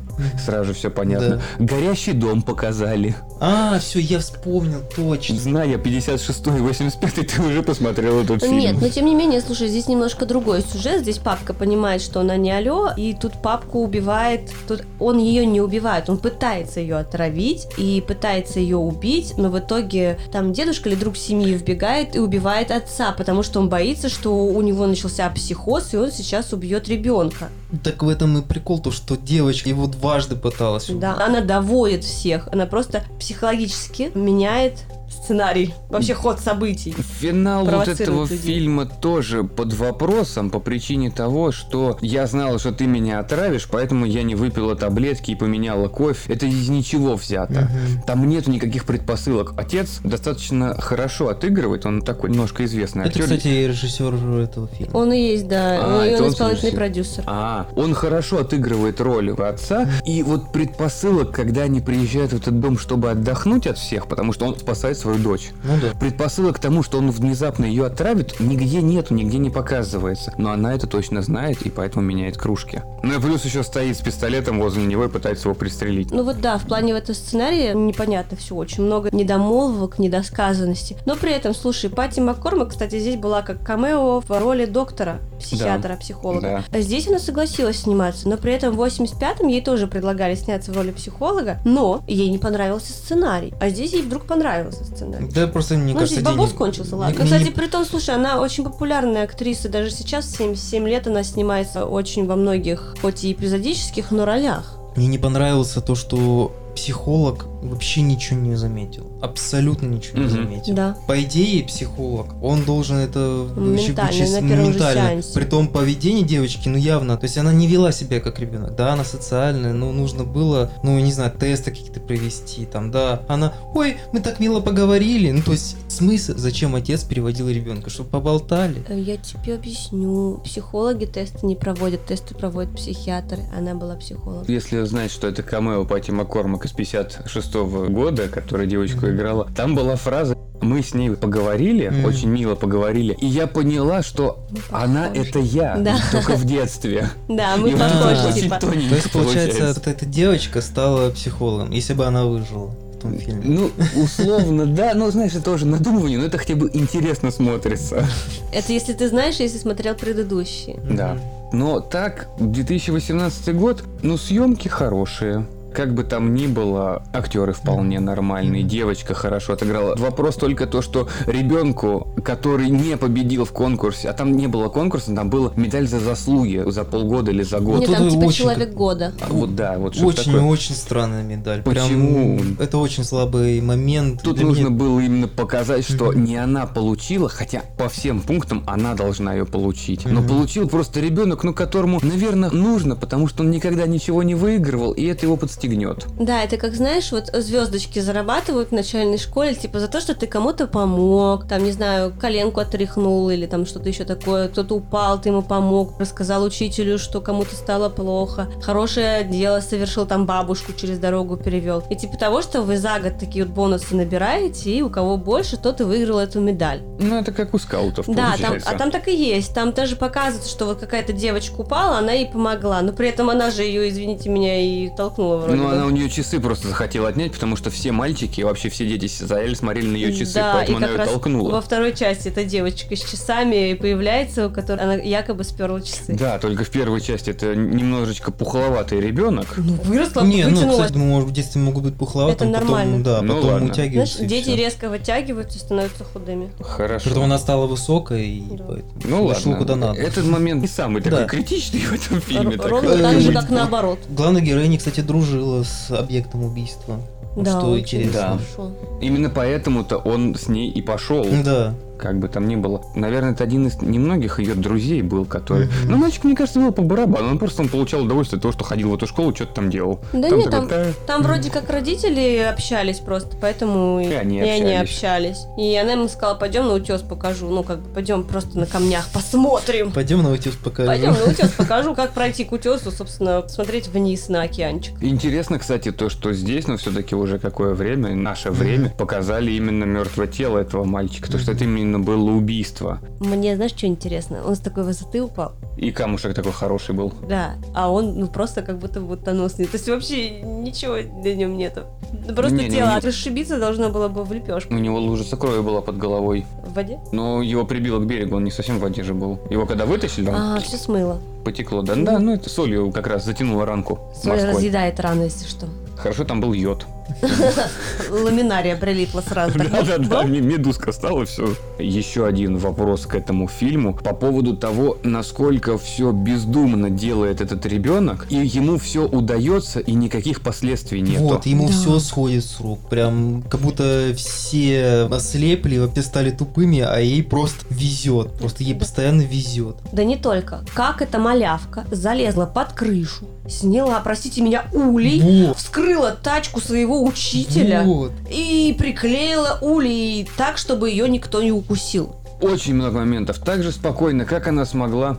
Сразу 0.43 0.65
же 0.69 0.73
все 0.73 0.89
понятно. 0.89 1.39
Горящий 1.59 2.13
дом 2.13 2.41
показали. 2.41 3.15
А, 3.39 3.77
все, 3.79 3.99
я 3.99 4.19
вспомнил, 4.19 4.81
точно. 4.95 5.37
Зная 5.37 5.77
56 5.77 6.47
и 6.47 6.49
85 6.51 7.27
ты 7.27 7.41
уже 7.41 7.61
посмотрел 7.61 8.21
этот 8.21 8.41
фильм. 8.41 8.57
Нет, 8.57 8.77
но 8.81 8.89
тем 8.89 9.05
не 9.05 9.13
менее, 9.13 9.41
слушай, 9.41 9.67
здесь 9.67 9.87
немножко 9.87 10.25
другой 10.25 10.61
сюжет. 10.63 11.01
Здесь 11.01 11.17
папка 11.19 11.53
понимает, 11.53 11.90
что 11.99 12.21
она 12.21 12.37
не 12.37 12.51
алё, 12.51 12.91
и 12.95 13.13
тут 13.13 13.33
папку 13.41 13.79
убивает. 13.79 14.51
Тут 14.67 14.83
он 14.99 15.17
ее 15.17 15.45
не 15.45 15.59
убивает, 15.59 16.09
он 16.09 16.17
пытается 16.17 16.79
ее 16.79 16.97
отравить 16.97 17.67
и 17.77 18.01
пытается 18.07 18.61
ее 18.61 18.77
убить, 18.77 19.33
но 19.35 19.49
в 19.49 19.59
итоге 19.59 20.17
там 20.31 20.53
дедушка 20.53 20.87
или 20.87 20.95
друг 20.95 21.17
семьи 21.17 21.53
вбегает 21.53 22.15
и 22.15 22.19
убивает 22.19 22.71
отца, 22.71 23.11
потому 23.11 23.43
что 23.43 23.59
он 23.59 23.67
боится, 23.67 24.07
что 24.07 24.45
у 24.45 24.61
него 24.61 24.87
начался 24.87 25.29
психоз, 25.29 25.93
и 25.93 25.97
он 25.97 26.11
сейчас 26.11 26.53
убьет 26.53 26.87
ребенка. 26.87 27.49
Так 27.83 28.03
в 28.03 28.07
этом 28.07 28.37
и 28.37 28.41
прикол, 28.41 28.79
то, 28.79 28.91
что 28.91 29.17
девочка 29.17 29.67
его 29.67 29.87
дважды 29.87 30.35
пыталась 30.35 30.89
убить. 30.89 31.01
Да, 31.01 31.25
она 31.25 31.41
доводит 31.41 32.03
всех, 32.03 32.47
она 32.51 32.65
просто 32.65 33.03
психологически 33.19 34.11
меняет 34.13 34.85
сценарий, 35.11 35.73
вообще 35.89 36.13
ход 36.13 36.39
событий. 36.39 36.95
Финал 37.19 37.65
вот 37.65 37.87
этого 37.87 38.23
людей. 38.23 38.37
фильма 38.37 38.85
тоже 38.85 39.43
под 39.43 39.73
вопросом 39.73 40.49
по 40.49 40.59
причине 40.59 41.11
того, 41.11 41.51
что 41.51 41.97
я 42.01 42.27
знала, 42.27 42.59
что 42.59 42.71
ты 42.71 42.87
меня 42.87 43.19
отравишь, 43.19 43.67
поэтому 43.69 44.05
я 44.05 44.23
не 44.23 44.35
выпила 44.35 44.75
таблетки 44.75 45.31
и 45.31 45.35
поменяла 45.35 45.87
кофе. 45.87 46.33
Это 46.33 46.45
из 46.45 46.69
ничего 46.69 47.15
взято. 47.15 47.69
Мгм. 47.71 48.03
Там 48.07 48.27
нету 48.29 48.51
никаких 48.51 48.85
предпосылок. 48.85 49.53
Отец 49.57 49.99
достаточно 50.03 50.79
хорошо 50.79 51.29
отыгрывает, 51.29 51.85
он 51.85 52.01
такой 52.01 52.29
немножко 52.31 52.65
известный 52.65 53.01
Это, 53.01 53.09
актер. 53.09 53.23
кстати, 53.23 53.47
режиссер 53.47 54.13
этого 54.39 54.67
фильма. 54.67 54.91
Он 54.97 55.11
и 55.13 55.19
есть, 55.19 55.47
да, 55.47 55.79
А, 56.01 56.05
и 56.05 56.09
это 56.09 56.17
он 56.23 56.27
он 56.27 56.33
исполнительный 56.33 56.71
слушай. 56.71 56.75
продюсер. 56.77 57.23
А, 57.27 57.67
он 57.75 57.93
хорошо 57.93 58.39
отыгрывает 58.39 58.99
роль 59.01 59.31
отца. 59.31 59.89
И 60.05 60.23
вот 60.23 60.51
предпосылок, 60.51 61.31
когда 61.31 61.63
они 61.63 61.81
приезжают 61.81 62.31
в 62.31 62.37
этот 62.37 62.59
дом, 62.59 62.77
чтобы 62.77 63.11
отдохнуть 63.11 63.67
от 63.67 63.77
всех, 63.77 64.07
потому 64.07 64.33
что 64.33 64.45
он 64.45 64.57
спасает 64.57 64.97
свою 65.01 65.17
дочь. 65.17 65.51
Ну 65.63 65.73
да. 65.81 65.97
Предпосылок 65.99 66.57
к 66.57 66.59
тому, 66.59 66.83
что 66.83 66.99
он 66.99 67.11
внезапно 67.11 67.65
ее 67.65 67.85
отравит, 67.85 68.39
нигде 68.39 68.81
нету, 68.81 69.13
нигде 69.13 69.37
не 69.37 69.49
показывается. 69.49 70.33
Но 70.37 70.51
она 70.51 70.73
это 70.73 70.87
точно 70.87 71.21
знает 71.21 71.61
и 71.63 71.69
поэтому 71.69 72.05
меняет 72.05 72.37
кружки. 72.37 72.81
Ну 73.03 73.17
и 73.17 73.21
плюс 73.21 73.43
еще 73.45 73.63
стоит 73.63 73.97
с 73.97 74.01
пистолетом 74.01 74.59
возле 74.59 74.83
него 74.83 75.05
и 75.05 75.09
пытается 75.09 75.47
его 75.47 75.55
пристрелить. 75.55 76.11
Ну 76.11 76.23
вот 76.23 76.39
да, 76.39 76.57
в 76.57 76.67
плане 76.67 76.93
этого 76.93 77.15
сценария 77.15 77.73
непонятно 77.73 78.37
все, 78.37 78.55
очень 78.55 78.83
много 78.83 79.09
недомолвок, 79.11 79.97
недосказанности. 79.97 80.97
Но 81.05 81.15
при 81.15 81.31
этом, 81.31 81.53
слушай, 81.53 81.89
Пати 81.89 82.19
Маккормак, 82.19 82.69
кстати, 82.69 82.99
здесь 82.99 83.15
была 83.15 83.41
как 83.41 83.63
камео 83.63 84.21
в 84.21 84.29
роли 84.29 84.65
доктора, 84.65 85.19
психиатра, 85.39 85.95
психолога. 85.95 86.63
А 86.71 86.81
Здесь 86.81 87.07
она 87.07 87.19
согласилась 87.19 87.79
сниматься, 87.81 88.27
но 88.27 88.37
при 88.37 88.53
этом 88.53 88.75
в 88.75 88.81
85-м 88.81 89.47
ей 89.47 89.61
тоже 89.61 89.87
предлагали 89.87 90.35
сняться 90.35 90.71
в 90.71 90.75
роли 90.75 90.91
психолога, 90.91 91.59
но 91.63 92.03
ей 92.07 92.29
не 92.29 92.37
понравился 92.37 92.91
сценарий. 92.91 93.53
А 93.59 93.69
здесь 93.69 93.93
ей 93.93 94.01
вдруг 94.01 94.25
понравился 94.25 94.83
сценарий. 94.95 95.29
Да 95.33 95.47
просто 95.47 95.75
мне 95.75 95.93
ну, 95.93 95.99
кажется, 95.99 96.21
здесь 96.21 96.25
бабос 96.25 96.49
денег- 96.49 96.57
кончился, 96.57 96.95
ладно. 96.95 97.13
не- 97.13 97.19
Ну, 97.19 97.25
кстати, 97.25 97.51
при 97.51 97.67
том, 97.67 97.85
слушай, 97.85 98.15
она 98.15 98.39
очень 98.39 98.63
популярная 98.63 99.23
актриса, 99.23 99.69
даже 99.69 99.91
сейчас, 99.91 100.25
в 100.25 100.37
77 100.37 100.87
лет, 100.87 101.07
она 101.07 101.23
снимается 101.23 101.85
очень 101.85 102.25
во 102.27 102.35
многих, 102.35 102.95
хоть 103.01 103.23
и 103.23 103.31
эпизодических, 103.31 104.11
но 104.11 104.25
ролях. 104.25 104.77
Мне 104.95 105.07
не 105.07 105.17
понравилось 105.17 105.69
то, 105.85 105.95
что 105.95 106.51
психолог 106.75 107.45
вообще 107.61 108.01
ничего 108.01 108.39
не 108.39 108.55
заметил. 108.55 109.11
Абсолютно 109.21 109.87
ничего 109.87 110.19
не 110.19 110.25
Мгм. 110.25 110.31
заметил. 110.33 110.73
Да. 110.73 110.97
По 111.07 111.21
идее, 111.21 111.63
психолог, 111.63 112.27
он 112.41 112.63
должен 112.63 112.97
это 112.97 113.19
вообще 113.47 113.59
Моментально, 113.93 114.11
вычесть 114.11 114.33
на 114.33 114.41
моментально. 114.41 114.93
сеансе. 115.09 115.33
При 115.33 115.45
том 115.45 115.67
поведение 115.67 116.23
девочки, 116.23 116.67
ну 116.69 116.77
явно, 116.77 117.17
то 117.17 117.25
есть 117.25 117.37
она 117.37 117.53
не 117.53 117.67
вела 117.67 117.91
себя 117.91 118.19
как 118.19 118.39
ребенок. 118.39 118.75
Да, 118.75 118.93
она 118.93 119.03
социальная, 119.03 119.73
но 119.73 119.91
нужно 119.91 120.23
было, 120.23 120.71
ну 120.83 120.99
не 120.99 121.11
знаю, 121.11 121.31
тесты 121.31 121.71
какие-то 121.71 121.99
провести, 121.99 122.65
там, 122.65 122.91
да. 122.91 123.21
Она, 123.27 123.53
ой, 123.73 123.97
мы 124.11 124.19
так 124.21 124.39
мило 124.39 124.59
поговорили. 124.59 125.31
Ну 125.31 125.41
то 125.41 125.51
есть 125.51 125.77
смысл, 125.87 126.33
зачем 126.35 126.75
отец 126.75 127.03
переводил 127.03 127.49
ребенка, 127.49 127.89
чтобы 127.89 128.09
поболтали. 128.09 128.83
Э, 128.87 128.99
Я 128.99 129.17
тебе 129.17 129.55
объясню. 129.55 130.41
Психологи 130.43 131.05
тесты 131.05 131.45
не 131.45 131.55
проводят, 131.55 132.05
тесты 132.05 132.33
проводят 132.35 132.75
психиатры. 132.75 133.43
Она 133.55 133.75
была 133.75 133.95
психологом. 133.95 134.45
Если 134.47 134.83
знать, 134.85 135.11
что 135.11 135.27
это 135.27 135.43
камео 135.43 135.85
Пати 135.85 136.11
Маккормак 136.11 136.65
из 136.65 136.71
56 136.71 137.50
года, 137.53 138.27
которая 138.27 138.67
девочку 138.67 139.07
играла, 139.07 139.47
там 139.55 139.75
была 139.75 139.95
фраза 139.95 140.37
мы 140.61 140.83
с 140.83 140.93
ней 140.93 141.09
поговорили, 141.11 141.89
Мгм. 141.89 142.05
очень 142.05 142.29
мило 142.29 142.53
поговорили, 142.53 143.17
и 143.19 143.25
я 143.25 143.47
поняла, 143.47 144.03
что 144.03 144.45
Мы 144.51 144.59
она 144.69 145.07
похожи. 145.07 145.29
это 145.29 145.39
я, 145.39 145.75
Да. 145.77 145.95
только 146.11 146.33
в 146.35 146.45
детстве. 146.45 147.09
Да, 147.27 147.57
мы 147.57 147.71
И 147.71 147.75
похожи, 147.75 148.33
типа. 148.39 148.57
То 148.59 148.71
есть, 148.71 149.11
получается, 149.11 149.73
вот 149.75 149.87
эта 149.87 150.05
девочка 150.05 150.61
стала 150.61 151.09
психологом, 151.09 151.71
если 151.71 151.93
бы 151.95 152.05
она 152.05 152.25
выжила 152.25 152.67
в 152.93 152.99
том 153.01 153.17
фильме. 153.17 153.41
Ну, 153.43 153.71
условно, 154.03 154.67
да, 154.67 154.93
но 154.93 155.09
знаешь, 155.09 155.31
это 155.31 155.43
тоже 155.45 155.65
надумывание, 155.65 156.19
но 156.19 156.25
это 156.25 156.37
хотя 156.37 156.55
бы 156.55 156.69
интересно 156.71 157.31
смотрится. 157.31 158.05
Это 158.53 158.71
если 158.71 158.93
ты 158.93 159.09
знаешь, 159.09 159.37
если 159.37 159.57
смотрел 159.57 159.95
предыдущие. 159.95 160.79
Да. 160.87 161.17
Но 161.51 161.79
так, 161.79 162.27
2018 162.39 163.55
год, 163.55 163.83
ну, 164.03 164.15
съемки 164.15 164.67
хорошие. 164.67 165.47
Как 165.73 165.93
бы 165.93 166.03
там 166.03 166.33
ни 166.35 166.47
было, 166.47 167.03
актеры 167.13 167.53
вполне 167.53 167.99
нормальные, 167.99 168.63
девочка 168.63 169.13
хорошо 169.13 169.53
отыграла. 169.53 169.95
Вопрос 169.97 170.35
только 170.35 170.67
то, 170.67 170.81
что 170.81 171.07
ребенку, 171.27 172.07
который 172.23 172.69
не 172.69 172.97
победил 172.97 173.45
в 173.45 173.51
конкурсе, 173.51 174.09
а 174.09 174.13
там 174.13 174.35
не 174.35 174.47
было 174.47 174.69
конкурса, 174.69 175.15
там 175.15 175.29
была 175.29 175.51
медаль 175.55 175.87
за 175.87 175.99
заслуги 175.99 176.63
за 176.67 176.83
полгода 176.83 177.31
или 177.31 177.43
за 177.43 177.59
год. 177.59 177.79
Нет, 177.79 177.91
там 177.91 178.09
типа 178.09 178.25
очень- 178.25 178.43
человек 178.43 178.73
года. 178.73 179.13
А 179.21 179.31
вот 179.33 179.55
да, 179.55 179.77
вот 179.77 179.95
что 179.95 180.05
Очень 180.07 180.21
и 180.21 180.25
такое. 180.25 180.41
очень 180.43 180.75
странная 180.75 181.23
медаль. 181.23 181.61
Почему? 181.63 182.37
Прям, 182.39 182.57
это 182.59 182.77
очень 182.77 183.03
слабый 183.03 183.61
момент. 183.61 184.21
Тут 184.23 184.37
Для 184.37 184.45
нужно 184.45 184.67
меня- 184.67 184.77
было 184.77 184.99
именно 184.99 185.27
показать, 185.27 185.85
что 185.85 186.11
Мгм. 186.11 186.23
не 186.23 186.37
она 186.37 186.65
получила, 186.65 187.29
хотя 187.29 187.61
по 187.77 187.89
всем 187.89 188.21
пунктам 188.21 188.63
она 188.67 188.93
должна 188.93 189.33
ее 189.33 189.45
получить. 189.45 190.05
Но 190.05 190.19
Мгм. 190.21 190.27
получил 190.29 190.67
просто 190.69 190.99
ребенок, 190.99 191.43
ну 191.43 191.53
которому, 191.53 191.99
наверное, 192.01 192.49
нужно, 192.51 192.95
потому 192.95 193.27
что 193.27 193.43
он 193.43 193.51
никогда 193.51 193.87
ничего 193.87 194.23
не 194.23 194.35
выигрывал, 194.35 194.91
и 194.91 195.05
это 195.05 195.25
его 195.25 195.37
подстегнет. 195.61 196.05
Да, 196.17 196.43
это 196.43 196.57
как, 196.57 196.75
знаешь, 196.75 197.11
вот 197.11 197.29
звездочки 197.33 197.99
зарабатывают 197.99 198.69
в 198.69 198.71
начальной 198.71 199.17
школе, 199.17 199.53
типа 199.53 199.79
за 199.79 199.87
то, 199.87 200.01
что 200.01 200.15
ты 200.15 200.27
кому-то 200.27 200.67
помог, 200.67 201.47
там, 201.47 201.63
не 201.63 201.71
знаю, 201.71 202.13
коленку 202.19 202.59
отряхнул 202.59 203.29
или 203.29 203.45
там 203.45 203.65
что-то 203.65 203.89
еще 203.89 204.03
такое, 204.03 204.47
кто-то 204.47 204.75
упал, 204.75 205.19
ты 205.21 205.29
ему 205.29 205.41
помог, 205.41 205.99
рассказал 205.99 206.43
учителю, 206.43 206.97
что 206.97 207.21
кому-то 207.21 207.55
стало 207.55 207.89
плохо, 207.89 208.47
хорошее 208.61 209.23
дело 209.23 209.59
совершил, 209.59 210.05
там 210.05 210.25
бабушку 210.25 210.73
через 210.73 210.97
дорогу 210.99 211.37
перевел. 211.37 211.83
И 211.89 211.95
типа 211.95 212.17
того, 212.17 212.41
что 212.41 212.61
вы 212.61 212.77
за 212.77 212.99
год 212.99 213.17
такие 213.19 213.45
вот 213.45 213.53
бонусы 213.53 213.95
набираете, 213.95 214.71
и 214.71 214.81
у 214.81 214.89
кого 214.89 215.17
больше, 215.17 215.57
тот 215.57 215.81
и 215.81 215.83
выиграл 215.83 216.19
эту 216.19 216.39
медаль. 216.39 216.81
Ну, 216.99 217.19
это 217.19 217.31
как 217.31 217.53
у 217.53 217.59
скаутов, 217.59 218.07
Да, 218.07 218.35
там, 218.39 218.57
а 218.65 218.77
там 218.77 218.91
так 218.91 219.07
и 219.07 219.15
есть. 219.15 219.53
Там 219.53 219.73
даже 219.73 219.95
показывается, 219.95 220.49
что 220.49 220.65
вот 220.65 220.79
какая-то 220.79 221.13
девочка 221.13 221.61
упала, 221.61 221.97
она 221.97 222.13
ей 222.13 222.27
помогла. 222.27 222.81
Но 222.81 222.93
при 222.93 223.09
этом 223.09 223.29
она 223.29 223.51
же 223.51 223.63
ее, 223.63 223.89
извините 223.89 224.29
меня, 224.29 224.59
и 224.59 224.89
толкнула 224.95 225.50
вроде 225.51 225.61
Ну, 225.63 225.69
бы. 225.69 225.75
она 225.75 225.85
у 225.85 225.89
нее 225.89 226.09
часы 226.09 226.39
просто 226.39 226.67
захотела 226.69 227.09
отнять, 227.09 227.31
потому 227.33 227.55
что 227.55 227.69
все 227.69 227.91
мальчики, 227.91 228.41
вообще 228.41 228.69
все 228.69 228.85
дети 228.87 229.07
стояли, 229.07 229.53
смотрели 229.53 229.87
на 229.87 229.95
ее 229.95 230.13
часы, 230.13 230.35
Да, 230.35 230.53
поэтому 230.55 230.77
и 230.77 230.79
она 230.79 230.87
как 230.87 230.95
ее 230.95 230.99
раз 231.03 231.09
толкнула. 231.09 231.51
Во 231.51 231.61
второй 231.61 231.93
части 231.93 232.27
эта 232.29 232.43
девочка 232.43 232.95
с 232.95 232.99
часами 232.99 233.73
появляется, 233.73 234.47
у 234.47 234.49
которой 234.49 234.79
она 234.81 234.95
якобы 234.95 235.43
сперла 235.43 235.81
часы. 235.81 236.13
Да, 236.13 236.39
только 236.39 236.63
в 236.63 236.69
первой 236.69 237.01
части 237.01 237.29
это 237.29 237.55
немножечко 237.55 238.31
пухловатый 238.31 238.99
ребенок. 238.99 239.47
Ну, 239.57 239.73
выросла, 239.83 240.21
Не, 240.23 240.45
ну, 240.47 240.69
кстати, 240.71 240.93
может, 240.97 241.29
в 241.29 241.31
детстве 241.33 241.61
могут 241.61 241.83
быть 241.83 241.95
пухловатым, 241.95 242.49
Это 242.49 242.59
потом, 242.59 242.69
нормально. 242.75 243.03
да, 243.03 243.21
Ну, 243.21 243.35
потом 243.35 243.49
ладно. 243.51 243.71
утягиваются. 243.71 244.17
Знаешь, 244.17 244.29
дети 244.29 244.43
всё. 244.47 244.55
резко 244.55 244.89
вытягиваются 244.89 245.57
и 245.57 245.61
становятся 245.61 246.03
худыми. 246.03 246.49
Хорошо. 246.59 247.05
Притом 247.05 247.23
она 247.25 247.37
стала 247.37 247.67
высокой, 247.67 248.27
и 248.27 248.57
Да. 248.57 248.63
поэтому 248.67 248.91
Ну 249.03 249.25
ладно. 249.25 249.55
куда 249.55 249.75
надо. 249.75 249.99
Этот 249.99 250.25
момент 250.25 250.61
не 250.61 250.67
самый 250.67 251.01
такой 251.03 251.19
Да. 251.19 251.25
критичный 251.25 251.79
в 251.81 251.93
этом 251.93 252.21
фильме. 252.21 252.55
Ровно 252.57 252.97
так 252.97 253.19
же, 253.21 253.31
как 253.33 253.49
наоборот. 253.49 253.99
Главная 254.09 254.41
героиня, 254.41 254.77
кстати, 254.77 255.01
дружила 255.41 255.63
с 255.63 255.91
объектом 255.91 256.43
убийства. 256.43 256.99
Да, 257.35 257.59
что 257.59 257.71
очень 257.71 257.99
интересно. 257.99 258.39
хорошо. 258.55 258.71
Именно 259.01 259.29
поэтому-то 259.29 259.97
он 259.97 260.35
с 260.35 260.47
ней 260.47 260.69
и 260.69 260.81
пошел. 260.81 261.25
Да. 261.43 261.73
Как 262.01 262.17
бы 262.19 262.27
там 262.27 262.47
ни 262.47 262.55
было. 262.55 262.83
Наверное, 262.95 263.31
это 263.33 263.43
один 263.43 263.67
из 263.67 263.81
немногих 263.81 264.39
ее 264.39 264.55
друзей 264.55 265.01
был, 265.01 265.25
который... 265.25 265.65
Мгм. 265.67 265.73
Ну, 265.91 265.97
мальчик, 265.97 266.23
мне 266.23 266.35
кажется, 266.35 266.59
был 266.59 266.71
по 266.71 266.81
барабану. 266.81 267.29
Он 267.29 267.37
просто 267.39 267.61
он 267.61 267.69
получал 267.69 268.01
удовольствие 268.03 268.37
от 268.37 268.41
того, 268.41 268.51
что 268.51 268.63
ходил 268.63 268.89
в 268.89 268.95
эту 268.95 269.07
школу, 269.07 269.33
что-то 269.35 269.53
там 269.53 269.69
делал. 269.69 269.99
Да 270.13 270.29
Там 270.29 270.39
нет, 270.39 270.49
такой, 270.49 270.67
там, 270.69 270.83
«Да». 270.83 270.85
там 271.05 271.21
вроде 271.23 271.51
как 271.51 271.69
родители 271.69 272.37
общались 272.39 272.99
просто, 272.99 273.37
поэтому 273.39 273.99
и, 273.99 274.05
И 274.07 274.13
они 274.13 274.37
и 274.37 274.41
они 274.41 274.73
общались. 274.73 275.37
общались. 275.37 275.37
И 275.57 275.75
она 275.77 275.93
ему 275.93 276.07
сказала, 276.07 276.35
пойдем 276.35 276.65
на 276.67 276.73
утес 276.73 277.01
покажу. 277.01 277.49
Ну, 277.49 277.63
как 277.63 277.79
бы, 277.81 277.89
пойдем 277.89 278.23
просто 278.23 278.57
на 278.57 278.65
камнях 278.65 279.07
посмотрим. 279.13 279.91
Пойдем 279.91 280.23
на 280.23 280.31
утес 280.31 280.55
покажу. 280.55 280.87
Пойдем 280.87 281.13
на 281.13 281.31
утес 281.31 281.49
покажу, 281.57 281.93
как 281.95 282.13
пройти 282.13 282.43
к 282.45 282.51
утесу, 282.51 282.91
собственно, 282.91 283.47
смотреть 283.47 283.87
вниз 283.87 284.27
на 284.29 284.43
океанчик. 284.43 284.93
Интересно, 285.01 285.59
кстати, 285.59 285.91
то, 285.91 286.09
что 286.09 286.33
здесь, 286.33 286.67
но 286.67 286.77
все-таки 286.77 287.15
уже 287.15 287.39
какое 287.39 287.73
время, 287.73 288.15
наше 288.15 288.51
время, 288.51 288.89
показали 288.97 289.51
именно 289.51 289.83
мертвое 289.83 290.27
тело 290.27 290.57
этого 290.57 290.83
мальчика. 290.83 291.31
То, 291.31 291.37
что 291.37 291.51
это 291.51 291.63
именно 291.63 291.90
было 291.99 292.31
убийство. 292.31 292.99
Мне, 293.19 293.55
знаешь, 293.55 293.71
что 293.71 293.87
интересно? 293.87 294.41
Он 294.45 294.55
с 294.55 294.59
такой 294.59 294.83
высоты 294.83 295.21
упал. 295.21 295.53
И 295.77 295.91
камушек 295.91 296.33
такой 296.33 296.51
хороший 296.51 296.93
был. 296.95 297.13
Да, 297.27 297.55
а 297.73 297.89
он 297.91 298.19
ну 298.19 298.27
просто 298.27 298.61
как 298.61 298.77
будто 298.79 299.01
вот 299.01 299.23
тоносный. 299.23 299.65
То 299.65 299.77
есть 299.77 299.87
вообще 299.89 300.41
ничего 300.41 300.95
на 300.95 301.33
нем 301.33 301.57
нету. 301.57 301.81
Ну, 302.27 302.35
Просто 302.35 302.57
Не-не-не. 302.57 302.75
тело 302.77 302.99
расшибиться 303.01 303.57
должно 303.57 303.89
было 303.89 304.07
бы 304.09 304.23
в 304.23 304.31
лепешку. 304.33 304.73
У 304.73 304.77
него 304.77 304.99
лужица 304.99 305.37
крови 305.37 305.61
была 305.61 305.81
под 305.81 305.97
головой. 305.97 306.45
В 306.65 306.73
воде? 306.73 306.99
Но 307.11 307.41
его 307.41 307.65
прибило 307.65 307.99
к 307.99 308.05
берегу, 308.05 308.35
он 308.35 308.43
не 308.43 308.51
совсем 308.51 308.77
в 308.77 308.81
воде 308.81 309.03
же 309.03 309.13
был. 309.13 309.39
Его 309.49 309.65
когда 309.65 309.85
вытащили, 309.85 310.29
он 310.29 310.35
А, 310.35 310.59
все 310.59 310.77
смыло. 310.77 311.21
потекло. 311.45 311.81
Да, 311.81 311.95
да, 311.95 312.19
ну 312.19 312.33
это 312.33 312.49
солью 312.49 312.91
как 312.91 313.07
раз 313.07 313.25
затянуло 313.25 313.65
ранку 313.65 313.99
Соль 314.13 314.31
морской. 314.33 314.53
разъедает 314.53 314.99
раны, 314.99 315.23
если 315.23 315.47
что. 315.47 315.67
Хорошо, 315.95 316.25
там 316.25 316.41
был 316.41 316.53
йод. 316.53 316.85
Ламинария 318.09 318.75
прилипла 318.75 319.21
сразу. 319.21 319.57
Да-да-да, 319.57 320.23
медузка 320.23 320.91
стала, 320.91 321.25
все. 321.25 321.55
Еще 321.79 322.25
один 322.25 322.57
вопрос 322.57 323.05
к 323.05 323.15
этому 323.15 323.47
фильму 323.47 323.93
по 323.93 324.13
поводу 324.13 324.55
того, 324.55 324.97
насколько 325.03 325.77
все 325.77 326.11
бездумно 326.11 326.89
делает 326.89 327.41
этот 327.41 327.65
ребенок, 327.65 328.27
и 328.29 328.35
ему 328.35 328.77
все 328.77 329.05
удается, 329.05 329.79
и 329.79 329.93
никаких 329.93 330.41
последствий 330.41 331.01
нету. 331.01 331.23
Вот, 331.23 331.45
ему 331.45 331.67
Да. 331.67 331.73
все 331.73 331.99
сходит 331.99 332.43
с 332.45 332.59
рук. 332.59 332.79
Прям 332.89 333.43
как 333.43 333.61
будто 333.61 334.13
все 334.15 335.07
ослепли, 335.11 335.77
вообще 335.77 336.01
стали 336.01 336.31
тупыми, 336.31 336.79
а 336.79 336.97
ей 336.99 337.23
просто 337.23 337.65
везет. 337.69 338.33
Просто 338.33 338.63
ей 338.63 338.75
постоянно 338.75 339.21
везет. 339.21 339.75
Да 339.91 340.03
не 340.03 340.17
только. 340.17 340.63
Как 340.73 341.01
эта 341.01 341.19
малявка 341.19 341.85
залезла 341.91 342.45
под 342.45 342.73
крышу, 342.73 343.25
сняла, 343.47 343.99
простите 344.03 344.41
меня, 344.41 344.65
улей, 344.73 345.51
вскрыла 345.55 346.11
тачку 346.11 346.59
своего 346.61 347.00
учителя 347.01 347.83
Вот. 347.83 348.11
и 348.29 348.75
приклеила 348.77 349.59
улей 349.61 350.29
так, 350.37 350.57
чтобы 350.57 350.89
ее 350.89 351.09
никто 351.09 351.41
не 351.41 351.51
укусил. 351.51 352.15
Очень 352.41 352.75
много 352.75 352.99
моментов. 352.99 353.39
Так 353.39 353.63
же 353.63 353.71
спокойно, 353.71 354.25
как 354.25 354.47
она 354.47 354.65
смогла 354.65 355.17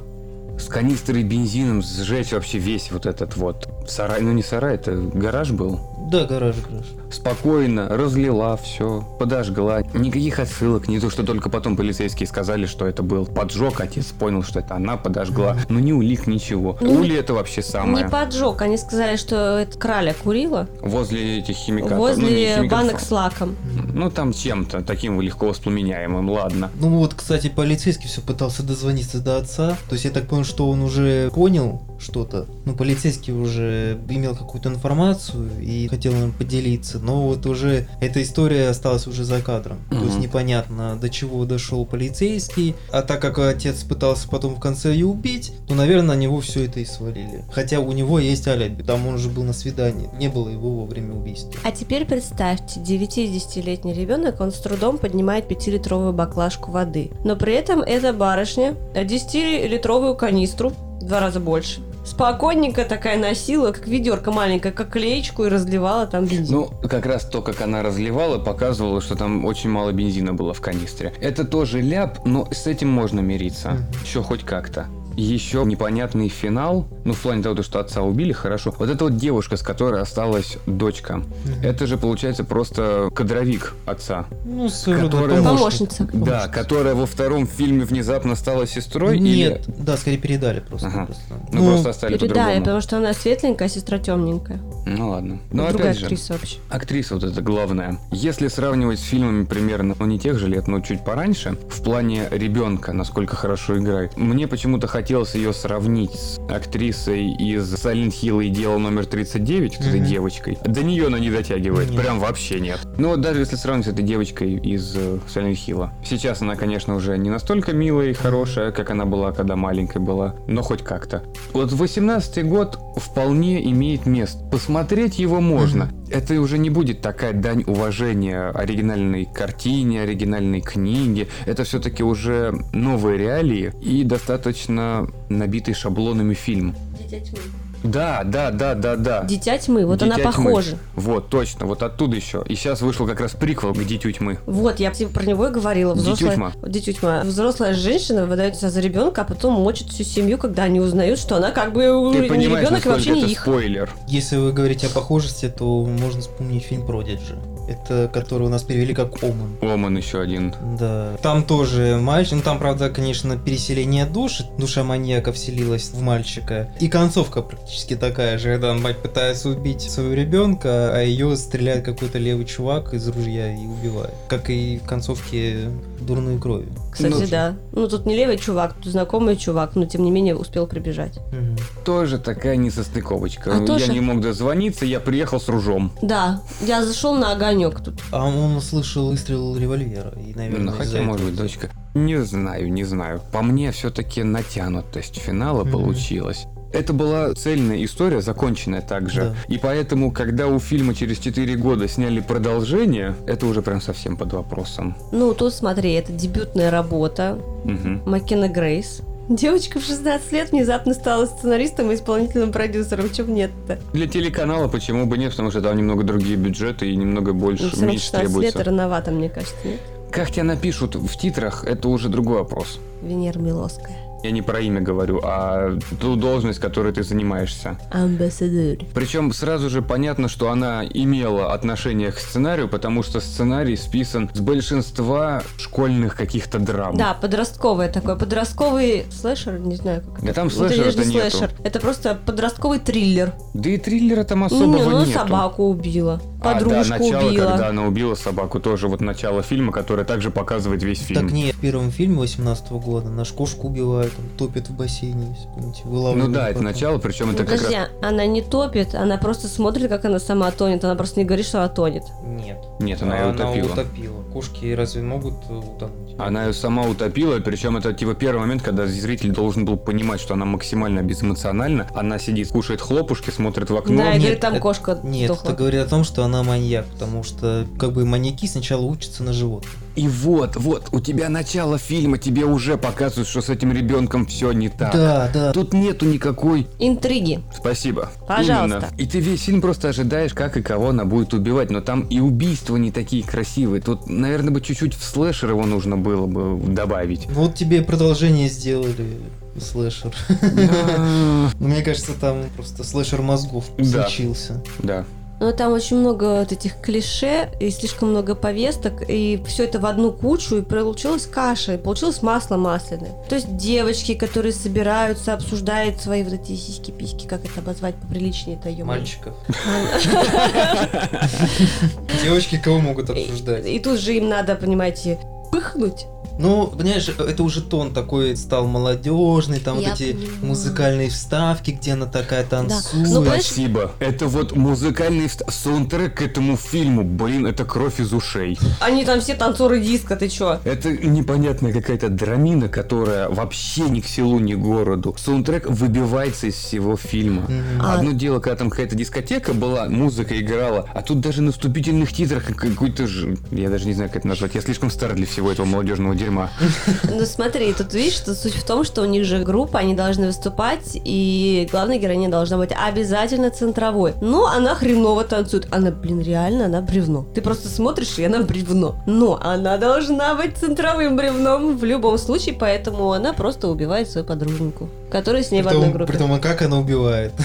с 0.58 0.66
канистрой 0.68 1.22
бензином 1.22 1.82
сжечь 1.82 2.32
вообще 2.32 2.58
весь 2.58 2.90
вот 2.90 3.06
этот 3.06 3.36
вот 3.36 3.68
сарай. 3.88 4.20
Ну 4.20 4.32
не 4.32 4.42
сарай, 4.42 4.74
это 4.74 4.92
гараж 4.92 5.50
был. 5.50 5.80
Да, 6.10 6.24
гараж, 6.24 6.56
гараж. 6.68 6.86
Спокойно 7.12 7.88
разлила 7.88 8.56
все, 8.56 9.06
подожгла. 9.18 9.82
Никаких 9.94 10.38
отсылок, 10.38 10.88
не 10.88 10.98
то, 10.98 11.10
что 11.10 11.22
только 11.24 11.50
потом 11.50 11.76
полицейские 11.76 12.26
сказали, 12.26 12.66
что 12.66 12.86
это 12.86 13.02
был 13.02 13.26
поджог. 13.26 13.80
Отец 13.80 14.06
понял, 14.06 14.42
что 14.42 14.60
это 14.60 14.76
она 14.76 14.96
подожгла. 14.96 15.56
Но 15.68 15.78
не 15.78 15.92
улик, 15.92 16.26
ничего. 16.26 16.78
Ну, 16.80 17.00
Ули 17.00 17.16
это 17.16 17.34
вообще 17.34 17.62
самое. 17.62 18.04
Не 18.04 18.10
поджог, 18.10 18.62
они 18.62 18.76
сказали, 18.76 19.16
что 19.16 19.58
это 19.58 19.78
краля 19.78 20.14
курила 20.14 20.68
Возле 20.80 21.38
этих 21.38 21.56
химикатов. 21.56 21.98
ну, 21.98 22.02
возле 22.02 22.56
химикатов, 22.56 22.70
банок 22.70 23.00
с 23.00 23.10
лаком. 23.10 23.56
Ну 23.92 24.10
там 24.10 24.32
чем-то 24.32 24.82
таким 24.82 25.20
легко 25.20 25.48
воспламеняемым, 25.48 26.30
ладно. 26.30 26.70
Ну 26.80 26.98
вот, 26.98 27.14
кстати, 27.14 27.48
полицейский 27.48 28.08
все 28.08 28.20
пытался 28.20 28.62
дозвониться 28.62 29.18
до 29.18 29.36
отца. 29.36 29.76
То 29.88 29.94
есть 29.94 30.04
я 30.04 30.10
так 30.10 30.26
понял, 30.28 30.44
что 30.44 30.68
он 30.70 30.82
уже 30.82 31.30
понял 31.30 31.82
что-то. 31.98 32.46
Ну, 32.64 32.74
полицейский 32.74 33.32
уже 33.32 33.98
имел 34.08 34.34
какую-то 34.34 34.68
информацию 34.68 35.48
и 35.60 35.86
хотел 35.88 36.12
им 36.14 36.32
поделиться. 36.32 36.98
Но 37.02 37.26
вот 37.26 37.44
уже 37.46 37.86
эта 38.00 38.22
история 38.22 38.68
осталась 38.68 39.06
уже 39.06 39.24
за 39.24 39.40
кадром. 39.42 39.78
То 39.90 40.04
есть 40.04 40.18
непонятно, 40.18 40.96
до 40.96 41.10
чего 41.10 41.44
дошел 41.44 41.84
полицейский. 41.84 42.74
А 42.90 43.02
так 43.02 43.20
как 43.20 43.38
отец 43.38 43.82
пытался 43.82 44.28
потом 44.28 44.54
в 44.54 44.60
конце 44.60 44.92
ее 44.92 45.06
убить, 45.06 45.52
то, 45.68 45.74
наверное, 45.74 46.14
на 46.14 46.16
него 46.16 46.40
все 46.40 46.64
это 46.64 46.80
и 46.80 46.84
свалили. 46.84 47.44
Хотя 47.50 47.80
у 47.80 47.92
него 47.92 48.18
есть 48.18 48.46
алиби. 48.48 48.82
Там 48.82 49.06
он 49.06 49.18
же 49.18 49.28
был 49.28 49.42
на 49.42 49.52
свидании. 49.52 50.08
Не 50.18 50.28
было 50.28 50.48
его 50.48 50.80
во 50.80 50.86
время 50.86 51.14
убийства. 51.14 51.52
А 51.64 51.72
теперь 51.72 52.04
представьте, 52.06 52.80
9-10-летний 52.80 53.94
ребенок, 53.94 54.40
он 54.40 54.52
с 54.52 54.58
трудом 54.58 54.98
поднимает 54.98 55.50
5-литровую 55.50 56.12
баклажку 56.12 56.70
воды. 56.70 57.10
Но 57.24 57.36
при 57.36 57.54
этом 57.54 57.80
эта 57.80 58.12
барышня 58.12 58.76
10-литровую 58.94 60.16
канистру, 60.16 60.72
в 61.00 61.04
два 61.04 61.20
раза 61.20 61.40
больше, 61.40 61.80
спокойненько 62.04 62.84
такая 62.84 63.18
носила, 63.18 63.72
как 63.72 63.86
ведерко 63.86 64.32
маленькое, 64.32 64.72
как 64.72 64.90
клеечку 64.90 65.44
и 65.44 65.48
разливала 65.48 66.06
там 66.06 66.24
бензин. 66.26 66.54
Ну, 66.54 66.88
как 66.88 67.06
раз 67.06 67.24
то, 67.24 67.42
как 67.42 67.60
она 67.60 67.82
разливала, 67.82 68.38
показывало, 68.38 69.00
что 69.00 69.16
там 69.16 69.44
очень 69.44 69.70
мало 69.70 69.92
бензина 69.92 70.34
было 70.34 70.54
в 70.54 70.60
канистре. 70.60 71.14
Это 71.20 71.44
тоже 71.44 71.80
ляп, 71.80 72.24
но 72.24 72.48
с 72.52 72.66
этим 72.66 72.88
можно 72.88 73.20
мириться. 73.20 73.70
Мгм. 73.70 73.84
Еще 74.04 74.22
хоть 74.22 74.44
как-то. 74.44 74.86
Еще 75.16 75.62
непонятный 75.64 76.28
финал, 76.28 76.86
ну, 77.04 77.12
в 77.12 77.20
плане 77.20 77.42
того, 77.42 77.62
что 77.62 77.80
отца 77.80 78.02
убили, 78.02 78.32
хорошо. 78.32 78.74
Вот 78.78 78.88
эта 78.88 79.04
вот 79.04 79.16
девушка, 79.16 79.56
с 79.56 79.62
которой 79.62 80.00
осталась 80.00 80.56
дочка, 80.66 81.16
Мгм. 81.16 81.26
это 81.62 81.86
же, 81.86 81.96
получается, 81.98 82.44
просто 82.44 83.10
кадровик 83.14 83.74
отца. 83.86 84.26
Ну, 84.44 84.68
Которая- 84.84 85.42
Помощница. 85.42 86.08
Да, 86.12 86.48
которая 86.48 86.94
во 86.94 87.06
втором 87.06 87.46
фильме 87.46 87.84
внезапно 87.84 88.34
стала 88.36 88.66
сестрой 88.66 89.18
Нет, 89.18 89.62
или... 89.66 89.74
да, 89.78 89.96
скорее 89.96 90.18
передали 90.18 90.60
просто. 90.60 90.88
Ага. 90.88 91.06
просто. 91.06 91.22
Ну, 91.52 91.66
просто 91.66 91.90
оставили 91.90 92.16
Передали, 92.18 92.34
по-другому. 92.38 92.60
потому 92.64 92.80
что 92.80 92.96
она 92.98 93.12
светленькая, 93.12 93.68
а 93.68 93.70
сестра 93.70 93.98
темненькая. 93.98 94.60
Ну, 94.86 95.10
ладно. 95.10 95.38
Но 95.52 95.68
Другая 95.68 95.88
опять 95.90 95.98
же, 95.98 96.04
актриса 96.06 96.32
вообще. 96.32 96.58
Актриса 96.70 97.14
вот 97.14 97.24
это 97.24 97.40
главное. 97.42 97.98
Если 98.10 98.48
сравнивать 98.48 98.98
с 98.98 99.02
фильмами 99.02 99.44
примерно, 99.44 99.94
ну 99.98 100.06
не 100.06 100.18
тех 100.18 100.38
же 100.38 100.48
лет, 100.48 100.66
но 100.68 100.80
чуть 100.80 101.04
пораньше, 101.04 101.56
в 101.68 101.82
плане 101.82 102.28
ребенка, 102.30 102.92
насколько 102.92 103.36
хорошо 103.36 103.78
играет, 103.78 104.16
мне 104.16 104.46
почему-то 104.48 104.86
хотелось 104.86 105.01
ее 105.34 105.52
сравнить 105.52 106.12
с 106.12 106.38
актрисой 106.48 107.30
из 107.32 107.72
Silent 107.74 108.12
Hill 108.22 108.44
и 108.44 108.48
Дело 108.50 108.78
номер 108.78 109.06
39, 109.06 109.78
вот 109.78 109.86
этой 109.86 110.00
Мгм. 110.00 110.08
девочкой. 110.08 110.58
До 110.64 110.82
нее 110.82 111.06
она 111.06 111.18
не 111.18 111.30
дотягивает, 111.30 111.90
Нет. 111.90 112.00
прям 112.00 112.20
вообще 112.20 112.60
нет. 112.60 112.80
Ну 112.98 113.08
вот 113.08 113.20
даже 113.20 113.40
если 113.40 113.56
сравнить 113.56 113.86
с 113.86 113.88
этой 113.88 114.04
девочкой 114.04 114.54
из 114.56 114.94
э, 114.96 115.18
Silent 115.34 115.52
Hill. 115.66 115.88
Сейчас 116.04 116.42
она, 116.42 116.56
конечно, 116.56 116.94
уже 116.94 117.16
не 117.18 117.30
настолько 117.30 117.72
милая 117.72 118.10
и 118.10 118.12
хорошая, 118.12 118.72
как 118.72 118.90
она 118.90 119.04
была, 119.04 119.32
когда 119.32 119.56
маленькой 119.56 120.00
была, 120.02 120.34
но 120.46 120.62
хоть 120.62 120.82
как-то. 120.82 121.24
Вот 121.52 121.72
18 121.72 122.46
год 122.46 122.78
вполне 122.96 123.64
имеет 123.70 124.06
место. 124.06 124.38
Посмотреть 124.50 125.18
его 125.18 125.40
можно. 125.40 125.90
Это 126.10 126.38
уже 126.42 126.58
не 126.58 126.68
будет 126.68 127.00
такая 127.00 127.32
дань 127.32 127.64
уважения 127.66 128.50
оригинальной 128.50 129.24
картине, 129.24 130.02
оригинальной 130.02 130.60
книге. 130.60 131.28
Это 131.46 131.64
все-таки 131.64 132.02
уже 132.02 132.52
новые 132.74 133.16
реалии 133.16 133.72
и 133.80 134.04
достаточно 134.04 134.91
набитый 135.28 135.74
шаблонами 135.74 136.34
фильм. 136.34 136.74
Дитя 136.98 137.20
тьмы. 137.20 137.38
Да, 137.84 138.22
да, 138.24 138.52
да, 138.52 138.74
да, 138.76 138.94
да. 138.94 139.24
Дитя 139.24 139.58
тьмы, 139.58 139.84
вот 139.84 140.00
она 140.02 140.14
Дитя 140.16 140.30
тьмы. 140.32 140.44
похожа. 140.50 140.78
Вот, 140.94 141.30
точно, 141.30 141.66
вот 141.66 141.82
оттуда 141.82 142.14
еще. 142.14 142.44
И 142.46 142.54
сейчас 142.54 142.80
вышел 142.80 143.08
как 143.08 143.20
раз 143.20 143.32
приквел 143.32 143.74
к 143.74 143.84
Дитю 143.84 144.12
тьмы. 144.12 144.38
Вот, 144.46 144.78
я 144.78 144.92
типа 144.92 145.14
про 145.14 145.24
него 145.24 145.48
и 145.48 145.50
говорила. 145.50 145.94
Дитю 145.96 146.12
Взрослая, 146.12 146.34
тьма. 146.36 146.52
Дитю 146.68 146.92
тьма. 146.92 147.22
Взрослая 147.24 147.74
женщина 147.74 148.26
выдает 148.26 148.54
себя 148.56 148.70
за 148.70 148.80
ребенка, 148.80 149.22
а 149.22 149.24
потом 149.24 149.54
мочит 149.54 149.88
всю 149.88 150.04
семью, 150.04 150.38
когда 150.38 150.62
они 150.62 150.78
узнают, 150.78 151.18
что 151.18 151.36
она 151.36 151.50
как 151.50 151.72
бы 151.72 151.80
Ты 152.12 152.28
не 152.36 152.46
ребенок 152.46 152.86
и 152.86 152.88
вообще 152.88 153.10
это 153.18 153.26
не 153.26 153.32
их. 153.32 153.40
спойлер. 153.40 153.90
Если 154.06 154.36
вы 154.36 154.52
говорите 154.52 154.86
о 154.86 154.90
похожести, 154.90 155.48
то 155.48 155.84
можно 155.84 156.20
вспомнить 156.20 156.62
фильм 156.62 156.86
Продиджи. 156.86 157.36
Это 157.72 158.10
который 158.12 158.46
у 158.46 158.50
нас 158.50 158.62
перевели 158.62 158.94
как 158.94 159.22
Оман. 159.22 159.56
Оман 159.60 159.96
еще 159.96 160.20
один. 160.20 160.54
Да. 160.78 161.16
Там 161.22 161.44
тоже 161.44 161.98
мальчик. 162.00 162.34
Ну 162.34 162.42
там, 162.42 162.58
правда, 162.58 162.90
конечно, 162.90 163.36
переселение 163.36 164.06
души. 164.06 164.46
Душа 164.58 164.84
маньяка 164.84 165.32
вселилась 165.32 165.90
в 165.90 166.00
мальчика. 166.00 166.68
И 166.80 166.88
концовка 166.88 167.42
практически 167.42 167.96
такая 167.96 168.38
же, 168.38 168.52
когда 168.52 168.74
мать 168.74 168.98
пытается 168.98 169.48
убить 169.48 169.82
своего 169.82 170.14
ребенка, 170.14 170.94
а 170.94 171.02
ее 171.02 171.36
стреляет 171.36 171.84
какой-то 171.84 172.18
левый 172.18 172.44
чувак 172.44 172.94
из 172.94 173.06
ружья 173.08 173.54
и 173.54 173.66
убивает. 173.66 174.14
Как 174.28 174.50
и 174.50 174.80
в 174.82 174.86
концовке 174.86 175.68
дурной 176.00 176.38
крови. 176.38 176.68
Кстати, 176.92 177.10
Ну, 177.12 177.26
да. 177.30 177.56
Ну, 177.72 177.88
тут 177.88 178.04
не 178.04 178.14
левый 178.14 178.36
чувак, 178.36 178.74
тут 178.74 178.92
знакомый 178.92 179.36
чувак, 179.36 179.74
но 179.76 179.86
тем 179.86 180.04
не 180.04 180.10
менее 180.10 180.36
успел 180.36 180.66
прибежать. 180.66 181.18
Мгм. 181.32 181.56
Тоже 181.86 182.18
такая 182.18 182.56
несостыковочка. 182.56 183.50
А 183.56 183.60
я 183.60 183.66
тоже- 183.66 183.92
не 183.92 184.00
мог 184.00 184.20
дозвониться, 184.20 184.84
я 184.84 185.00
приехал 185.00 185.40
с 185.40 185.48
ружом. 185.48 185.90
Да, 186.02 186.42
я 186.60 186.84
зашел 186.84 187.14
на 187.16 187.32
огонек 187.32 187.80
тут. 187.80 187.94
А 188.10 188.26
он 188.26 188.56
услышал 188.56 189.08
выстрел 189.08 189.56
револьвера. 189.56 190.12
И, 190.20 190.34
наверное, 190.34 190.66
Ну, 190.70 190.72
хотя, 190.72 190.90
этого 190.98 191.02
может 191.04 191.26
быть, 191.26 191.36
дочка. 191.36 191.70
Не 191.94 192.22
знаю, 192.22 192.70
не 192.72 192.84
знаю. 192.84 193.20
По 193.32 193.42
мне, 193.42 193.72
все-таки 193.72 194.22
натянутость 194.22 195.16
финала 195.18 195.62
Мгм. 195.64 195.72
получилась. 195.72 196.44
Это 196.72 196.92
была 196.92 197.34
цельная 197.34 197.84
история, 197.84 198.20
законченная 198.22 198.80
также. 198.80 199.20
Да. 199.20 199.34
И 199.48 199.58
поэтому, 199.58 200.10
когда 200.10 200.46
у 200.48 200.58
фильма 200.58 200.94
через 200.94 201.18
4 201.18 201.54
года 201.56 201.86
сняли 201.88 202.20
продолжение, 202.20 203.14
это 203.26 203.46
уже 203.46 203.62
прям 203.62 203.80
совсем 203.80 204.16
под 204.16 204.32
вопросом. 204.32 204.96
Ну, 205.12 205.34
тут 205.34 205.52
смотри, 205.54 205.92
это 205.92 206.12
дебютная 206.12 206.70
работа 206.70 207.38
Мгм. 207.64 208.02
Маккена 208.06 208.48
Грейс. 208.48 209.02
Девочка 209.28 209.78
в 209.78 209.84
16 209.84 210.32
лет 210.32 210.50
внезапно 210.50 210.94
стала 210.94 211.26
сценаристом 211.26 211.90
и 211.92 211.94
исполнительным 211.94 212.50
продюсером. 212.52 213.08
Чем 213.10 213.32
нет-то? 213.34 213.78
Для 213.92 214.08
телеканала 214.08 214.66
почему 214.68 215.06
бы 215.06 215.16
нет, 215.16 215.30
потому 215.30 215.50
что 215.50 215.60
там 215.62 215.76
немного 215.76 216.02
другие 216.02 216.36
бюджеты 216.36 216.90
и 216.90 216.96
немного 216.96 217.32
больше, 217.32 217.70
Ну, 217.76 217.86
меньше 217.86 218.06
16 218.06 218.18
требуется. 218.26 218.58
лет 218.58 218.66
рановато, 218.66 219.10
мне 219.12 219.28
кажется, 219.28 219.54
нет? 219.64 219.80
Как 220.10 220.30
тебя 220.30 220.44
напишут 220.44 220.96
в 220.96 221.16
титрах, 221.16 221.64
это 221.64 221.88
уже 221.88 222.08
другой 222.08 222.38
вопрос. 222.38 222.80
Венера 223.00 223.38
Милоская. 223.38 223.96
Я 224.22 224.30
не 224.30 224.42
про 224.42 224.60
имя 224.60 224.80
говорю, 224.80 225.20
а 225.24 225.76
ту 226.00 226.16
должность, 226.16 226.60
которой 226.60 226.92
ты 226.92 227.02
занимаешься. 227.02 227.78
Амбассадор. 227.90 228.78
Причем 228.94 229.32
сразу 229.32 229.68
же 229.68 229.82
понятно, 229.82 230.28
что 230.28 230.50
она 230.50 230.84
имела 230.84 231.52
отношение 231.52 232.12
к 232.12 232.18
сценарию, 232.18 232.68
потому 232.68 233.02
что 233.02 233.20
сценарий 233.20 233.76
списан 233.76 234.30
с 234.32 234.40
большинства 234.40 235.42
школьных 235.58 236.16
каких-то 236.16 236.58
драм. 236.58 236.96
Да, 236.96 237.14
подростковый 237.14 237.88
такой, 237.88 238.16
подростковый 238.16 239.06
слэшер, 239.10 239.58
не 239.58 239.76
знаю 239.76 240.02
как 240.02 240.20
Да 240.22 240.30
это. 240.30 240.34
там 240.34 240.50
Ну, 240.56 240.64
это 240.64 241.04
нету. 241.04 241.30
слэшер, 241.30 241.50
это 241.64 241.80
просто 241.80 242.18
подростковый 242.24 242.78
триллер. 242.78 243.32
Да 243.54 243.70
и 243.70 243.78
триллера 243.78 244.24
там 244.24 244.44
особого 244.44 244.76
не, 244.76 244.82
ну, 244.84 245.00
нету. 245.00 245.12
собаку 245.18 245.64
убила. 245.64 246.20
подружку 246.42 246.80
а, 246.80 246.84
да, 246.84 246.98
начало, 246.98 247.28
убила. 247.28 247.46
когда 247.50 247.68
она 247.68 247.86
убила 247.86 248.14
собаку, 248.14 248.60
тоже 248.60 248.88
вот 248.88 249.00
начало 249.00 249.42
фильма, 249.42 249.72
которое 249.72 250.04
также 250.04 250.30
показывает 250.30 250.82
весь 250.82 251.00
фильм. 251.00 251.22
Так 251.22 251.32
не, 251.32 251.52
в 251.52 251.58
первом 251.58 251.90
фильме 251.90 252.18
18 252.18 252.70
года 252.72 253.08
наш 253.10 253.30
кошку 253.32 253.68
убивают, 253.68 254.11
он 254.18 254.24
топит 254.36 254.68
в 254.68 254.76
бассейне, 254.76 255.28
если 255.34 255.48
помните, 255.54 255.82
ну 255.84 256.28
да, 256.28 256.44
это 256.48 256.54
потом. 256.58 256.64
начало, 256.64 256.98
причем 256.98 257.30
это 257.30 257.44
как 257.44 257.56
Подожди, 257.56 257.76
раз... 257.76 257.88
она 258.02 258.26
не 258.26 258.42
топит, 258.42 258.94
она 258.94 259.16
просто 259.18 259.48
смотрит, 259.48 259.88
как 259.88 260.04
она 260.04 260.18
сама 260.18 260.50
тонет. 260.50 260.84
Она 260.84 260.94
просто 260.94 261.20
не 261.20 261.24
говорит, 261.26 261.46
что 261.46 261.58
она 261.58 261.68
тонет. 261.68 262.04
Нет. 262.24 262.58
Нет, 262.80 263.02
она 263.02 263.18
ее 263.18 263.32
утопила. 263.32 263.72
утопила. 263.72 264.22
Кошки 264.32 264.72
разве 264.72 265.02
могут 265.02 265.34
э, 265.48 265.54
утонуть? 265.54 266.14
Она 266.18 266.46
ее 266.46 266.52
сама 266.52 266.84
утопила, 266.86 267.38
причем 267.40 267.76
это 267.76 267.92
типа 267.92 268.14
первый 268.14 268.40
момент, 268.40 268.62
когда 268.62 268.86
зритель 268.86 269.32
должен 269.32 269.64
был 269.64 269.76
понимать, 269.76 270.20
что 270.20 270.34
она 270.34 270.44
максимально 270.44 271.02
безэмоциональна. 271.02 271.86
Она 271.94 272.18
сидит, 272.18 272.48
кушает 272.48 272.80
хлопушки, 272.80 273.30
смотрит 273.30 273.70
в 273.70 273.76
окно. 273.76 273.96
да, 273.96 274.10
и 274.10 274.14
нет, 274.14 274.20
говорит, 274.22 274.40
там 274.40 274.52
это- 274.54 274.62
кошка 274.62 274.98
Нет, 275.02 275.26
сдохла. 275.26 275.48
это 275.48 275.56
говорит 275.58 275.80
о 275.82 275.86
том, 275.88 276.04
что 276.04 276.24
она 276.24 276.42
маньяк, 276.42 276.86
потому 276.86 277.22
что 277.22 277.66
как 277.78 277.92
бы 277.92 278.04
маньяки 278.04 278.46
сначала 278.46 278.82
учатся 278.82 279.22
на 279.22 279.32
животных. 279.32 279.72
И 279.94 280.08
вот, 280.08 280.56
вот, 280.56 280.88
у 280.92 281.00
тебя 281.00 281.28
начало 281.28 281.78
фильма, 281.78 282.18
тебе 282.18 282.44
уже 282.44 282.78
показывают, 282.78 283.28
что 283.28 283.42
с 283.42 283.48
этим 283.50 283.72
ребенком 283.72 284.26
все 284.26 284.52
не 284.52 284.68
так. 284.68 284.92
Да, 284.92 285.30
да. 285.32 285.52
Тут 285.52 285.72
нету 285.74 286.06
никакой... 286.06 286.66
Интриги. 286.78 287.42
Спасибо. 287.54 288.10
Пожалуйста. 288.26 288.78
Именно. 288.78 288.88
И 288.98 289.06
ты 289.06 289.20
весь 289.20 289.42
фильм 289.42 289.60
просто 289.60 289.90
ожидаешь, 289.90 290.32
как 290.32 290.56
и 290.56 290.62
кого 290.62 290.90
она 290.90 291.04
будет 291.04 291.34
убивать. 291.34 291.70
Но 291.70 291.80
там 291.80 292.02
и 292.02 292.20
убийства 292.20 292.76
не 292.76 292.90
такие 292.90 293.22
красивые. 293.22 293.82
Тут, 293.82 294.08
наверное, 294.08 294.50
бы 294.50 294.60
чуть-чуть 294.60 294.94
в 294.94 295.04
слэшер 295.04 295.50
его 295.50 295.66
нужно 295.66 295.96
было 295.96 296.26
бы 296.26 296.58
добавить. 296.72 297.26
Вот 297.30 297.54
тебе 297.54 297.82
продолжение 297.82 298.48
сделали 298.48 299.18
слэшер. 299.60 300.12
Ну, 301.58 301.68
Мне 301.68 301.82
кажется, 301.82 302.12
там 302.18 302.44
просто 302.56 302.84
слэшер 302.84 303.22
мозгов 303.22 303.66
случился. 303.78 304.62
Да. 304.82 305.04
Но 305.42 305.50
там 305.50 305.72
очень 305.72 305.96
много 305.96 306.38
вот 306.38 306.52
этих 306.52 306.80
клише 306.80 307.50
и 307.58 307.70
слишком 307.70 308.10
много 308.10 308.36
повесток, 308.36 309.02
и 309.08 309.42
все 309.44 309.64
это 309.64 309.80
в 309.80 309.86
одну 309.86 310.12
кучу, 310.12 310.58
и 310.58 310.62
получилась 310.62 311.26
каша, 311.26 311.74
и 311.74 311.78
получилось 311.78 312.22
масло 312.22 312.56
масляное. 312.56 313.10
То 313.28 313.34
есть 313.34 313.56
девочки, 313.56 314.14
которые 314.14 314.52
собираются, 314.52 315.34
обсуждают 315.34 316.00
свои 316.00 316.22
вот 316.22 316.34
эти 316.34 316.54
сиськи-письки, 316.54 317.26
как 317.26 317.44
это 317.44 317.58
обозвать 317.58 317.96
поприличнее-то, 317.96 318.68
ё 318.68 318.84
Мальчиков. 318.84 319.34
Девочки 322.22 322.60
кого 322.62 322.78
могут 322.78 323.10
обсуждать? 323.10 323.66
И 323.66 323.80
тут 323.80 323.98
же 323.98 324.14
им 324.14 324.28
надо, 324.28 324.54
понимаете, 324.54 325.18
пыхнуть. 325.50 326.06
Ну, 326.42 326.66
понимаешь, 326.66 327.08
это 327.08 327.42
уже 327.42 327.62
тон 327.62 327.92
такой 327.92 328.36
стал 328.36 328.66
молодежный, 328.66 329.60
там 329.60 329.78
Я 329.78 329.90
вот 329.90 330.00
эти 330.00 330.12
понимаю. 330.12 330.30
музыкальные 330.42 331.10
вставки, 331.10 331.70
где 331.72 331.92
она 331.92 332.06
такая 332.06 332.44
танцует. 332.44 333.08
Ну, 333.08 333.20
понимаешь, 333.22 333.44
Спасибо. 333.44 333.92
Это 334.00 334.26
вот 334.26 334.56
музыкальный 334.56 335.26
вст- 335.26 335.50
саундтрек 335.50 336.16
к 336.18 336.22
этому 336.22 336.56
фильму. 336.56 337.04
Блин, 337.04 337.46
это 337.46 337.64
кровь 337.64 338.00
из 338.00 338.12
ушей. 338.12 338.58
Они 338.80 339.04
там 339.04 339.20
все 339.20 339.34
танцоры 339.34 339.80
диска, 339.80 340.16
ты 340.16 340.28
чё? 340.28 340.58
Это 340.64 340.90
непонятная 340.92 341.72
какая-то 341.72 342.08
драмина, 342.08 342.68
которая 342.68 343.28
вообще 343.28 343.82
ни 343.82 344.00
к 344.00 344.06
селу, 344.06 344.38
ни 344.40 344.54
к 344.54 344.58
городу. 344.58 345.14
Саундтрек 345.18 345.68
выбивается 345.68 346.48
из 346.48 346.54
всего 346.54 346.96
фильма. 346.96 347.42
Мгм. 347.42 347.80
А- 347.80 347.94
Одно 347.94 348.12
дело, 348.12 348.40
когда 348.40 348.56
там 348.56 348.70
какая-то 348.70 348.96
дискотека 348.96 349.52
была, 349.54 349.88
музыка 349.88 350.38
играла, 350.40 350.88
а 350.92 351.02
тут 351.02 351.20
даже 351.20 351.42
на 351.42 351.52
вступительных 351.52 352.12
титрах 352.12 352.44
какой-то 352.46 353.06
же... 353.06 353.36
Я 353.50 353.68
даже 353.70 353.86
не 353.86 353.92
знаю, 353.92 354.08
как 354.10 354.18
это 354.20 354.28
назвать. 354.28 354.54
Я 354.54 354.60
слишком 354.60 354.90
стар 354.90 355.14
для 355.14 355.26
всего 355.26 355.50
этого 355.52 355.66
молодежного 355.66 356.14
дерьма. 356.14 356.31
Ну 357.04 357.24
смотри, 357.26 357.72
тут 357.72 357.92
видишь, 357.94 358.14
что 358.14 358.34
суть 358.34 358.54
в 358.54 358.64
том, 358.64 358.84
что 358.84 359.02
у 359.02 359.04
них 359.04 359.24
же 359.24 359.42
группа, 359.42 359.78
они 359.78 359.94
должны 359.94 360.26
выступать, 360.26 360.92
и 360.94 361.68
главная 361.70 361.98
героиня 361.98 362.28
должна 362.28 362.56
быть 362.56 362.70
обязательно 362.72 363.50
центровой. 363.50 364.14
Но 364.20 364.46
она 364.46 364.74
хреново 364.74 365.24
танцует. 365.24 365.68
Она, 365.70 365.90
блин, 365.90 366.20
реально, 366.20 366.66
она 366.66 366.80
бревно. 366.80 367.26
Ты 367.34 367.42
просто 367.42 367.68
смотришь, 367.68 368.18
и 368.18 368.24
она 368.24 368.40
бревно. 368.40 368.96
Но 369.06 369.38
она 369.42 369.76
должна 369.76 370.34
быть 370.34 370.56
центровым 370.56 371.16
бревном 371.16 371.76
в 371.76 371.84
любом 371.84 372.18
случае, 372.18 372.54
поэтому 372.54 373.12
она 373.12 373.32
просто 373.32 373.68
убивает 373.68 374.10
свою 374.10 374.26
подруженьку, 374.26 374.88
которая 375.12 375.42
с 375.42 375.50
ней 375.50 375.62
в 375.62 375.68
одной 375.68 375.82
Притом, 375.82 375.92
группе. 375.98 376.12
притом, 376.12 376.32
а 376.32 376.38
как 376.38 376.62
она 376.62 376.78
убивает? 376.78 377.32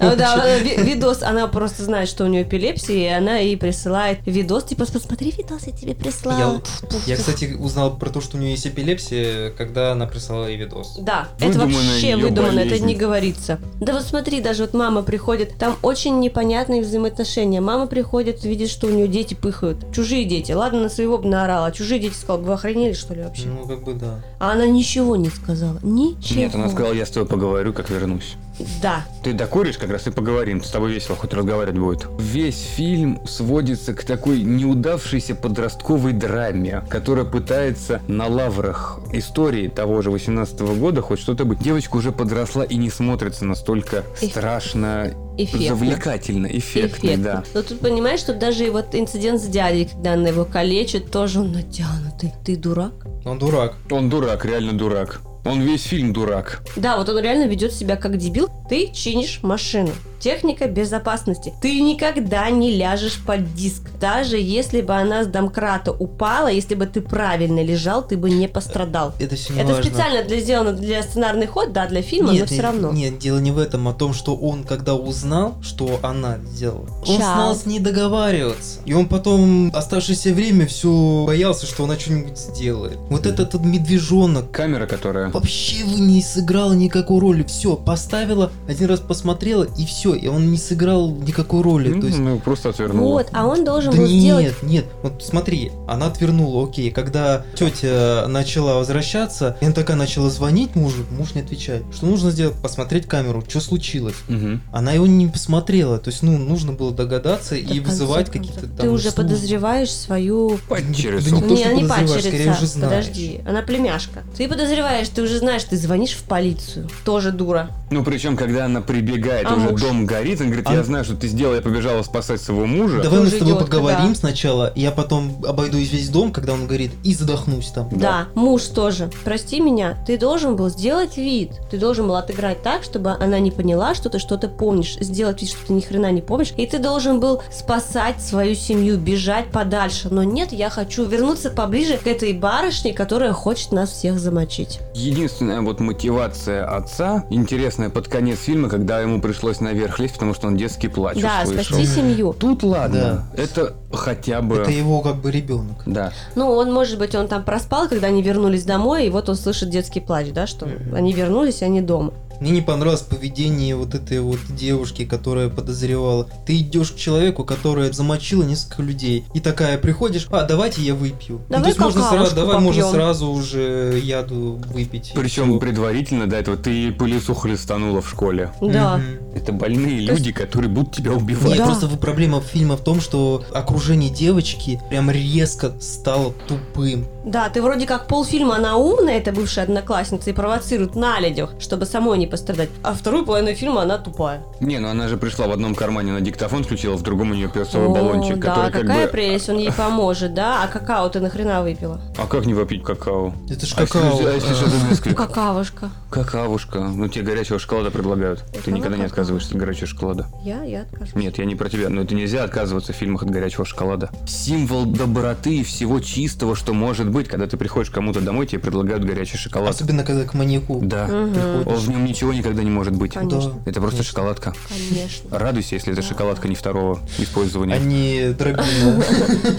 А, 0.00 0.16
да, 0.16 0.58
видос, 0.58 1.22
она 1.22 1.46
просто 1.48 1.82
знает, 1.84 2.08
что 2.08 2.24
у 2.24 2.26
нее 2.28 2.42
эпилепсия, 2.42 2.96
и 2.96 3.06
она 3.06 3.38
ей 3.38 3.56
присылает 3.56 4.18
видос, 4.26 4.64
типа, 4.64 4.84
посмотри 4.86 5.30
видос, 5.36 5.62
я 5.66 5.72
тебе 5.72 5.94
прислала. 5.94 6.60
Я, 7.06 7.16
кстати, 7.16 7.56
узнал 7.58 7.96
про 7.96 8.10
то, 8.10 8.20
что 8.20 8.36
у 8.36 8.40
нее 8.40 8.52
есть 8.52 8.66
эпилепсия, 8.66 9.50
когда 9.50 9.92
она 9.92 10.06
прислала 10.06 10.46
ей 10.46 10.56
видос. 10.56 10.98
Да, 11.00 11.28
это 11.38 11.46
Выдуманная 11.58 11.92
вообще 11.92 12.10
её 12.10 12.18
выдумано, 12.18 12.60
это 12.60 12.68
болезнь. 12.70 12.86
не 12.86 12.94
говорится. 12.94 13.58
Да 13.80 13.92
вот 13.94 14.02
смотри, 14.02 14.40
даже 14.40 14.62
вот 14.62 14.74
мама 14.74 15.02
приходит, 15.02 15.56
там 15.58 15.76
очень 15.82 16.20
непонятные 16.20 16.82
взаимоотношения. 16.82 17.60
Мама 17.60 17.86
приходит, 17.86 18.44
видит, 18.44 18.68
что 18.70 18.86
у 18.86 18.90
нее 18.90 19.08
дети 19.08 19.34
пыхают. 19.34 19.92
Чужие 19.94 20.24
дети. 20.24 20.52
Ладно, 20.52 20.80
на 20.82 20.88
своего 20.88 21.18
бы 21.18 21.28
наорала, 21.28 21.66
а 21.66 21.72
чужие 21.72 22.00
дети 22.00 22.14
сказала, 22.14 22.42
вы 22.42 22.52
охренели, 22.52 22.92
что 22.92 23.14
ли, 23.14 23.22
вообще? 23.22 23.46
Ну, 23.46 23.66
как 23.66 23.82
бы 23.82 23.94
да. 23.94 24.20
А 24.38 24.52
она 24.52 24.66
ничего 24.66 25.16
не 25.16 25.30
сказала. 25.30 25.78
Ничего. 25.82 26.40
Нет, 26.40 26.54
она 26.54 26.68
сказала, 26.68 26.97
я 26.98 27.06
с 27.06 27.10
тобой 27.10 27.28
поговорю, 27.28 27.72
как 27.72 27.90
вернусь. 27.90 28.36
Да. 28.82 29.04
Ты 29.22 29.32
докуришь, 29.34 29.78
как 29.78 29.90
раз 29.90 30.06
и 30.08 30.10
поговорим. 30.10 30.62
С 30.64 30.70
тобой 30.70 30.92
весело 30.92 31.16
хоть 31.16 31.32
разговаривать 31.32 31.78
будет. 31.78 32.06
Весь 32.18 32.60
фильм 32.60 33.24
сводится 33.26 33.94
к 33.94 34.02
такой 34.04 34.42
неудавшейся 34.42 35.34
подростковой 35.36 36.12
драме, 36.12 36.82
которая 36.90 37.24
пытается 37.24 38.02
на 38.08 38.26
лаврах 38.26 38.98
истории 39.12 39.68
того 39.68 40.02
же 40.02 40.10
18 40.10 40.60
года 40.60 41.02
хоть 41.02 41.20
что-то 41.20 41.44
быть. 41.44 41.60
Девочка 41.60 41.96
уже 41.96 42.10
подросла 42.10 42.64
и 42.64 42.76
не 42.76 42.90
смотрится 42.90 43.44
настолько 43.44 44.02
Эф- 44.20 44.30
страшно, 44.30 45.12
Эффектно. 45.36 45.68
завлекательно, 45.68 46.46
эффектно, 46.46 47.06
Эффектно. 47.06 47.24
да. 47.24 47.44
Но 47.54 47.62
тут 47.62 47.78
понимаешь, 47.78 48.18
что 48.20 48.34
даже 48.34 48.66
и 48.66 48.70
вот 48.70 48.94
инцидент 48.94 49.40
с 49.40 49.46
дядей, 49.46 49.84
когда 49.86 50.14
она 50.14 50.28
его 50.30 50.44
калечит, 50.44 51.10
тоже 51.12 51.40
он 51.40 51.52
натянутый. 51.52 52.32
Ты 52.44 52.56
дурак? 52.56 52.92
Он 53.24 53.38
дурак. 53.38 53.74
Он 53.90 54.08
дурак, 54.10 54.44
реально 54.44 54.72
дурак. 54.72 55.20
Он 55.48 55.62
весь 55.62 55.84
фильм 55.84 56.12
дурак. 56.12 56.62
Да, 56.76 56.98
вот 56.98 57.08
он 57.08 57.18
реально 57.20 57.48
ведет 57.48 57.72
себя 57.72 57.96
как 57.96 58.18
дебил. 58.18 58.50
Ты 58.68 58.88
чинишь 58.92 59.40
машину. 59.42 59.90
Техника 60.20 60.66
безопасности. 60.66 61.52
Ты 61.60 61.80
никогда 61.80 62.50
не 62.50 62.74
ляжешь 62.76 63.20
под 63.24 63.54
диск. 63.54 63.82
Даже 64.00 64.38
если 64.38 64.80
бы 64.80 64.94
она 64.94 65.24
с 65.24 65.26
домкрата 65.26 65.92
упала, 65.92 66.48
если 66.48 66.74
бы 66.74 66.86
ты 66.86 67.00
правильно 67.00 67.62
лежал, 67.62 68.06
ты 68.06 68.16
бы 68.16 68.30
не 68.30 68.48
пострадал. 68.48 69.12
Это 69.18 69.36
все 69.36 69.52
не 69.52 69.60
Это 69.60 69.74
важно. 69.74 69.84
специально 69.84 70.22
для 70.24 70.40
сделано 70.40 70.72
для 70.72 71.02
сценарный 71.02 71.46
ход, 71.46 71.72
да, 71.72 71.86
для 71.86 72.02
фильма, 72.02 72.32
но 72.32 72.46
все 72.46 72.54
нет, 72.54 72.64
равно. 72.64 72.92
Нет, 72.92 73.18
дело 73.18 73.38
не 73.38 73.50
в 73.52 73.58
этом, 73.58 73.86
а 73.88 73.92
в 73.92 73.96
том, 73.96 74.12
что 74.12 74.34
он, 74.34 74.64
когда 74.64 74.94
узнал, 74.94 75.54
что 75.62 76.00
она 76.02 76.38
сделала, 76.38 76.88
он 77.00 77.06
Щас. 77.06 77.16
стал 77.16 77.54
с 77.56 77.66
ней 77.66 77.78
договариваться. 77.80 78.80
И 78.84 78.92
он 78.94 79.08
потом 79.08 79.70
оставшееся 79.74 80.32
время 80.32 80.66
все 80.66 81.24
боялся, 81.26 81.66
что 81.66 81.84
она 81.84 81.98
что-нибудь 81.98 82.38
сделает. 82.38 82.98
Вот 83.10 83.26
этот, 83.26 83.48
этот 83.48 83.64
медвежонок 83.64 84.50
Камера, 84.50 84.86
которая... 84.86 85.30
вообще 85.30 85.82
не 85.82 86.22
сыграла 86.22 86.72
никакой 86.72 87.20
роли. 87.20 87.42
Все, 87.44 87.76
поставила, 87.76 88.50
один 88.68 88.88
раз 88.88 89.00
посмотрела, 89.00 89.64
и 89.64 89.86
все. 89.86 90.07
И 90.14 90.28
он 90.28 90.50
не 90.50 90.56
сыграл 90.56 91.10
никакой 91.10 91.62
роли. 91.62 92.00
То 92.00 92.06
есть 92.06 92.18
Ну, 92.18 92.38
просто 92.38 92.70
отвернула. 92.70 93.08
Вот, 93.14 93.28
а 93.32 93.46
он 93.46 93.64
должен 93.64 93.92
да 93.92 93.98
был 93.98 94.06
нет, 94.06 94.20
сделать... 94.20 94.62
нет, 94.62 94.84
вот 95.02 95.22
смотри, 95.22 95.72
она 95.86 96.06
отвернула, 96.06 96.64
окей. 96.68 96.90
Когда 96.90 97.44
тетя 97.54 98.26
начала 98.28 98.74
возвращаться, 98.74 99.56
и 99.60 99.64
она 99.64 99.74
такая 99.74 99.96
начала 99.96 100.30
звонить 100.30 100.74
мужу, 100.74 101.04
муж 101.10 101.34
не 101.34 101.40
отвечает. 101.42 101.82
Что 101.92 102.06
нужно 102.06 102.30
сделать? 102.30 102.56
Посмотреть 102.56 103.06
камеру, 103.06 103.42
что 103.48 103.60
случилось. 103.60 104.14
Мгм. 104.28 104.62
Она 104.72 104.92
его 104.92 105.06
не 105.06 105.26
посмотрела, 105.26 105.98
то 105.98 106.10
есть, 106.10 106.22
ну, 106.22 106.36
нужно 106.38 106.72
было 106.72 106.92
догадаться 106.92 107.50
Да, 107.54 107.56
и 107.74 107.80
вызывать 107.80 108.30
каких-то 108.30 108.62
там 108.66 108.76
Ты 108.76 108.90
уже 108.90 109.10
служб. 109.10 109.16
подозреваешь 109.16 109.92
свою... 109.92 110.58
Падчерицу. 110.68 111.30
Да 111.30 111.36
не 111.36 111.64
то, 111.64 111.72
не, 111.72 111.84
падчерица. 111.84 112.50
уже 112.52 112.66
знаешь. 112.66 113.06
Подожди, 113.06 113.40
она 113.46 113.62
племяшка. 113.62 114.22
Ты 114.36 114.48
подозреваешь, 114.48 115.08
ты 115.08 115.22
уже 115.22 115.38
знаешь, 115.38 115.64
ты 115.64 115.76
звонишь 115.76 116.12
в 116.12 116.22
полицию. 116.24 116.88
Тоже 117.04 117.32
дура. 117.32 117.70
Ну, 117.90 118.04
причем, 118.04 118.36
когда 118.36 118.66
она 118.66 118.80
прибегает, 118.80 119.46
А 119.48 119.54
уже 119.54 119.68
муж? 119.70 119.80
Дом 119.98 120.06
горит, 120.06 120.40
он 120.40 120.46
говорит, 120.46 120.66
А- 120.68 120.74
я 120.74 120.84
знаю, 120.84 121.04
что 121.04 121.16
ты 121.16 121.28
сделала, 121.28 121.56
я 121.56 121.62
побежала 121.62 122.02
спасать 122.02 122.40
своего 122.40 122.66
мужа. 122.66 123.02
Давай 123.02 123.20
мы 123.20 123.26
с 123.26 123.32
тобой 123.32 123.48
идиотка, 123.48 123.64
поговорим 123.66 124.12
да. 124.12 124.14
сначала, 124.14 124.72
я 124.74 124.90
потом 124.90 125.44
обойду 125.46 125.78
весь 125.78 126.08
дом, 126.08 126.32
когда 126.32 126.52
он 126.54 126.66
говорит, 126.66 126.92
и 127.04 127.14
задохнусь 127.14 127.68
там. 127.68 127.88
Да. 127.92 128.28
муж 128.34 128.62
тоже. 128.64 129.10
Прости 129.24 129.60
меня, 129.60 129.96
ты 130.06 130.18
должен 130.18 130.56
был 130.56 130.68
сделать 130.68 131.16
вид. 131.16 131.52
Ты 131.70 131.78
должен 131.78 132.06
был 132.06 132.16
отыграть 132.16 132.62
так, 132.62 132.82
чтобы 132.82 133.10
она 133.10 133.38
не 133.38 133.50
поняла, 133.50 133.94
что 133.94 134.08
ты 134.08 134.18
что-то 134.18 134.48
помнишь. 134.48 134.96
Сделать 135.00 135.40
вид, 135.40 135.50
что 135.50 135.66
ты 135.66 135.72
ни 135.72 135.80
хрена 135.80 136.12
не 136.12 136.22
помнишь. 136.22 136.52
И 136.56 136.66
ты 136.66 136.78
должен 136.78 137.20
был 137.20 137.42
спасать 137.50 138.20
свою 138.20 138.54
семью, 138.54 138.98
бежать 138.98 139.50
подальше. 139.50 140.08
Но 140.10 140.22
нет, 140.22 140.52
я 140.52 140.70
хочу 140.70 141.04
вернуться 141.04 141.50
поближе 141.50 141.96
к 141.96 142.06
этой 142.06 142.32
барышне, 142.32 142.92
которая 142.92 143.32
хочет 143.32 143.72
нас 143.72 143.90
всех 143.90 144.18
замочить. 144.18 144.80
Единственная 144.94 145.60
вот 145.60 145.80
мотивация 145.80 146.64
отца, 146.64 147.24
интересная 147.30 147.90
под 147.90 148.08
конец 148.08 148.40
фильма, 148.40 148.68
когда 148.68 149.00
ему 149.00 149.20
пришлось 149.20 149.60
наверх 149.88 149.98
лезть, 149.98 150.14
потому 150.14 150.34
что 150.34 150.46
он 150.46 150.56
детский 150.56 150.88
плач 150.88 151.20
да, 151.20 151.42
услышал. 151.42 151.64
спасти 151.76 151.86
семью. 151.86 152.34
Тут 152.38 152.62
ладно, 152.62 153.24
это 153.36 153.74
хотя 153.92 154.40
бы... 154.42 154.56
Это 154.56 154.70
его 154.70 155.00
как 155.00 155.16
бы 155.16 155.30
ребенок. 155.30 155.82
Да. 155.86 156.12
Ну, 156.34 156.50
он, 156.50 156.72
может 156.72 156.98
быть, 156.98 157.14
он 157.14 157.28
там 157.28 157.42
проспал, 157.44 157.88
когда 157.88 158.08
они 158.08 158.22
вернулись 158.22 158.64
домой, 158.64 159.06
и 159.06 159.10
вот 159.10 159.28
он 159.28 159.36
слышит 159.36 159.70
детский 159.70 160.00
плач, 160.00 160.28
да, 160.32 160.46
что 160.46 160.66
Мгм. 160.66 160.94
они 160.94 161.12
вернулись, 161.12 161.62
и 161.62 161.64
они 161.64 161.80
дома. 161.80 162.12
Мне 162.40 162.50
не 162.52 162.60
понравилось 162.60 163.00
поведение 163.02 163.74
вот 163.76 163.94
этой 163.94 164.20
вот 164.20 164.38
девушки, 164.50 165.04
которая 165.04 165.48
подозревала. 165.48 166.28
Ты 166.46 166.58
идешь 166.58 166.92
к 166.92 166.96
человеку, 166.96 167.44
которая 167.44 167.92
замочила 167.92 168.42
несколько 168.42 168.82
людей, 168.82 169.24
и 169.34 169.40
такая 169.40 169.78
приходишь, 169.78 170.26
а 170.30 170.44
давайте 170.44 170.82
я 170.82 170.94
выпью. 170.94 171.36
Ну, 171.38 171.44
Давай 171.48 171.62
то 171.62 171.68
есть 171.68 171.78
можно 171.80 172.02
сразу, 172.08 172.34
давай 172.34 172.58
можно 172.60 172.82
попьем. 172.82 172.94
сразу 172.94 173.26
уже 173.30 174.00
яду 174.02 174.60
выпить. 174.72 175.10
и 175.12 175.14
Причем 175.16 175.50
всё. 175.50 175.58
предварительно 175.58 176.26
до 176.26 176.36
этого 176.36 176.56
ты 176.56 176.70
ей 176.70 176.92
пылесу 176.92 177.34
хлестанула 177.34 178.00
в 178.02 178.08
школе. 178.08 178.52
Да. 178.60 178.98
Мгм. 178.98 179.36
Это 179.36 179.52
больные 179.52 180.06
То 180.06 180.12
есть- 180.12 180.26
люди, 180.26 180.32
которые 180.32 180.70
будут 180.70 180.94
тебя 180.94 181.12
убивать. 181.12 181.48
Нет, 181.48 181.58
Да. 181.58 181.64
просто 181.66 181.88
проблема 181.88 182.40
фильма 182.40 182.76
в 182.76 182.82
том, 182.84 183.00
что 183.00 183.44
окружение 183.52 184.10
девочки 184.10 184.80
прям 184.90 185.10
резко 185.10 185.72
стало 185.80 186.32
тупым. 186.46 187.06
Да, 187.28 187.50
ты 187.50 187.60
вроде 187.60 187.86
как 187.86 188.06
полфильма 188.06 188.56
она 188.56 188.78
умная, 188.78 189.18
это 189.18 189.32
бывшая 189.32 189.64
одноклассница, 189.64 190.30
и 190.30 190.32
провоцирует 190.32 190.94
на 190.94 191.20
людях, 191.20 191.50
чтобы 191.60 191.84
самой 191.84 192.16
не 192.16 192.26
пострадать. 192.26 192.70
А 192.82 192.94
вторую 192.94 193.26
половину 193.26 193.54
фильма 193.54 193.82
она 193.82 193.98
тупая. 193.98 194.42
Не, 194.60 194.78
ну 194.78 194.88
она 194.88 195.08
же 195.08 195.18
пришла 195.18 195.46
в 195.46 195.52
одном 195.52 195.74
кармане 195.74 196.12
на 196.12 196.22
диктофон 196.22 196.64
включила, 196.64 196.96
в 196.96 197.02
другом 197.02 197.32
у 197.32 197.34
нее 197.34 197.50
перцовый 197.50 197.88
О, 197.88 197.90
баллончик, 197.92 198.38
да, 198.38 198.54
который 198.54 198.72
как 198.72 198.80
какая 198.80 199.06
бы... 199.06 199.12
прелесть, 199.12 199.50
он 199.50 199.58
ей 199.58 199.70
поможет, 199.70 200.32
да? 200.32 200.62
А 200.62 200.68
какао 200.68 201.06
ты 201.10 201.20
нахрена 201.20 201.62
выпила? 201.62 202.00
А 202.16 202.26
как 202.26 202.46
не 202.46 202.54
попить 202.54 202.82
какао? 202.82 203.34
Это 203.50 203.66
ж 203.66 203.74
какао. 203.74 204.18
а 204.26 204.32
если 204.32 205.10
А. 205.10 205.14
какавушка. 205.14 205.90
Какавушка. 206.08 206.80
Ну 206.80 207.08
тебе 207.08 207.26
горячего 207.26 207.58
шоколада 207.58 207.90
предлагают. 207.90 208.42
Ты 208.64 208.72
никогда 208.72 208.96
не 208.96 209.04
отказываешься 209.04 209.50
от 209.50 209.58
горячего 209.58 209.86
шоколада. 209.86 210.28
Я, 210.42 210.62
я 210.62 210.82
откажусь. 210.82 211.14
Нет, 211.14 211.36
я 211.36 211.44
не 211.44 211.56
про 211.56 211.68
тебя, 211.68 211.90
но 211.90 212.00
это 212.00 212.14
нельзя 212.14 212.44
отказываться 212.44 212.94
в 212.94 212.96
фильмах 212.96 213.22
от 213.22 213.28
горячего 213.28 213.66
шоколада. 213.66 214.08
Символ 214.26 214.86
доброты 214.86 215.58
и 215.58 215.62
всего 215.62 216.00
чистого, 216.00 216.56
что 216.56 216.72
может 216.72 217.10
быть, 217.10 217.17
когда 217.26 217.48
ты 217.48 217.56
приходишь 217.56 217.90
к 217.90 217.94
кому-то 217.94 218.20
домой, 218.20 218.46
тебе 218.46 218.60
предлагают 218.60 219.04
горячий 219.04 219.36
шоколад. 219.36 219.70
Особенно 219.70 220.04
когда 220.04 220.24
к 220.24 220.34
маньяку. 220.34 220.78
Да. 220.82 221.06
Мгм. 221.08 221.66
О, 221.66 221.74
В 221.74 221.88
нем 221.88 222.04
ничего 222.04 222.32
никогда 222.32 222.62
не 222.62 222.70
может 222.70 222.94
быть. 222.94 223.14
Конечно. 223.14 223.54
Да. 223.64 223.70
Это 223.70 223.80
просто 223.80 223.98
Конечно. 223.98 224.04
шоколадка. 224.04 224.54
Конечно. 224.68 225.38
Радуйся, 225.38 225.74
если 225.74 225.92
это 225.92 226.02
шоколадка 226.02 226.46
не 226.46 226.54
второго 226.54 227.00
использования. 227.18 227.74
А 227.74 227.78
не 227.78 228.32
дробина. 228.32 229.02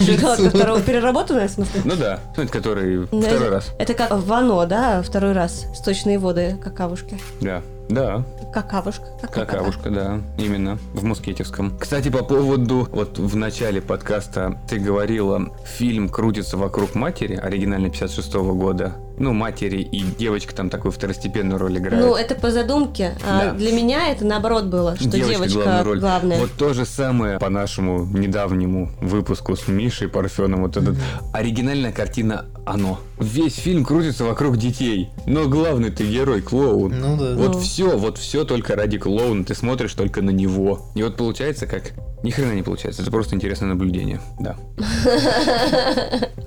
Шоколадка 0.00 0.50
второго 0.50 0.80
переработанная, 0.80 1.48
в 1.48 1.50
смысле? 1.50 1.82
Ну 1.84 1.96
да, 1.96 2.20
ну 2.36 2.44
это 2.44 2.52
который 2.52 3.08
Ну, 3.10 3.20
второй 3.20 3.48
раз. 3.50 3.68
Это 3.78 3.94
как 3.94 4.10
вано, 4.10 4.64
да, 4.66 5.02
второй 5.02 5.32
раз. 5.32 5.66
Сточные 5.74 6.18
воды, 6.18 6.56
какавушки. 6.62 7.18
Да. 7.40 7.62
Да, 7.90 8.24
Какавушка. 8.52 9.04
какавушка, 9.32 9.90
да, 9.90 10.20
именно, 10.38 10.78
в 10.94 11.04
Мускетевском. 11.04 11.76
Кстати, 11.78 12.08
по 12.08 12.24
поводу, 12.24 12.88
вот 12.90 13.18
в 13.18 13.36
начале 13.36 13.80
подкаста 13.82 14.58
ты 14.68 14.78
говорила, 14.78 15.52
фильм 15.64 16.08
крутится 16.08 16.56
вокруг 16.56 16.94
матери, 16.94 17.34
оригинальный 17.36 17.90
56 17.90 18.34
года. 18.34 18.94
Ну, 19.18 19.32
матери 19.34 19.82
и 19.82 20.00
девочка 20.02 20.54
там 20.54 20.70
такую 20.70 20.92
второстепенную 20.92 21.58
роль 21.58 21.76
играет. 21.78 22.02
Ну, 22.04 22.14
это 22.14 22.34
по 22.34 22.50
задумке. 22.50 23.16
А 23.28 23.46
Да. 23.46 23.52
для 23.52 23.70
меня 23.72 24.08
это 24.10 24.24
наоборот 24.24 24.64
было, 24.64 24.96
что 24.96 25.10
девочка, 25.10 25.48
главную 25.62 25.84
роль. 25.84 26.00
главная. 26.00 26.38
Вот 26.38 26.52
то 26.52 26.72
же 26.72 26.86
самое 26.86 27.38
по 27.38 27.50
нашему 27.50 28.06
недавнему 28.06 28.90
выпуску 29.02 29.56
с 29.56 29.68
Мишей 29.68 30.08
Парфеном. 30.08 30.62
Вот 30.62 30.76
этот 30.76 30.96
оригинальная 31.34 31.92
картина 31.92 32.46
«Оно». 32.64 32.98
Весь 33.20 33.54
фильм 33.54 33.84
крутится 33.84 34.24
вокруг 34.24 34.56
детей, 34.56 35.10
но 35.26 35.46
главный 35.46 35.90
ты 35.90 36.04
герой 36.04 36.40
клоун. 36.40 36.98
Ну 36.98 37.16
да. 37.16 37.34
Вот 37.34 37.54
Ну. 37.54 37.60
все, 37.60 37.96
вот 37.98 38.18
все 38.18 38.44
только 38.44 38.76
ради 38.76 38.98
клоуна, 38.98 39.44
ты 39.44 39.54
смотришь 39.54 39.94
только 39.94 40.22
на 40.22 40.30
него. 40.30 40.90
И 40.94 41.02
вот 41.02 41.16
получается 41.16 41.66
как... 41.66 41.92
Ни 42.22 42.30
хрена 42.30 42.52
не 42.52 42.62
получается, 42.62 43.00
это 43.00 43.10
просто 43.10 43.34
интересное 43.34 43.68
наблюдение, 43.70 44.20
да. 44.38 44.54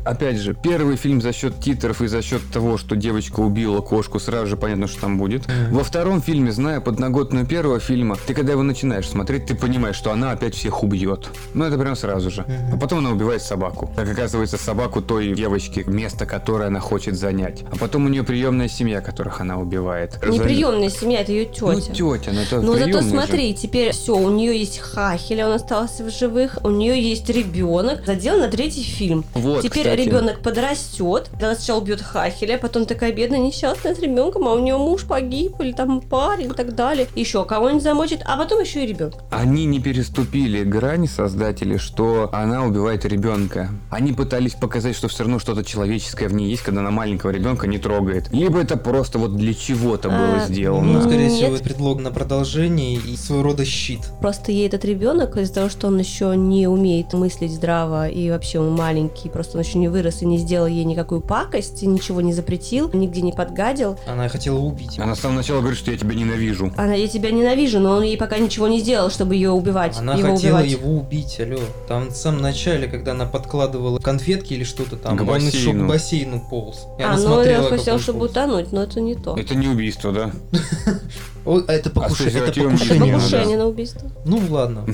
Опять 0.06 0.38
же, 0.38 0.54
первый 0.54 0.98
фильм 0.98 1.22
за 1.22 1.34
счет 1.34 1.60
титров 1.60 2.02
и 2.02 2.08
за 2.08 2.22
счет 2.22 2.42
того, 2.52 2.78
что 2.78 2.96
девочка 2.96 3.40
убила 3.40 3.82
кошку, 3.82 4.20
сразу 4.20 4.48
же 4.48 4.58
понятно, 4.58 4.88
что 4.88 5.02
там 5.02 5.18
будет. 5.18 5.46
Во 5.72 5.84
втором 5.84 6.22
фильме, 6.22 6.52
зная 6.52 6.80
подноготную 6.80 7.46
первого 7.48 7.80
фильма, 7.80 8.18
ты 8.28 8.34
когда 8.36 8.52
его 8.52 8.62
начинаешь 8.64 9.08
смотреть, 9.08 9.48
ты 9.48 9.56
понимаешь, 9.56 9.96
что 9.96 10.12
она 10.12 10.32
опять 10.32 10.54
всех 10.56 10.84
убьет. 10.84 11.30
Ну 11.54 11.64
это 11.66 11.78
прям 11.78 11.96
сразу 11.96 12.30
же. 12.30 12.46
А 12.72 12.78
потом 12.78 13.00
она 13.00 13.12
убивает 13.12 13.42
собаку. 13.42 13.92
Как 13.96 14.08
оказывается, 14.10 14.58
собаку 14.58 15.02
той 15.02 15.34
девочки, 15.34 15.84
место, 15.88 16.26
которое 16.64 16.68
она 16.68 16.80
хочет 16.80 17.16
занять. 17.16 17.64
А 17.72 17.76
потом 17.78 18.06
у 18.06 18.10
нее 18.10 18.24
приемная 18.24 18.68
семья, 18.70 19.02
которых 19.02 19.42
она 19.42 19.58
убивает. 19.60 20.18
Не 20.24 20.38
Разо- 20.40 20.44
приемная 20.44 20.90
семья, 20.90 21.22
это 21.22 21.32
ее 21.32 21.48
Ну, 21.62 21.74
тетя. 21.80 21.94
тетя, 21.94 22.32
ну 22.32 22.40
это 22.42 22.62
Ну 22.62 22.74
зато 22.74 22.84
приемная 22.86 23.02
же. 23.04 23.10
смотри, 23.10 23.54
теперь 23.54 23.92
все, 23.92 24.16
у 24.16 24.30
нее 24.30 24.58
есть 24.58 24.80
Хахеля, 24.80 25.48
он 25.48 25.54
остался 25.54 26.04
в 26.04 26.10
живых, 26.10 26.58
у 26.64 26.70
нее 26.70 27.02
есть 27.02 27.30
ребенок, 27.30 28.06
задел 28.06 28.38
на 28.40 28.48
третий 28.48 28.84
фильм. 28.84 29.26
Вот, 29.34 29.62
Теперь 29.64 29.84
кстати. 29.84 30.02
ребенок 30.02 30.40
подрастет, 30.42 31.30
она 31.42 31.56
сначала 31.56 31.80
убьет 31.82 32.02
Хахеля, 32.02 32.58
потом 32.58 32.86
такая 32.86 33.12
бедная 33.12 33.40
несчастная 33.40 33.94
с 33.96 34.00
ребенком, 34.00 34.48
а 34.48 34.54
у 34.54 34.60
нее 34.60 34.78
муж 34.78 35.04
погиб, 35.06 35.60
или 35.60 35.72
там 35.74 36.02
парень 36.02 36.52
и 36.52 36.54
так 36.54 36.76
далее. 36.76 37.08
Еще 37.16 37.44
кого-нибудь 37.46 37.84
замочит, 37.84 38.22
а 38.26 38.38
потом 38.38 38.62
еще 38.62 38.84
и 38.84 38.88
ребенка. 38.88 39.18
Они 39.32 39.66
не 39.66 39.80
переступили 39.80 40.64
грани 40.64 41.08
создатели, 41.08 41.78
что 41.78 42.30
она 42.32 42.64
убивает 42.66 43.04
ребенка. 43.06 43.70
Они 43.90 44.14
пытались 44.14 44.54
показать, 44.54 44.96
что 44.96 45.08
все 45.10 45.24
равно 45.24 45.40
что-то 45.40 45.64
человеческое 45.64 46.28
в 46.30 46.34
ней 46.34 46.53
есть, 46.54 46.64
когда 46.64 46.80
она 46.82 46.92
маленького 46.92 47.32
ребенка 47.32 47.68
не 47.68 47.78
трогает. 47.78 48.32
Либо 48.32 48.60
это 48.62 48.78
просто 48.78 49.20
вот 49.20 49.36
для 49.36 49.54
чего-то 49.54 50.10
было 50.10 50.18
А, 50.36 50.40
Ну, 50.42 50.46
сделано. 50.54 51.02
скорее 51.02 51.28
Нет. 51.28 51.34
всего, 51.34 51.56
это 51.56 51.64
предлог 51.64 52.00
на 52.02 52.12
продолжение 52.12 52.96
и 52.96 53.16
своего 53.18 53.44
рода 53.44 53.66
щит. 53.66 54.00
Просто 54.22 54.52
ей 54.52 54.68
этот 54.68 54.86
ребенок, 54.86 55.38
из-за 55.38 55.54
того, 55.54 55.70
что 55.70 55.88
он 55.88 56.00
еще 56.00 56.36
не 56.36 56.68
умеет 56.68 57.14
мыслить 57.14 57.52
здраво 57.54 58.08
и 58.08 58.30
вообще 58.30 58.60
он 58.60 58.72
маленький, 58.72 59.30
просто 59.30 59.58
он 59.58 59.64
еще 59.64 59.78
не 59.78 59.88
вырос 59.88 60.22
и 60.22 60.26
не 60.26 60.38
сделал 60.38 60.68
ей 60.68 60.84
никакую 60.86 61.22
пакость, 61.22 61.82
ничего 61.84 62.22
не 62.22 62.34
запретил, 62.34 62.90
нигде 62.94 63.22
не 63.22 63.32
подгадил. 63.34 63.98
Она 64.08 64.30
хотела 64.30 64.60
убить. 64.60 65.00
Она 65.00 65.16
с 65.16 65.20
самого 65.20 65.38
начала 65.38 65.60
говорит, 65.60 65.78
что 65.80 65.92
я 65.92 65.98
тебя 65.98 66.16
ненавижу. 66.16 66.72
Она, 66.78 66.94
я 66.94 67.08
тебя 67.08 67.32
ненавижу, 67.32 67.80
но 67.80 67.92
он 67.98 68.04
ей 68.04 68.18
пока 68.18 68.38
ничего 68.38 68.68
не 68.68 68.80
сделал, 68.80 69.10
чтобы 69.10 69.36
ее 69.36 69.52
убивать, 69.52 69.98
Она 69.98 70.16
его 70.16 70.34
хотела 70.36 70.60
убивать. 70.60 70.72
его 70.72 70.92
убить, 70.98 71.40
алло. 71.40 71.60
Там 71.88 72.08
в 72.10 72.16
самом 72.16 72.42
начале, 72.42 72.88
когда 72.88 73.12
она 73.12 73.26
подкладывала 73.26 74.00
конфетки 74.00 74.54
или 74.54 74.64
что-то 74.64 74.96
там, 74.98 75.18
К 75.18 75.22
он 75.30 75.40
еще 75.48 75.72
к 75.74 75.88
бассейну 75.88 76.43
полз. 76.50 76.88
И 77.00 77.04
А, 77.04 77.18
ну 77.18 77.42
я 77.44 77.62
хотел, 77.64 78.00
чтобы 78.00 78.26
утонуть, 78.26 78.72
но 78.72 78.84
это 78.84 79.02
не 79.02 79.16
то. 79.16 79.36
Это 79.38 79.56
не 79.56 79.68
убийство, 79.68 80.12
да? 80.12 80.32
О, 81.46 81.60
а 81.68 81.74
это, 81.74 81.90
покуш- 81.90 82.16
с 82.30 82.36
это 82.36 82.54
покушение. 82.54 83.14
Покушение 83.16 83.58
на 83.58 83.66
убийство. 83.68 84.10
Ну 84.26 84.42
ладно, 84.50 84.86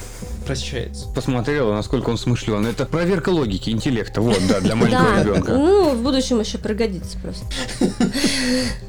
прощается. 0.48 1.08
Посмотрела, 1.14 1.74
насколько 1.74 2.10
он 2.10 2.18
смышлен. 2.18 2.66
Это 2.66 2.86
проверка 2.86 3.30
логики, 3.30 3.70
интеллекта. 3.70 4.20
Вот, 4.22 4.40
да, 4.50 4.60
для 4.60 4.76
маленького 4.76 5.10
Да, 5.16 5.24
ребенка. 5.24 5.52
ну, 5.54 5.92
в 5.94 6.02
будущем 6.02 6.40
еще 6.40 6.58
пригодится 6.58 7.18
просто. 7.20 7.46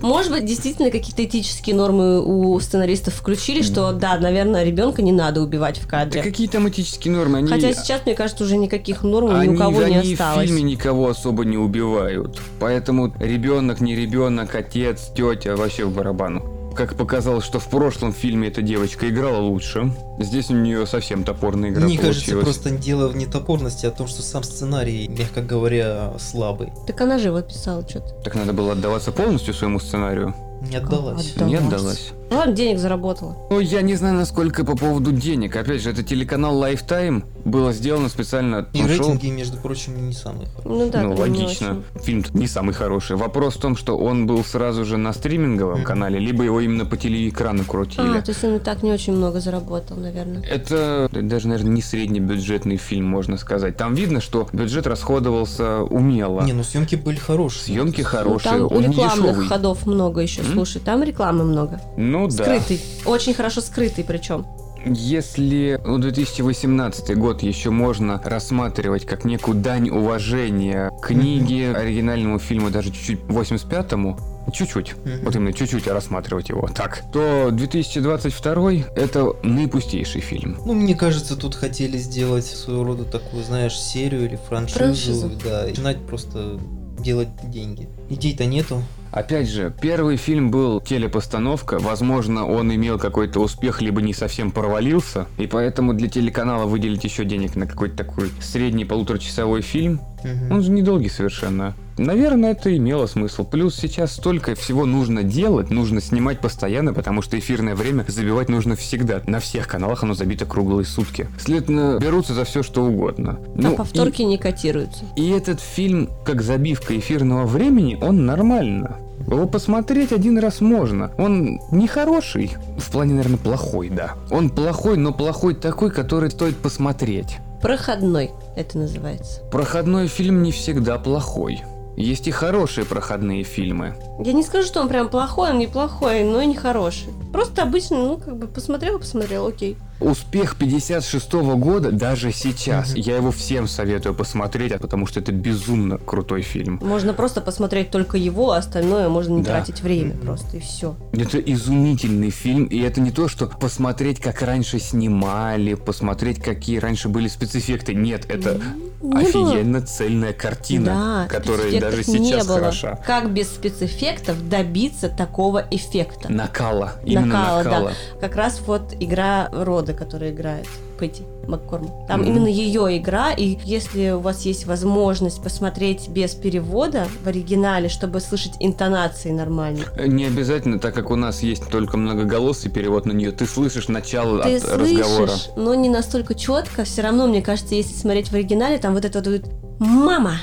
Может 0.01 0.33
быть, 0.33 0.47
действительно 0.47 0.91
какие-то 0.91 1.25
этические 1.25 1.77
нормы 1.77 2.21
у 2.23 2.59
сценаристов 2.61 3.15
включили, 3.15 3.61
что, 3.63 3.93
да, 3.93 4.17
наверное, 4.19 4.65
ребенка 4.65 5.03
не 5.03 5.13
надо 5.13 5.43
убивать 5.43 5.79
в 5.79 5.85
Да 5.85 5.91
кадре. 6.05 6.23
какие 6.23 6.49
там 6.49 6.69
этические 6.69 7.13
нормы? 7.15 7.39
Они, 7.39 7.49
Хотя 7.49 7.75
сейчас, 7.75 8.07
мне 8.07 8.15
кажется, 8.15 8.45
уже 8.45 8.57
никаких 8.57 9.03
норм 9.03 9.39
ни 9.43 9.49
у 9.49 9.57
кого 9.57 9.83
не 9.83 9.97
они 9.97 10.11
в 10.11 10.13
осталось. 10.21 10.47
фильме 10.49 10.63
никого 10.63 11.09
особо 11.11 11.45
не 11.45 11.59
убивают. 11.59 12.41
Поэтому 12.59 13.13
ребенок, 13.21 13.81
не 13.81 13.95
ребенок, 13.95 14.55
отец, 14.55 15.11
тетя, 15.15 15.57
вообще 15.57 15.85
в 15.85 15.95
барабану. 15.95 16.43
Как 16.75 16.97
показалось, 16.97 17.45
что 17.45 17.59
в 17.59 17.69
прошлом 17.69 18.13
фильме 18.13 18.49
эта 18.49 18.63
девочка 18.63 19.09
играла 19.09 19.39
лучше. 19.39 19.93
Здесь 20.19 20.51
у 20.51 20.55
нее 20.55 20.87
совсем 20.87 21.25
топорная 21.25 21.71
игра 21.71 21.85
Мне 21.85 21.99
кажется, 21.99 22.31
получилась. 22.33 22.45
просто 22.45 22.71
дело 22.71 23.09
в 23.09 23.17
не 23.17 23.27
топорности, 23.27 23.87
а 23.87 23.91
в 23.91 23.97
том, 23.97 24.07
что 24.07 24.23
сам 24.23 24.43
сценарий, 24.43 25.09
мягко 25.09 25.43
говоря, 25.43 26.13
слабый. 26.19 26.73
Так 26.87 27.01
она 27.01 27.19
же 27.19 27.29
его 27.29 27.41
писала 27.43 27.87
что-то. 27.89 28.15
Так 28.23 28.35
надо 28.35 28.53
было 28.53 28.73
отдаваться 28.73 29.13
полностью 29.13 29.53
своему 29.55 29.79
сценарию. 29.81 30.35
Не 30.61 30.77
отдалась. 30.77 31.33
Отдалась. 31.35 31.51
Не 31.51 31.57
отдалась. 31.57 32.13
Ладно, 32.31 32.53
денег 32.55 32.79
заработала. 32.79 33.37
Ну, 33.51 33.59
я 33.59 33.83
не 33.83 33.97
знаю, 33.97 34.15
насколько 34.15 34.65
по 34.65 34.77
поводу 34.77 35.11
денег. 35.11 35.57
Опять 35.57 35.83
же, 35.83 35.91
это 35.91 36.05
телеканал 36.05 36.63
Lifetime. 36.63 37.25
Было 37.45 37.73
сделано 37.73 38.09
специально. 38.09 38.69
И 38.73 38.79
шел- 38.79 38.87
рейтинги, 38.89 39.29
между 39.31 39.57
прочим, 39.57 40.07
не 40.07 40.13
самые 40.13 40.47
хорошие. 40.47 40.85
Ну 40.87 40.91
да, 40.93 41.03
ну, 41.03 41.17
логично. 41.17 41.83
Фильм 42.05 42.25
не 42.35 42.47
самый 42.47 42.73
хороший. 42.73 43.17
Вопрос 43.17 43.57
в 43.57 43.61
том, 43.61 43.77
что 43.77 43.97
он 43.99 44.27
был 44.29 44.45
сразу 44.45 44.85
же 44.85 44.97
на 44.97 45.13
стриминговом 45.13 45.79
Мгм. 45.79 45.85
канале, 45.85 46.21
либо 46.21 46.45
его 46.45 46.61
именно 46.61 46.85
по 46.85 46.97
телеэкрану 46.97 47.65
крутили. 47.65 48.19
А, 48.19 48.23
то 48.23 48.31
есть 48.31 48.45
он 48.45 48.57
и 48.57 48.59
так 48.61 48.85
не 48.85 48.93
очень 48.93 49.15
много 49.15 49.41
заработал, 49.41 49.97
наверное. 49.97 50.43
Это 50.45 51.09
даже, 51.11 51.49
наверное, 51.49 51.73
не 51.73 51.83
среднебюджетный 51.83 52.77
фильм, 52.77 53.07
можно 53.07 53.39
сказать. 53.39 53.77
Там 53.77 53.95
видно, 53.95 54.21
что 54.21 54.47
бюджет 54.53 54.87
расходовался 54.87 55.79
умело. 55.83 56.43
Не, 56.43 56.53
ну 56.53 56.63
съемки 56.63 56.95
были 56.95 57.17
хорошие. 57.17 57.75
Съемки 57.75 58.03
Ну, 58.03 58.07
хорошие, 58.07 58.53
там 58.53 58.63
он 58.71 58.85
рекламных 58.85 59.27
дешевый. 59.31 59.49
ходов 59.49 59.87
много 59.87 60.21
еще? 60.21 60.43
Слушай, 60.53 60.81
там 60.81 61.03
рекламы 61.03 61.45
много. 61.45 61.81
Ну 61.97 62.29
да. 62.29 62.45
Скрытый. 62.45 62.81
Очень 63.05 63.35
хорошо 63.35 63.61
скрытый 63.61 64.05
причем. 64.05 64.47
Если 64.85 65.79
ну, 65.85 65.99
2018 65.99 67.17
год 67.19 67.43
еще 67.43 67.71
можно 67.71 68.21
рассматривать 68.25 69.05
как 69.05 69.25
некую 69.25 69.59
дань 69.59 69.91
уважения 69.91 70.91
книге, 71.03 71.73
оригинальному 71.73 72.39
фильму, 72.39 72.71
даже 72.71 72.91
чуть-чуть 72.91 73.21
85-му, 73.21 74.19
чуть-чуть, 74.53 74.95
вот 75.23 75.37
именно 75.37 75.53
чуть-чуть 75.53 75.87
рассматривать 75.87 76.49
его 76.49 76.67
так, 76.75 77.03
то 77.13 77.51
2022 77.51 78.73
это 78.97 79.37
наипустейший 79.43 80.23
фильм. 80.23 80.57
Ну, 80.65 80.73
мне 80.73 80.95
кажется, 80.95 81.37
тут 81.37 81.55
хотели 81.55 81.99
сделать 81.99 82.47
своего 82.47 82.85
рода 82.85 83.05
такую, 83.05 83.45
знаешь, 83.45 83.79
серию 83.79 84.25
или 84.25 84.39
франшизу. 84.49 84.79
Франшизу. 84.79 85.31
Да, 85.45 85.67
и 85.67 85.71
начинать 85.71 85.99
просто 86.07 86.59
делать 86.99 87.29
деньги. 87.45 87.89
Идей-то 88.09 88.47
нету. 88.47 88.83
Опять 89.13 89.49
же, 89.49 89.75
первый 89.81 90.17
фильм 90.17 90.53
был 90.53 90.81
телепостановка, 90.81 91.79
возможно, 91.81 92.47
он 92.47 92.73
имел 92.73 92.99
какой-то 92.99 93.41
успех, 93.41 93.83
либо 93.83 94.01
не 94.01 94.15
совсем 94.15 94.53
провалился, 94.53 95.27
и 95.37 95.49
поэтому 95.49 95.95
для 95.95 96.09
телеканала 96.09 96.67
выделить 96.67 97.03
еще 97.03 97.25
денег 97.25 97.57
на 97.57 97.67
какой-то 97.67 97.97
такой 97.97 98.31
средний 98.41 98.85
полуторачасовой 98.85 99.63
фильм, 99.63 100.01
Мгм. 100.25 100.53
он 100.53 100.63
же 100.63 100.71
недолгий 100.71 101.11
совершенно. 101.11 101.75
Наверное, 101.99 102.53
это 102.53 102.75
имело 102.75 103.07
смысл. 103.07 103.45
Плюс 103.45 103.77
сейчас 103.77 104.13
столько 104.13 104.55
всего 104.55 104.87
нужно 104.87 105.23
делать, 105.23 105.71
нужно 105.71 106.01
снимать 106.01 106.41
постоянно, 106.41 106.95
потому 106.95 107.21
что 107.21 107.39
эфирное 107.39 107.75
время 107.75 108.05
забивать 108.09 108.49
нужно 108.49 108.75
всегда. 108.75 109.21
На 109.27 109.39
всех 109.39 109.69
каналах 109.69 110.03
оно 110.03 110.15
забито 110.15 110.47
круглые 110.47 110.87
сутки. 110.87 111.29
Следовательно, 111.39 111.99
берутся 112.01 112.33
за 112.33 112.45
все, 112.45 112.63
что 112.63 112.85
угодно. 112.85 113.39
А 113.39 113.51
Ну, 113.55 113.77
повторки 113.77 114.23
не 114.23 114.39
котируются. 114.39 115.05
и, 115.17 115.25
и 115.25 115.31
этот 115.31 115.61
фильм, 115.61 116.09
как 116.25 116.41
забивка 116.41 116.99
эфирного 116.99 117.45
времени, 117.47 117.99
он 118.01 118.25
нормально. 118.25 118.97
Его 119.27 119.47
посмотреть 119.47 120.13
один 120.13 120.39
раз 120.39 120.63
можно. 120.63 121.11
Он 121.19 121.61
не 121.71 121.87
хороший. 121.87 122.53
В 122.79 122.91
плане, 122.91 123.13
наверное, 123.15 123.37
плохой, 123.39 123.91
да. 123.91 124.15
Он 124.31 124.49
плохой, 124.49 124.97
но 124.97 125.13
плохой 125.13 125.55
такой, 125.55 125.91
который 125.91 126.31
стоит 126.31 126.57
посмотреть. 126.57 127.39
Проходной 127.63 128.31
это 128.57 128.79
называется. 128.79 129.43
Проходной 129.51 130.09
фильм 130.09 130.43
не 130.43 130.51
всегда 130.51 130.99
плохой. 130.99 131.63
Есть 131.97 132.27
и 132.27 132.31
хорошие 132.31 132.87
проходные 132.87 133.45
фильмы. 133.45 133.95
Я 134.25 134.33
не 134.33 134.43
скажу, 134.43 134.67
что 134.67 134.81
он 134.81 134.89
прям 134.89 135.11
плохой, 135.11 135.51
он 135.51 135.59
неплохой, 135.59 136.25
но 136.25 136.41
и 136.41 136.47
не 136.47 136.55
хороший. 136.55 137.13
Просто 137.33 137.63
обычно, 137.63 137.99
ну, 137.99 138.17
как 138.17 138.39
бы 138.39 138.47
посмотрел, 138.47 138.99
посмотрел, 138.99 139.47
окей. 139.47 139.77
Успех 140.01 140.57
56 140.57 141.33
года 141.33 141.93
даже 141.93 142.33
сейчас. 142.33 142.95
Я 142.95 143.17
его 143.17 143.31
всем 143.31 143.69
советую 143.69 144.15
посмотреть, 144.15 144.73
потому 144.79 145.07
что 145.07 145.21
это 145.21 145.31
безумно 145.31 145.99
крутой 145.99 146.43
фильм. 146.43 146.79
Можно 146.83 147.13
просто 147.13 147.41
посмотреть 147.41 147.91
только 147.91 148.17
его, 148.17 148.53
а 148.53 148.57
остальное 148.59 149.09
можно 149.11 149.35
не 149.37 149.43
Да. 149.43 149.51
тратить 149.57 149.83
время 149.83 150.17
просто, 150.17 150.57
и 150.57 150.61
все. 150.61 150.97
Это 151.13 151.39
изумительный 151.39 152.31
фильм, 152.31 152.65
и 152.65 152.79
это 152.81 153.01
не 153.01 153.11
то, 153.11 153.29
что 153.29 153.47
посмотреть, 153.47 154.21
как 154.21 154.41
раньше 154.43 154.79
снимали, 154.79 155.75
посмотреть, 155.75 156.41
какие 156.43 156.79
раньше 156.79 157.09
были 157.09 157.29
спецэффекты. 157.29 157.95
Нет, 157.95 158.25
это 158.29 158.59
офигенно 159.03 159.83
цельная 159.83 160.33
картина, 160.33 161.27
Да, 161.29 161.35
которая 161.39 161.79
даже 161.81 161.99
не 161.99 162.03
сейчас 162.05 162.47
было. 162.47 162.59
хороша. 162.59 162.97
Как 163.07 163.31
без 163.33 163.49
спецэффектов 163.49 164.49
добиться 164.49 165.09
такого 165.09 165.65
эффекта? 165.71 166.33
Накала, 166.33 166.95
именно 167.05 167.27
Накала, 167.27 167.65
да. 167.65 167.71
накала. 167.71 167.93
Как 168.21 168.37
раз 168.37 168.61
вот 168.67 168.95
игра 168.99 169.49
рода, 169.53 169.90
которая 169.95 170.31
играет 170.31 170.67
Пэти 170.99 171.23
Маккормак. 171.49 172.07
Там 172.09 172.21
Мгм. 172.21 172.29
именно 172.31 172.47
ее 172.49 172.97
игра, 172.99 173.33
и 173.33 173.57
если 173.65 174.11
у 174.11 174.21
вас 174.21 174.43
есть 174.43 174.67
возможность 174.67 175.43
посмотреть 175.43 176.09
без 176.09 176.35
перевода 176.35 177.07
в 177.25 177.27
оригинале, 177.29 177.89
чтобы 177.89 178.21
слышать 178.21 178.53
интонации 178.61 179.31
нормально, 179.31 179.85
Не 180.07 180.27
обязательно, 180.27 180.79
так 180.79 180.95
как 180.95 181.11
у 181.11 181.17
нас 181.17 181.43
есть 181.43 181.69
только 181.69 181.97
многоголосый 181.97 182.71
перевод 182.71 183.07
на 183.07 183.13
нее, 183.13 183.33
ты 183.33 183.47
слышишь 183.47 183.89
начало 183.89 184.43
ты 184.43 184.57
от 184.57 184.65
разговора. 184.65 185.29
слышишь, 185.29 185.49
но 185.57 185.75
не 185.75 185.89
настолько 185.89 186.35
четко. 186.35 186.85
Все 186.85 187.03
равно, 187.03 187.27
мне 187.27 187.43
кажется, 187.43 187.75
если 187.75 187.95
смотреть 187.95 188.29
в 188.29 188.35
оригинале, 188.35 188.79
там 188.79 188.95
вот 188.95 189.05
это 189.05 189.21
вот 189.21 189.43
«Мама, 189.79 190.35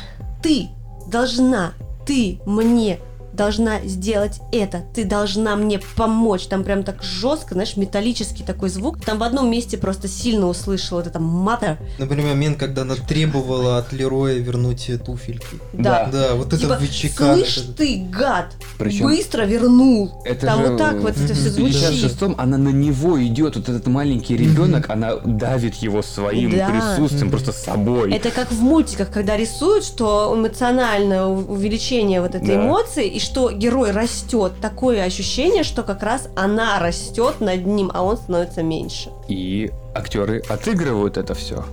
ты 0.42 0.70
должна, 1.12 1.74
ты 2.06 2.40
мне 2.46 3.00
должна 3.38 3.80
сделать 3.86 4.42
это, 4.52 4.82
ты 4.94 5.06
должна 5.06 5.56
мне 5.56 5.80
помочь». 5.96 6.48
Там 6.48 6.64
прям 6.64 6.84
так 6.84 7.02
жестко, 7.04 7.54
знаешь, 7.54 7.78
металлический 7.78 8.44
такой 8.44 8.70
звук. 8.70 9.00
Там 9.06 9.20
в 9.20 9.24
одном 9.24 9.50
месте 9.50 9.78
просто 9.78 10.08
сильно 10.08 10.48
услышала 10.48 11.00
вот 11.00 11.08
это 11.08 11.20
«мата». 11.20 11.78
Например, 12.00 12.28
момент, 12.28 12.58
когда 12.58 12.82
она 12.82 12.96
требовала 12.96 13.78
от 13.78 13.94
Лероя 13.94 14.36
вернуть 14.40 14.90
туфельки. 15.06 15.46
Да. 15.74 16.10
Да, 16.12 16.36
вот 16.36 16.48
это 16.48 16.58
Типа, 16.58 16.78
вычекан. 16.80 17.36
слышь 17.38 17.58
это- 17.58 17.74
ты, 17.74 18.06
гад, 18.12 18.54
Причем 18.78 19.06
быстро 19.06 19.44
вернул. 19.44 20.22
это 20.26 20.46
Там 20.48 20.62
же 20.62 20.68
вот 20.72 20.78
так 20.78 20.96
вот 20.96 21.12
это 21.12 21.20
Мгм. 21.22 21.34
все 21.36 21.50
в 21.50 21.54
звучит. 21.54 21.76
56-м 21.76 22.36
она 22.38 22.58
на 22.58 22.70
него 22.70 23.24
идет, 23.24 23.56
вот 23.56 23.70
этот 23.70 23.88
маленький 23.88 24.36
ребенок, 24.36 24.90
она 24.90 25.16
давит 25.18 25.76
его 25.76 26.02
своим 26.02 26.52
Да. 26.58 26.70
присутствием, 26.70 27.30
просто 27.30 27.52
собой. 27.52 28.12
Это 28.14 28.32
как 28.32 28.52
в 28.52 28.62
мультиках, 28.62 29.12
когда 29.12 29.38
рисуют, 29.38 29.84
что 29.84 30.34
эмоциональное 30.36 31.26
увеличение 31.26 32.22
вот 32.22 32.36
этой 32.36 32.48
Да. 32.48 32.56
эмоции, 32.56 33.08
и 33.08 33.20
что 33.28 33.52
герой 33.52 33.92
растет. 33.92 34.54
Такое 34.62 35.04
ощущение, 35.04 35.64
что 35.64 35.84
как 35.84 36.02
раз 36.02 36.30
она 36.36 36.80
растет 36.80 37.42
над 37.42 37.66
ним, 37.66 37.92
а 37.94 38.04
он 38.04 38.16
становится 38.16 38.64
меньше. 38.64 39.10
И 39.28 39.70
актеры 39.94 40.42
отыгрывают 40.48 41.18
это 41.18 41.34
все. 41.34 41.66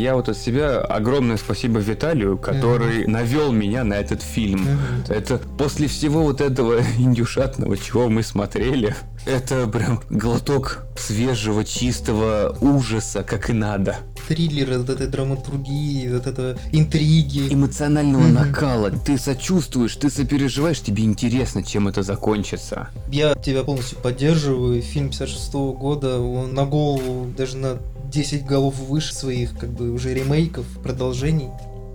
Я 0.00 0.14
вот 0.14 0.30
от 0.30 0.38
себя 0.38 0.78
огромное 0.80 1.36
спасибо 1.36 1.78
Виталию, 1.78 2.38
который 2.38 3.06
навел 3.06 3.52
меня 3.52 3.84
на 3.84 3.94
этот 3.94 4.22
фильм. 4.22 4.60
Мгм. 4.62 5.04
Это 5.10 5.38
после 5.58 5.88
всего 5.88 6.22
вот 6.22 6.40
этого 6.40 6.80
индюшатного, 6.98 7.76
чего 7.76 8.08
мы 8.08 8.22
смотрели, 8.22 8.96
это 9.26 9.66
прям 9.66 10.00
глоток 10.08 10.86
свежего, 10.96 11.64
чистого 11.66 12.56
ужаса, 12.62 13.22
как 13.22 13.50
и 13.50 13.52
надо. 13.52 13.96
Триллеры, 14.26 14.78
вот 14.78 14.88
этой 14.88 15.06
драматургии, 15.06 16.10
вот 16.10 16.26
это 16.26 16.56
интриги. 16.72 17.52
Эмоционального 17.52 18.22
Мгм. 18.22 18.34
накала. 18.34 18.90
Ты 18.90 19.18
сочувствуешь, 19.18 19.96
ты 19.96 20.08
сопереживаешь, 20.08 20.80
тебе 20.80 21.04
интересно, 21.04 21.62
чем 21.62 21.88
это 21.88 22.02
закончится. 22.02 22.88
Я 23.12 23.34
тебя 23.34 23.64
полностью 23.64 23.98
поддерживаю. 23.98 24.80
Фильм 24.80 25.10
56 25.10 25.52
года, 25.74 26.18
он 26.18 26.54
на 26.54 26.64
голову, 26.64 27.26
даже 27.36 27.58
на 27.58 27.76
10 28.10 28.44
голов 28.44 28.78
выше 28.78 29.14
своих, 29.14 29.56
как 29.56 29.70
бы, 29.70 29.90
уже 29.90 30.12
ремейков, 30.12 30.66
продолжений. 30.82 31.50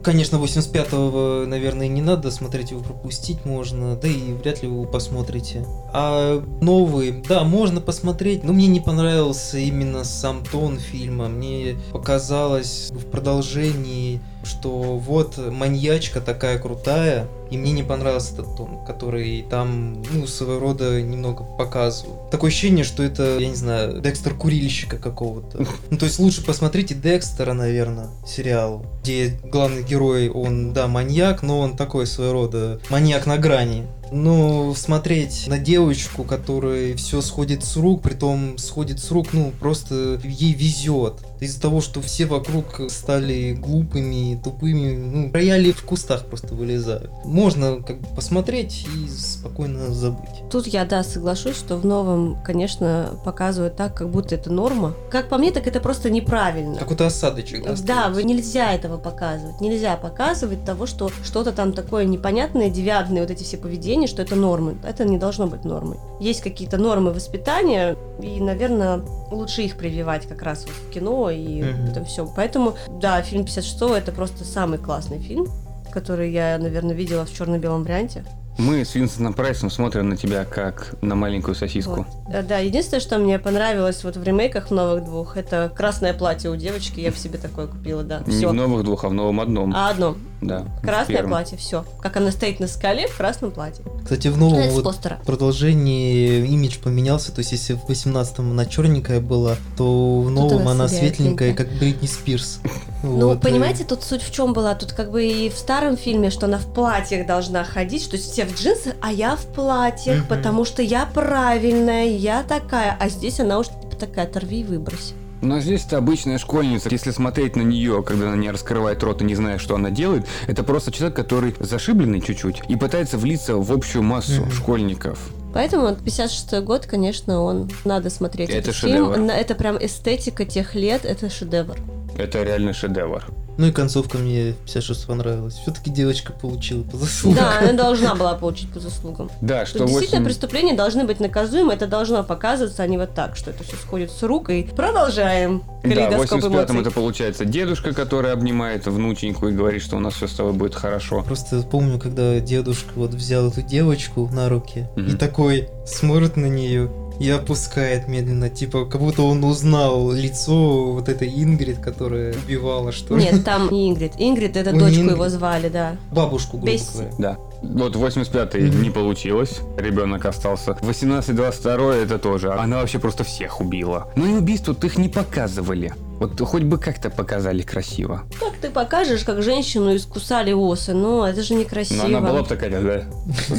Конечно, 0.05 0.35
85-го, 0.35 1.47
наверное, 1.47 1.87
не 1.87 2.01
надо 2.03 2.29
смотреть, 2.29 2.69
его 2.69 2.81
пропустить 2.81 3.43
можно, 3.43 3.95
да 3.95 4.07
и 4.07 4.33
вряд 4.33 4.61
ли 4.61 4.67
вы 4.67 4.85
посмотрите. 4.85 5.65
А 5.93 6.43
новые, 6.61 7.23
да, 7.27 7.43
можно 7.43 7.81
посмотреть, 7.81 8.43
но 8.43 8.53
мне 8.53 8.67
не 8.67 8.79
понравился 8.79 9.57
именно 9.57 10.03
сам 10.03 10.43
тон 10.43 10.77
фильма. 10.77 11.27
Мне 11.27 11.77
показалось 11.91 12.91
в 12.91 13.09
продолжении, 13.09 14.21
что 14.43 14.69
вот 14.99 15.39
маньячка 15.39 16.21
такая 16.21 16.59
крутая, 16.59 17.27
и 17.51 17.57
мне 17.57 17.71
не 17.71 17.83
понравился 17.83 18.33
этот 18.33 18.55
тон, 18.55 18.85
который 18.85 19.45
там, 19.49 20.01
ну, 20.11 20.27
своего 20.27 20.59
рода 20.59 21.01
немного 21.01 21.43
показывают. 21.43 22.29
Такое 22.31 22.49
ощущение, 22.49 22.83
что 22.83 23.03
это, 23.03 23.37
я 23.39 23.47
не 23.47 23.55
знаю, 23.55 24.01
Декстер 24.01 24.33
курильщика 24.33 24.97
какого-то. 24.97 25.65
Ну, 25.91 25.97
то 25.97 26.05
есть 26.05 26.19
лучше 26.19 26.43
посмотрите 26.43 26.95
Декстера, 26.95 27.53
наверное, 27.53 28.09
сериал, 28.25 28.85
где 29.01 29.39
главный 29.43 29.83
герой, 29.83 30.29
он, 30.29 30.73
да, 30.73 30.87
маньяк, 30.87 31.43
но 31.43 31.59
он 31.59 31.77
такой 31.77 32.07
своего 32.07 32.33
рода 32.33 32.79
маньяк 32.89 33.25
на 33.27 33.37
грани. 33.37 33.85
Но 34.11 34.73
смотреть 34.75 35.45
на 35.47 35.57
девочку, 35.57 36.23
которой 36.23 36.93
все 36.95 37.21
сходит 37.21 37.63
с 37.63 37.75
рук, 37.75 38.03
притом 38.03 38.57
сходит 38.57 38.99
с 38.99 39.11
рук, 39.11 39.33
ну, 39.33 39.51
просто 39.59 40.19
ей 40.23 40.53
везет. 40.53 41.15
Из-за 41.39 41.61
того, 41.61 41.81
что 41.81 42.01
все 42.01 42.25
вокруг 42.25 42.81
стали 42.89 43.53
глупыми, 43.53 44.39
тупыми, 44.41 44.95
ну, 44.95 45.31
рояли 45.33 45.71
в 45.71 45.83
кустах 45.83 46.25
просто 46.25 46.55
вылезают. 46.55 47.11
Можно 47.35 47.83
как 47.83 47.99
бы 47.99 48.07
посмотреть 48.15 48.87
и 48.95 49.09
спокойно 49.09 49.93
забыть. 49.93 50.49
Тут 50.49 50.67
я, 50.67 50.85
да, 50.85 51.03
соглашусь, 51.03 51.57
что 51.57 51.75
в 51.75 51.85
новом, 51.85 52.41
конечно, 52.45 53.09
показывают 53.25 53.75
так, 53.75 53.93
как 53.93 54.09
будто 54.09 54.35
это 54.35 54.49
норма. 54.49 54.93
Как 55.11 55.27
по 55.27 55.37
мне, 55.37 55.51
так 55.51 55.67
это 55.67 55.81
просто 55.81 56.09
неправильно. 56.09 56.77
Какой-то 56.77 57.07
осадочек, 57.07 57.65
да? 57.65 57.75
Да, 57.83 58.07
вы 58.09 58.23
нельзя 58.23 58.73
этого 58.73 58.97
показывать. 58.97 59.59
Нельзя 59.59 59.97
показывать 59.97 60.63
того, 60.63 60.85
что 60.85 61.09
что-то 61.25 61.51
там 61.51 61.73
такое 61.73 62.05
непонятное, 62.05 62.69
девиантное, 62.69 63.23
вот 63.23 63.31
эти 63.31 63.43
все 63.43 63.57
поведения, 63.57 64.07
что 64.07 64.21
это 64.21 64.37
нормы. 64.37 64.77
Это 64.87 65.03
не 65.03 65.17
должно 65.17 65.47
быть 65.47 65.65
нормой. 65.65 65.97
Есть 66.21 66.39
какие-то 66.39 66.77
нормы 66.77 67.11
воспитания, 67.11 67.97
и, 68.21 68.39
наверное, 68.39 69.01
лучше 69.29 69.63
их 69.63 69.75
прививать 69.75 70.25
как 70.25 70.41
раз 70.41 70.63
вот 70.65 70.73
в 70.73 70.89
кино 70.89 71.29
и 71.29 71.63
Мгм. 71.63 71.87
это 71.87 72.05
все. 72.05 72.31
Поэтому, 72.33 72.75
да, 73.01 73.21
фильм 73.23 73.43
56 73.43 73.97
это 73.97 74.13
просто 74.13 74.45
самый 74.45 74.79
классный 74.79 75.19
фильм, 75.19 75.47
который 75.95 76.29
я, 76.31 76.57
наверное, 76.59 76.93
видела 76.93 77.25
в 77.25 77.33
черно-белом 77.33 77.83
варианте. 77.83 78.23
Мы 78.57 78.85
с 78.85 78.95
Винсентом 78.95 79.33
Прайсом 79.33 79.69
смотрим 79.69 80.07
на 80.07 80.15
тебя 80.15 80.45
как 80.45 80.95
на 81.01 81.15
маленькую 81.15 81.55
сосиску. 81.55 82.05
Вот. 82.25 82.33
Э, 82.33 82.41
Да, 82.41 82.59
единственное, 82.59 83.01
что 83.01 83.17
мне 83.17 83.37
понравилось 83.37 84.03
вот 84.03 84.15
в 84.15 84.23
ремейках 84.23 84.67
в 84.69 84.71
новых 84.71 85.03
двух, 85.03 85.35
это 85.35 85.71
красное 85.75 86.13
платье 86.13 86.49
у 86.49 86.55
девочки. 86.55 87.01
Я 87.01 87.11
в 87.11 87.17
себе 87.17 87.37
такое 87.37 87.67
купила, 87.67 88.03
да. 88.03 88.21
Не 88.25 88.31
Все. 88.37 88.47
в 88.49 88.53
новых 88.53 88.85
двух, 88.85 89.03
а 89.03 89.09
в 89.09 89.13
новом 89.13 89.41
одном. 89.41 89.73
А 89.75 89.89
одно. 89.89 90.15
Да. 90.41 90.65
Красное 90.83 91.23
платье, 91.23 91.57
все. 91.57 91.85
Как 92.01 92.15
она 92.15 92.31
стоит 92.31 92.59
на 92.61 92.67
скале 92.67 93.07
в 93.07 93.17
красном 93.17 93.51
платье. 93.51 93.83
Кстати, 94.03 94.29
в 94.29 94.37
новом 94.37 94.69
вот 94.69 94.83
постера. 94.85 95.19
продолжении 95.25 96.45
имидж 96.45 96.77
поменялся, 96.81 97.33
то 97.33 97.39
есть 97.39 97.51
если 97.51 97.73
в 97.73 97.85
18-м 97.89 98.51
она 98.51 98.65
черненькая 98.65 99.19
была, 99.19 99.55
то 99.75 100.21
в 100.21 100.29
новом 100.29 100.61
она 100.61 100.71
она 100.71 100.87
светленькая. 100.87 101.49
светленькая, 101.49 101.53
как 101.53 101.67
Бритни 101.79 102.07
Спирс. 102.07 102.59
Ну, 103.05 103.27
Вот, 103.29 103.37
и- 103.37 103.41
понимаете, 103.41 103.83
тут 103.83 104.03
суть 104.03 104.21
в 104.23 104.31
чем 104.31 104.53
была? 104.53 104.75
Тут 104.75 104.93
как 104.93 105.11
бы 105.11 105.23
и 105.25 105.49
в 105.49 105.57
старом 105.57 105.95
фильме, 105.97 106.29
что 106.29 106.45
она 106.47 106.57
в 106.57 106.65
платьях 106.73 107.27
должна 107.27 107.63
ходить, 107.63 108.09
то 108.09 108.15
есть 108.17 108.31
все 108.31 108.45
в 108.45 108.53
джинсах, 108.55 108.93
а 109.01 109.11
я 109.11 109.35
в 109.35 109.45
платьях, 109.47 110.19
Мгм. 110.19 110.27
потому 110.27 110.65
что 110.65 110.81
я 110.81 111.05
правильная, 111.05 112.05
я 112.05 112.43
такая. 112.43 112.97
А 112.99 113.09
здесь 113.09 113.39
она 113.39 113.59
уж 113.59 113.67
типа 113.67 113.95
такая, 113.99 114.25
оторви 114.25 114.61
и 114.61 114.63
выбрось. 114.63 115.13
Но 115.41 115.59
здесь 115.59 115.85
это 115.85 115.97
обычная 115.97 116.37
школьница. 116.39 116.89
Если 116.89 117.11
смотреть 117.11 117.55
на 117.55 117.61
нее, 117.61 118.01
когда 118.03 118.27
она 118.29 118.35
не 118.37 118.49
раскрывает 118.49 119.03
рот 119.03 119.21
и 119.21 119.25
не 119.25 119.35
знает, 119.35 119.61
что 119.61 119.75
она 119.75 119.91
делает, 119.91 120.25
это 120.47 120.63
просто 120.63 120.91
человек, 120.91 121.15
который 121.15 121.53
зашибленный 121.59 122.21
чуть-чуть 122.21 122.63
и 122.67 122.75
пытается 122.75 123.17
влиться 123.17 123.55
в 123.57 123.71
общую 123.71 124.01
массу 124.01 124.41
Мгм. 124.41 124.51
школьников. 124.51 125.19
Поэтому 125.53 125.87
вот 125.87 125.99
56 126.03 126.61
год, 126.61 126.85
конечно, 126.85 127.41
он 127.41 127.69
надо 127.83 128.09
смотреть. 128.09 128.49
Это 128.49 128.57
этот 128.59 128.75
шедевр. 128.75 129.13
фильм. 129.13 129.29
Это 129.29 129.55
прям 129.55 129.77
эстетика 129.79 130.45
тех 130.45 130.73
лет, 130.73 131.05
это 131.05 131.29
шедевр. 131.29 131.77
Это 132.17 132.43
реально 132.43 132.73
шедевр. 132.73 133.23
Ну 133.57 133.67
и 133.67 133.71
концовка 133.71 134.17
мне 134.17 134.51
56 134.65 135.07
понравилась. 135.07 135.53
Все-таки 135.53 135.89
девочка 135.89 136.33
получила 136.33 136.83
по 136.83 136.97
заслугам. 136.97 137.39
Да, 137.39 137.59
она 137.59 137.71
должна 137.71 138.13
была 138.15 138.33
получить 138.33 138.69
по 138.69 138.81
заслугам. 138.81 139.29
Да, 139.39 139.65
Что 139.65 139.79
что 139.79 139.87
действительно 139.87 140.23
8... 140.23 140.25
преступления 140.25 140.73
должны 140.73 141.05
быть 141.05 141.21
наказуемы, 141.21 141.73
это 141.73 141.87
должно 141.87 142.21
показываться, 142.25 142.83
а 142.83 142.87
не 142.87 142.97
вот 142.97 143.13
так, 143.13 143.37
что 143.37 143.51
это 143.51 143.63
все 143.63 143.77
сходит 143.77 144.11
с 144.11 144.21
рук. 144.23 144.49
И 144.49 144.63
продолжаем. 144.63 145.63
Да, 145.83 145.89
в 145.89 145.93
Калейдоскоп 145.93 146.39
85-м 146.41 146.51
эмоций. 146.53 146.81
это 146.81 146.91
получается 146.91 147.45
дедушка, 147.45 147.93
который 147.93 148.33
обнимает 148.33 148.87
внученьку 148.87 149.47
и 149.47 149.51
говорит, 149.53 149.81
что 149.81 149.95
у 149.95 149.99
нас 149.99 150.15
все 150.15 150.27
с 150.27 150.33
тобой 150.33 150.51
будет 150.51 150.75
хорошо. 150.75 151.23
Просто 151.23 151.61
помню, 151.61 151.97
когда 151.97 152.39
дедушка 152.41 152.91
вот 152.95 153.11
взял 153.11 153.47
эту 153.47 153.61
девочку 153.61 154.29
на 154.33 154.49
руки 154.49 154.87
и 154.97 154.99
Мгм. 154.99 155.17
такой 155.17 155.69
смотрит 155.85 156.35
на 156.35 156.47
нее 156.47 156.89
и 157.19 157.29
опускает 157.29 158.07
медленно, 158.07 158.49
типа, 158.49 158.85
как 158.85 159.01
будто 159.01 159.21
он 159.23 159.43
узнал 159.43 160.11
лицо 160.11 160.91
вот 160.91 161.09
этой 161.09 161.27
Ингрид, 161.29 161.79
которая 161.79 162.33
убивала, 162.33 162.91
что 162.91 163.15
ли. 163.15 163.23
Нет, 163.23 163.43
там 163.43 163.69
не 163.71 163.89
Ингрид. 163.89 164.13
Ингрид, 164.17 164.57
это 164.57 164.71
дочку 164.71 165.01
Ингрид. 165.01 165.11
его 165.11 165.29
звали, 165.29 165.69
да. 165.69 165.97
Бабушку, 166.11 166.57
грубо 166.57 166.71
Бесси. 166.73 166.91
говоря. 166.93 167.11
Да. 167.17 167.37
Вот 167.61 167.95
85-й 167.95 168.69
Мгм. 168.69 168.81
не 168.83 168.89
получилось, 168.91 169.61
ребенок 169.77 170.25
остался. 170.25 170.77
18-22 170.81 171.93
это 172.03 172.19
тоже. 172.19 172.51
Она 172.53 172.77
вообще 172.77 172.99
просто 172.99 173.23
всех 173.23 173.61
убила. 173.61 174.11
Но 174.15 174.25
и 174.27 174.33
убийств 174.33 174.65
тут 174.65 174.83
их 174.83 174.97
не 174.97 175.09
показывали. 175.09 175.93
Вот 176.19 176.39
хоть 176.41 176.63
бы 176.63 176.77
как-то 176.77 177.09
показали 177.09 177.61
красиво. 177.61 178.23
Как 178.39 178.53
ты 178.61 178.69
покажешь, 178.69 179.23
как 179.23 179.41
женщину 179.43 179.95
искусали 179.95 180.53
осы? 180.53 180.93
Ну, 180.93 181.23
это 181.23 181.43
же 181.43 181.55
некрасиво. 181.55 182.07
Но 182.07 182.17
она 182.17 182.21
была 182.21 182.41
бы 182.41 182.47
такая, 182.47 182.69
да, 182.81 183.03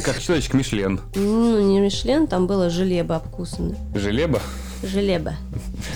как 0.03 0.19
человечек 0.19 0.53
Мишлен. 0.55 0.99
Ну, 1.15 1.59
не 1.59 1.79
Мишлен, 1.79 2.25
там 2.27 2.47
было 2.47 2.69
желебо 2.69 3.15
обкусано. 3.17 3.75
Желеба. 3.93 4.41
Желебо. 4.83 5.33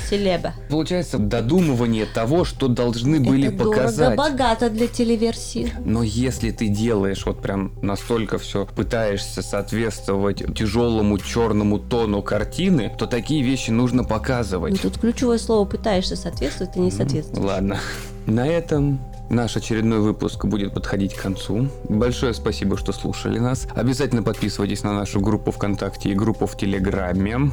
Селеба. 0.10 0.54
Получается 0.70 1.18
додумывание 1.18 2.06
того, 2.06 2.46
что 2.46 2.68
должны 2.68 3.20
были 3.20 3.48
это 3.50 3.58
показать. 3.64 4.16
дорого-богато 4.16 4.70
для 4.70 4.88
телеверсии. 4.88 5.72
Но 5.86 6.04
если 6.04 6.52
ты 6.52 6.68
делаешь 6.68 7.26
вот 7.26 7.42
прям 7.42 7.72
настолько 7.82 8.38
все, 8.38 8.66
пытаешься 8.66 9.42
соответствовать 9.42 10.44
тяжелому 10.56 11.18
черному 11.20 11.80
тону 11.80 12.22
картины, 12.22 12.92
то 12.98 13.06
такие 13.06 13.44
вещи 13.44 13.72
нужно 13.72 14.02
Ну, 14.04 14.08
показывать. 14.08 14.82
тут 14.82 14.98
ключевое 14.98 15.38
слово 15.38 15.66
«пытаешься 15.66 16.16
соответствовать» 16.16 16.76
и 16.76 16.80
не 16.80 16.92
соответствуешь. 16.92 17.44
Ладно. 17.46 17.78
На 18.26 18.48
этом 18.48 19.00
наш 19.30 19.56
очередной 19.58 20.00
выпуск 20.00 20.46
будет 20.46 20.74
подходить 20.74 21.14
к 21.14 21.22
концу. 21.22 21.70
Большое 21.90 22.34
спасибо, 22.34 22.78
что 22.78 22.92
слушали 22.94 23.40
нас. 23.40 23.68
Обязательно 23.76 24.24
подписывайтесь 24.24 24.84
на 24.84 24.94
нашу 24.94 25.22
группу 25.22 25.52
ВКонтакте 25.52 26.10
и 26.10 26.14
группу 26.14 26.46
в 26.46 26.58
Телеграме. 26.58 27.52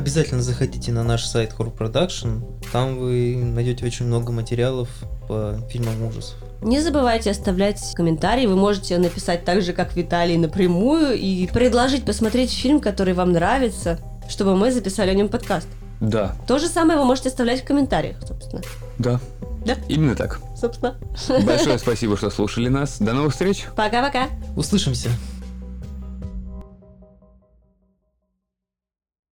Обязательно 0.00 0.40
заходите 0.40 0.92
на 0.92 1.04
наш 1.04 1.26
сайт 1.26 1.54
Horror 1.58 1.76
Production. 1.76 2.40
Там 2.72 2.96
вы 2.96 3.36
найдете 3.36 3.84
очень 3.84 4.06
много 4.06 4.32
материалов 4.32 4.88
по 5.28 5.58
фильмам 5.68 6.02
ужасов. 6.02 6.38
Не 6.62 6.80
забывайте 6.80 7.30
оставлять 7.30 7.78
комментарии. 7.94 8.46
Вы 8.46 8.56
можете 8.56 8.96
написать 8.96 9.44
так 9.44 9.60
же, 9.60 9.74
как 9.74 9.94
Виталий, 9.96 10.38
напрямую 10.38 11.18
и 11.18 11.46
предложить 11.48 12.06
посмотреть 12.06 12.50
фильм, 12.50 12.80
который 12.80 13.12
вам 13.12 13.32
нравится, 13.32 13.98
чтобы 14.26 14.56
мы 14.56 14.72
записали 14.72 15.10
о 15.10 15.14
нем 15.14 15.28
подкаст. 15.28 15.68
Да, 16.00 16.34
То 16.48 16.58
же 16.58 16.68
самое 16.68 16.98
вы 16.98 17.04
можете 17.04 17.28
оставлять 17.28 17.60
в 17.60 17.66
комментариях, 17.66 18.16
собственно. 18.26 18.62
да. 18.98 19.20
Да. 19.66 19.76
Именно 19.86 20.16
так. 20.16 20.40
Собственно. 20.58 20.96
Большое 21.44 21.78
спасибо, 21.78 22.16
что 22.16 22.30
слушали 22.30 22.68
нас. 22.70 22.98
До 22.98 23.12
новых 23.12 23.32
встреч. 23.32 23.66
Пока-пока. 23.76 24.28
Услышимся! 24.56 25.10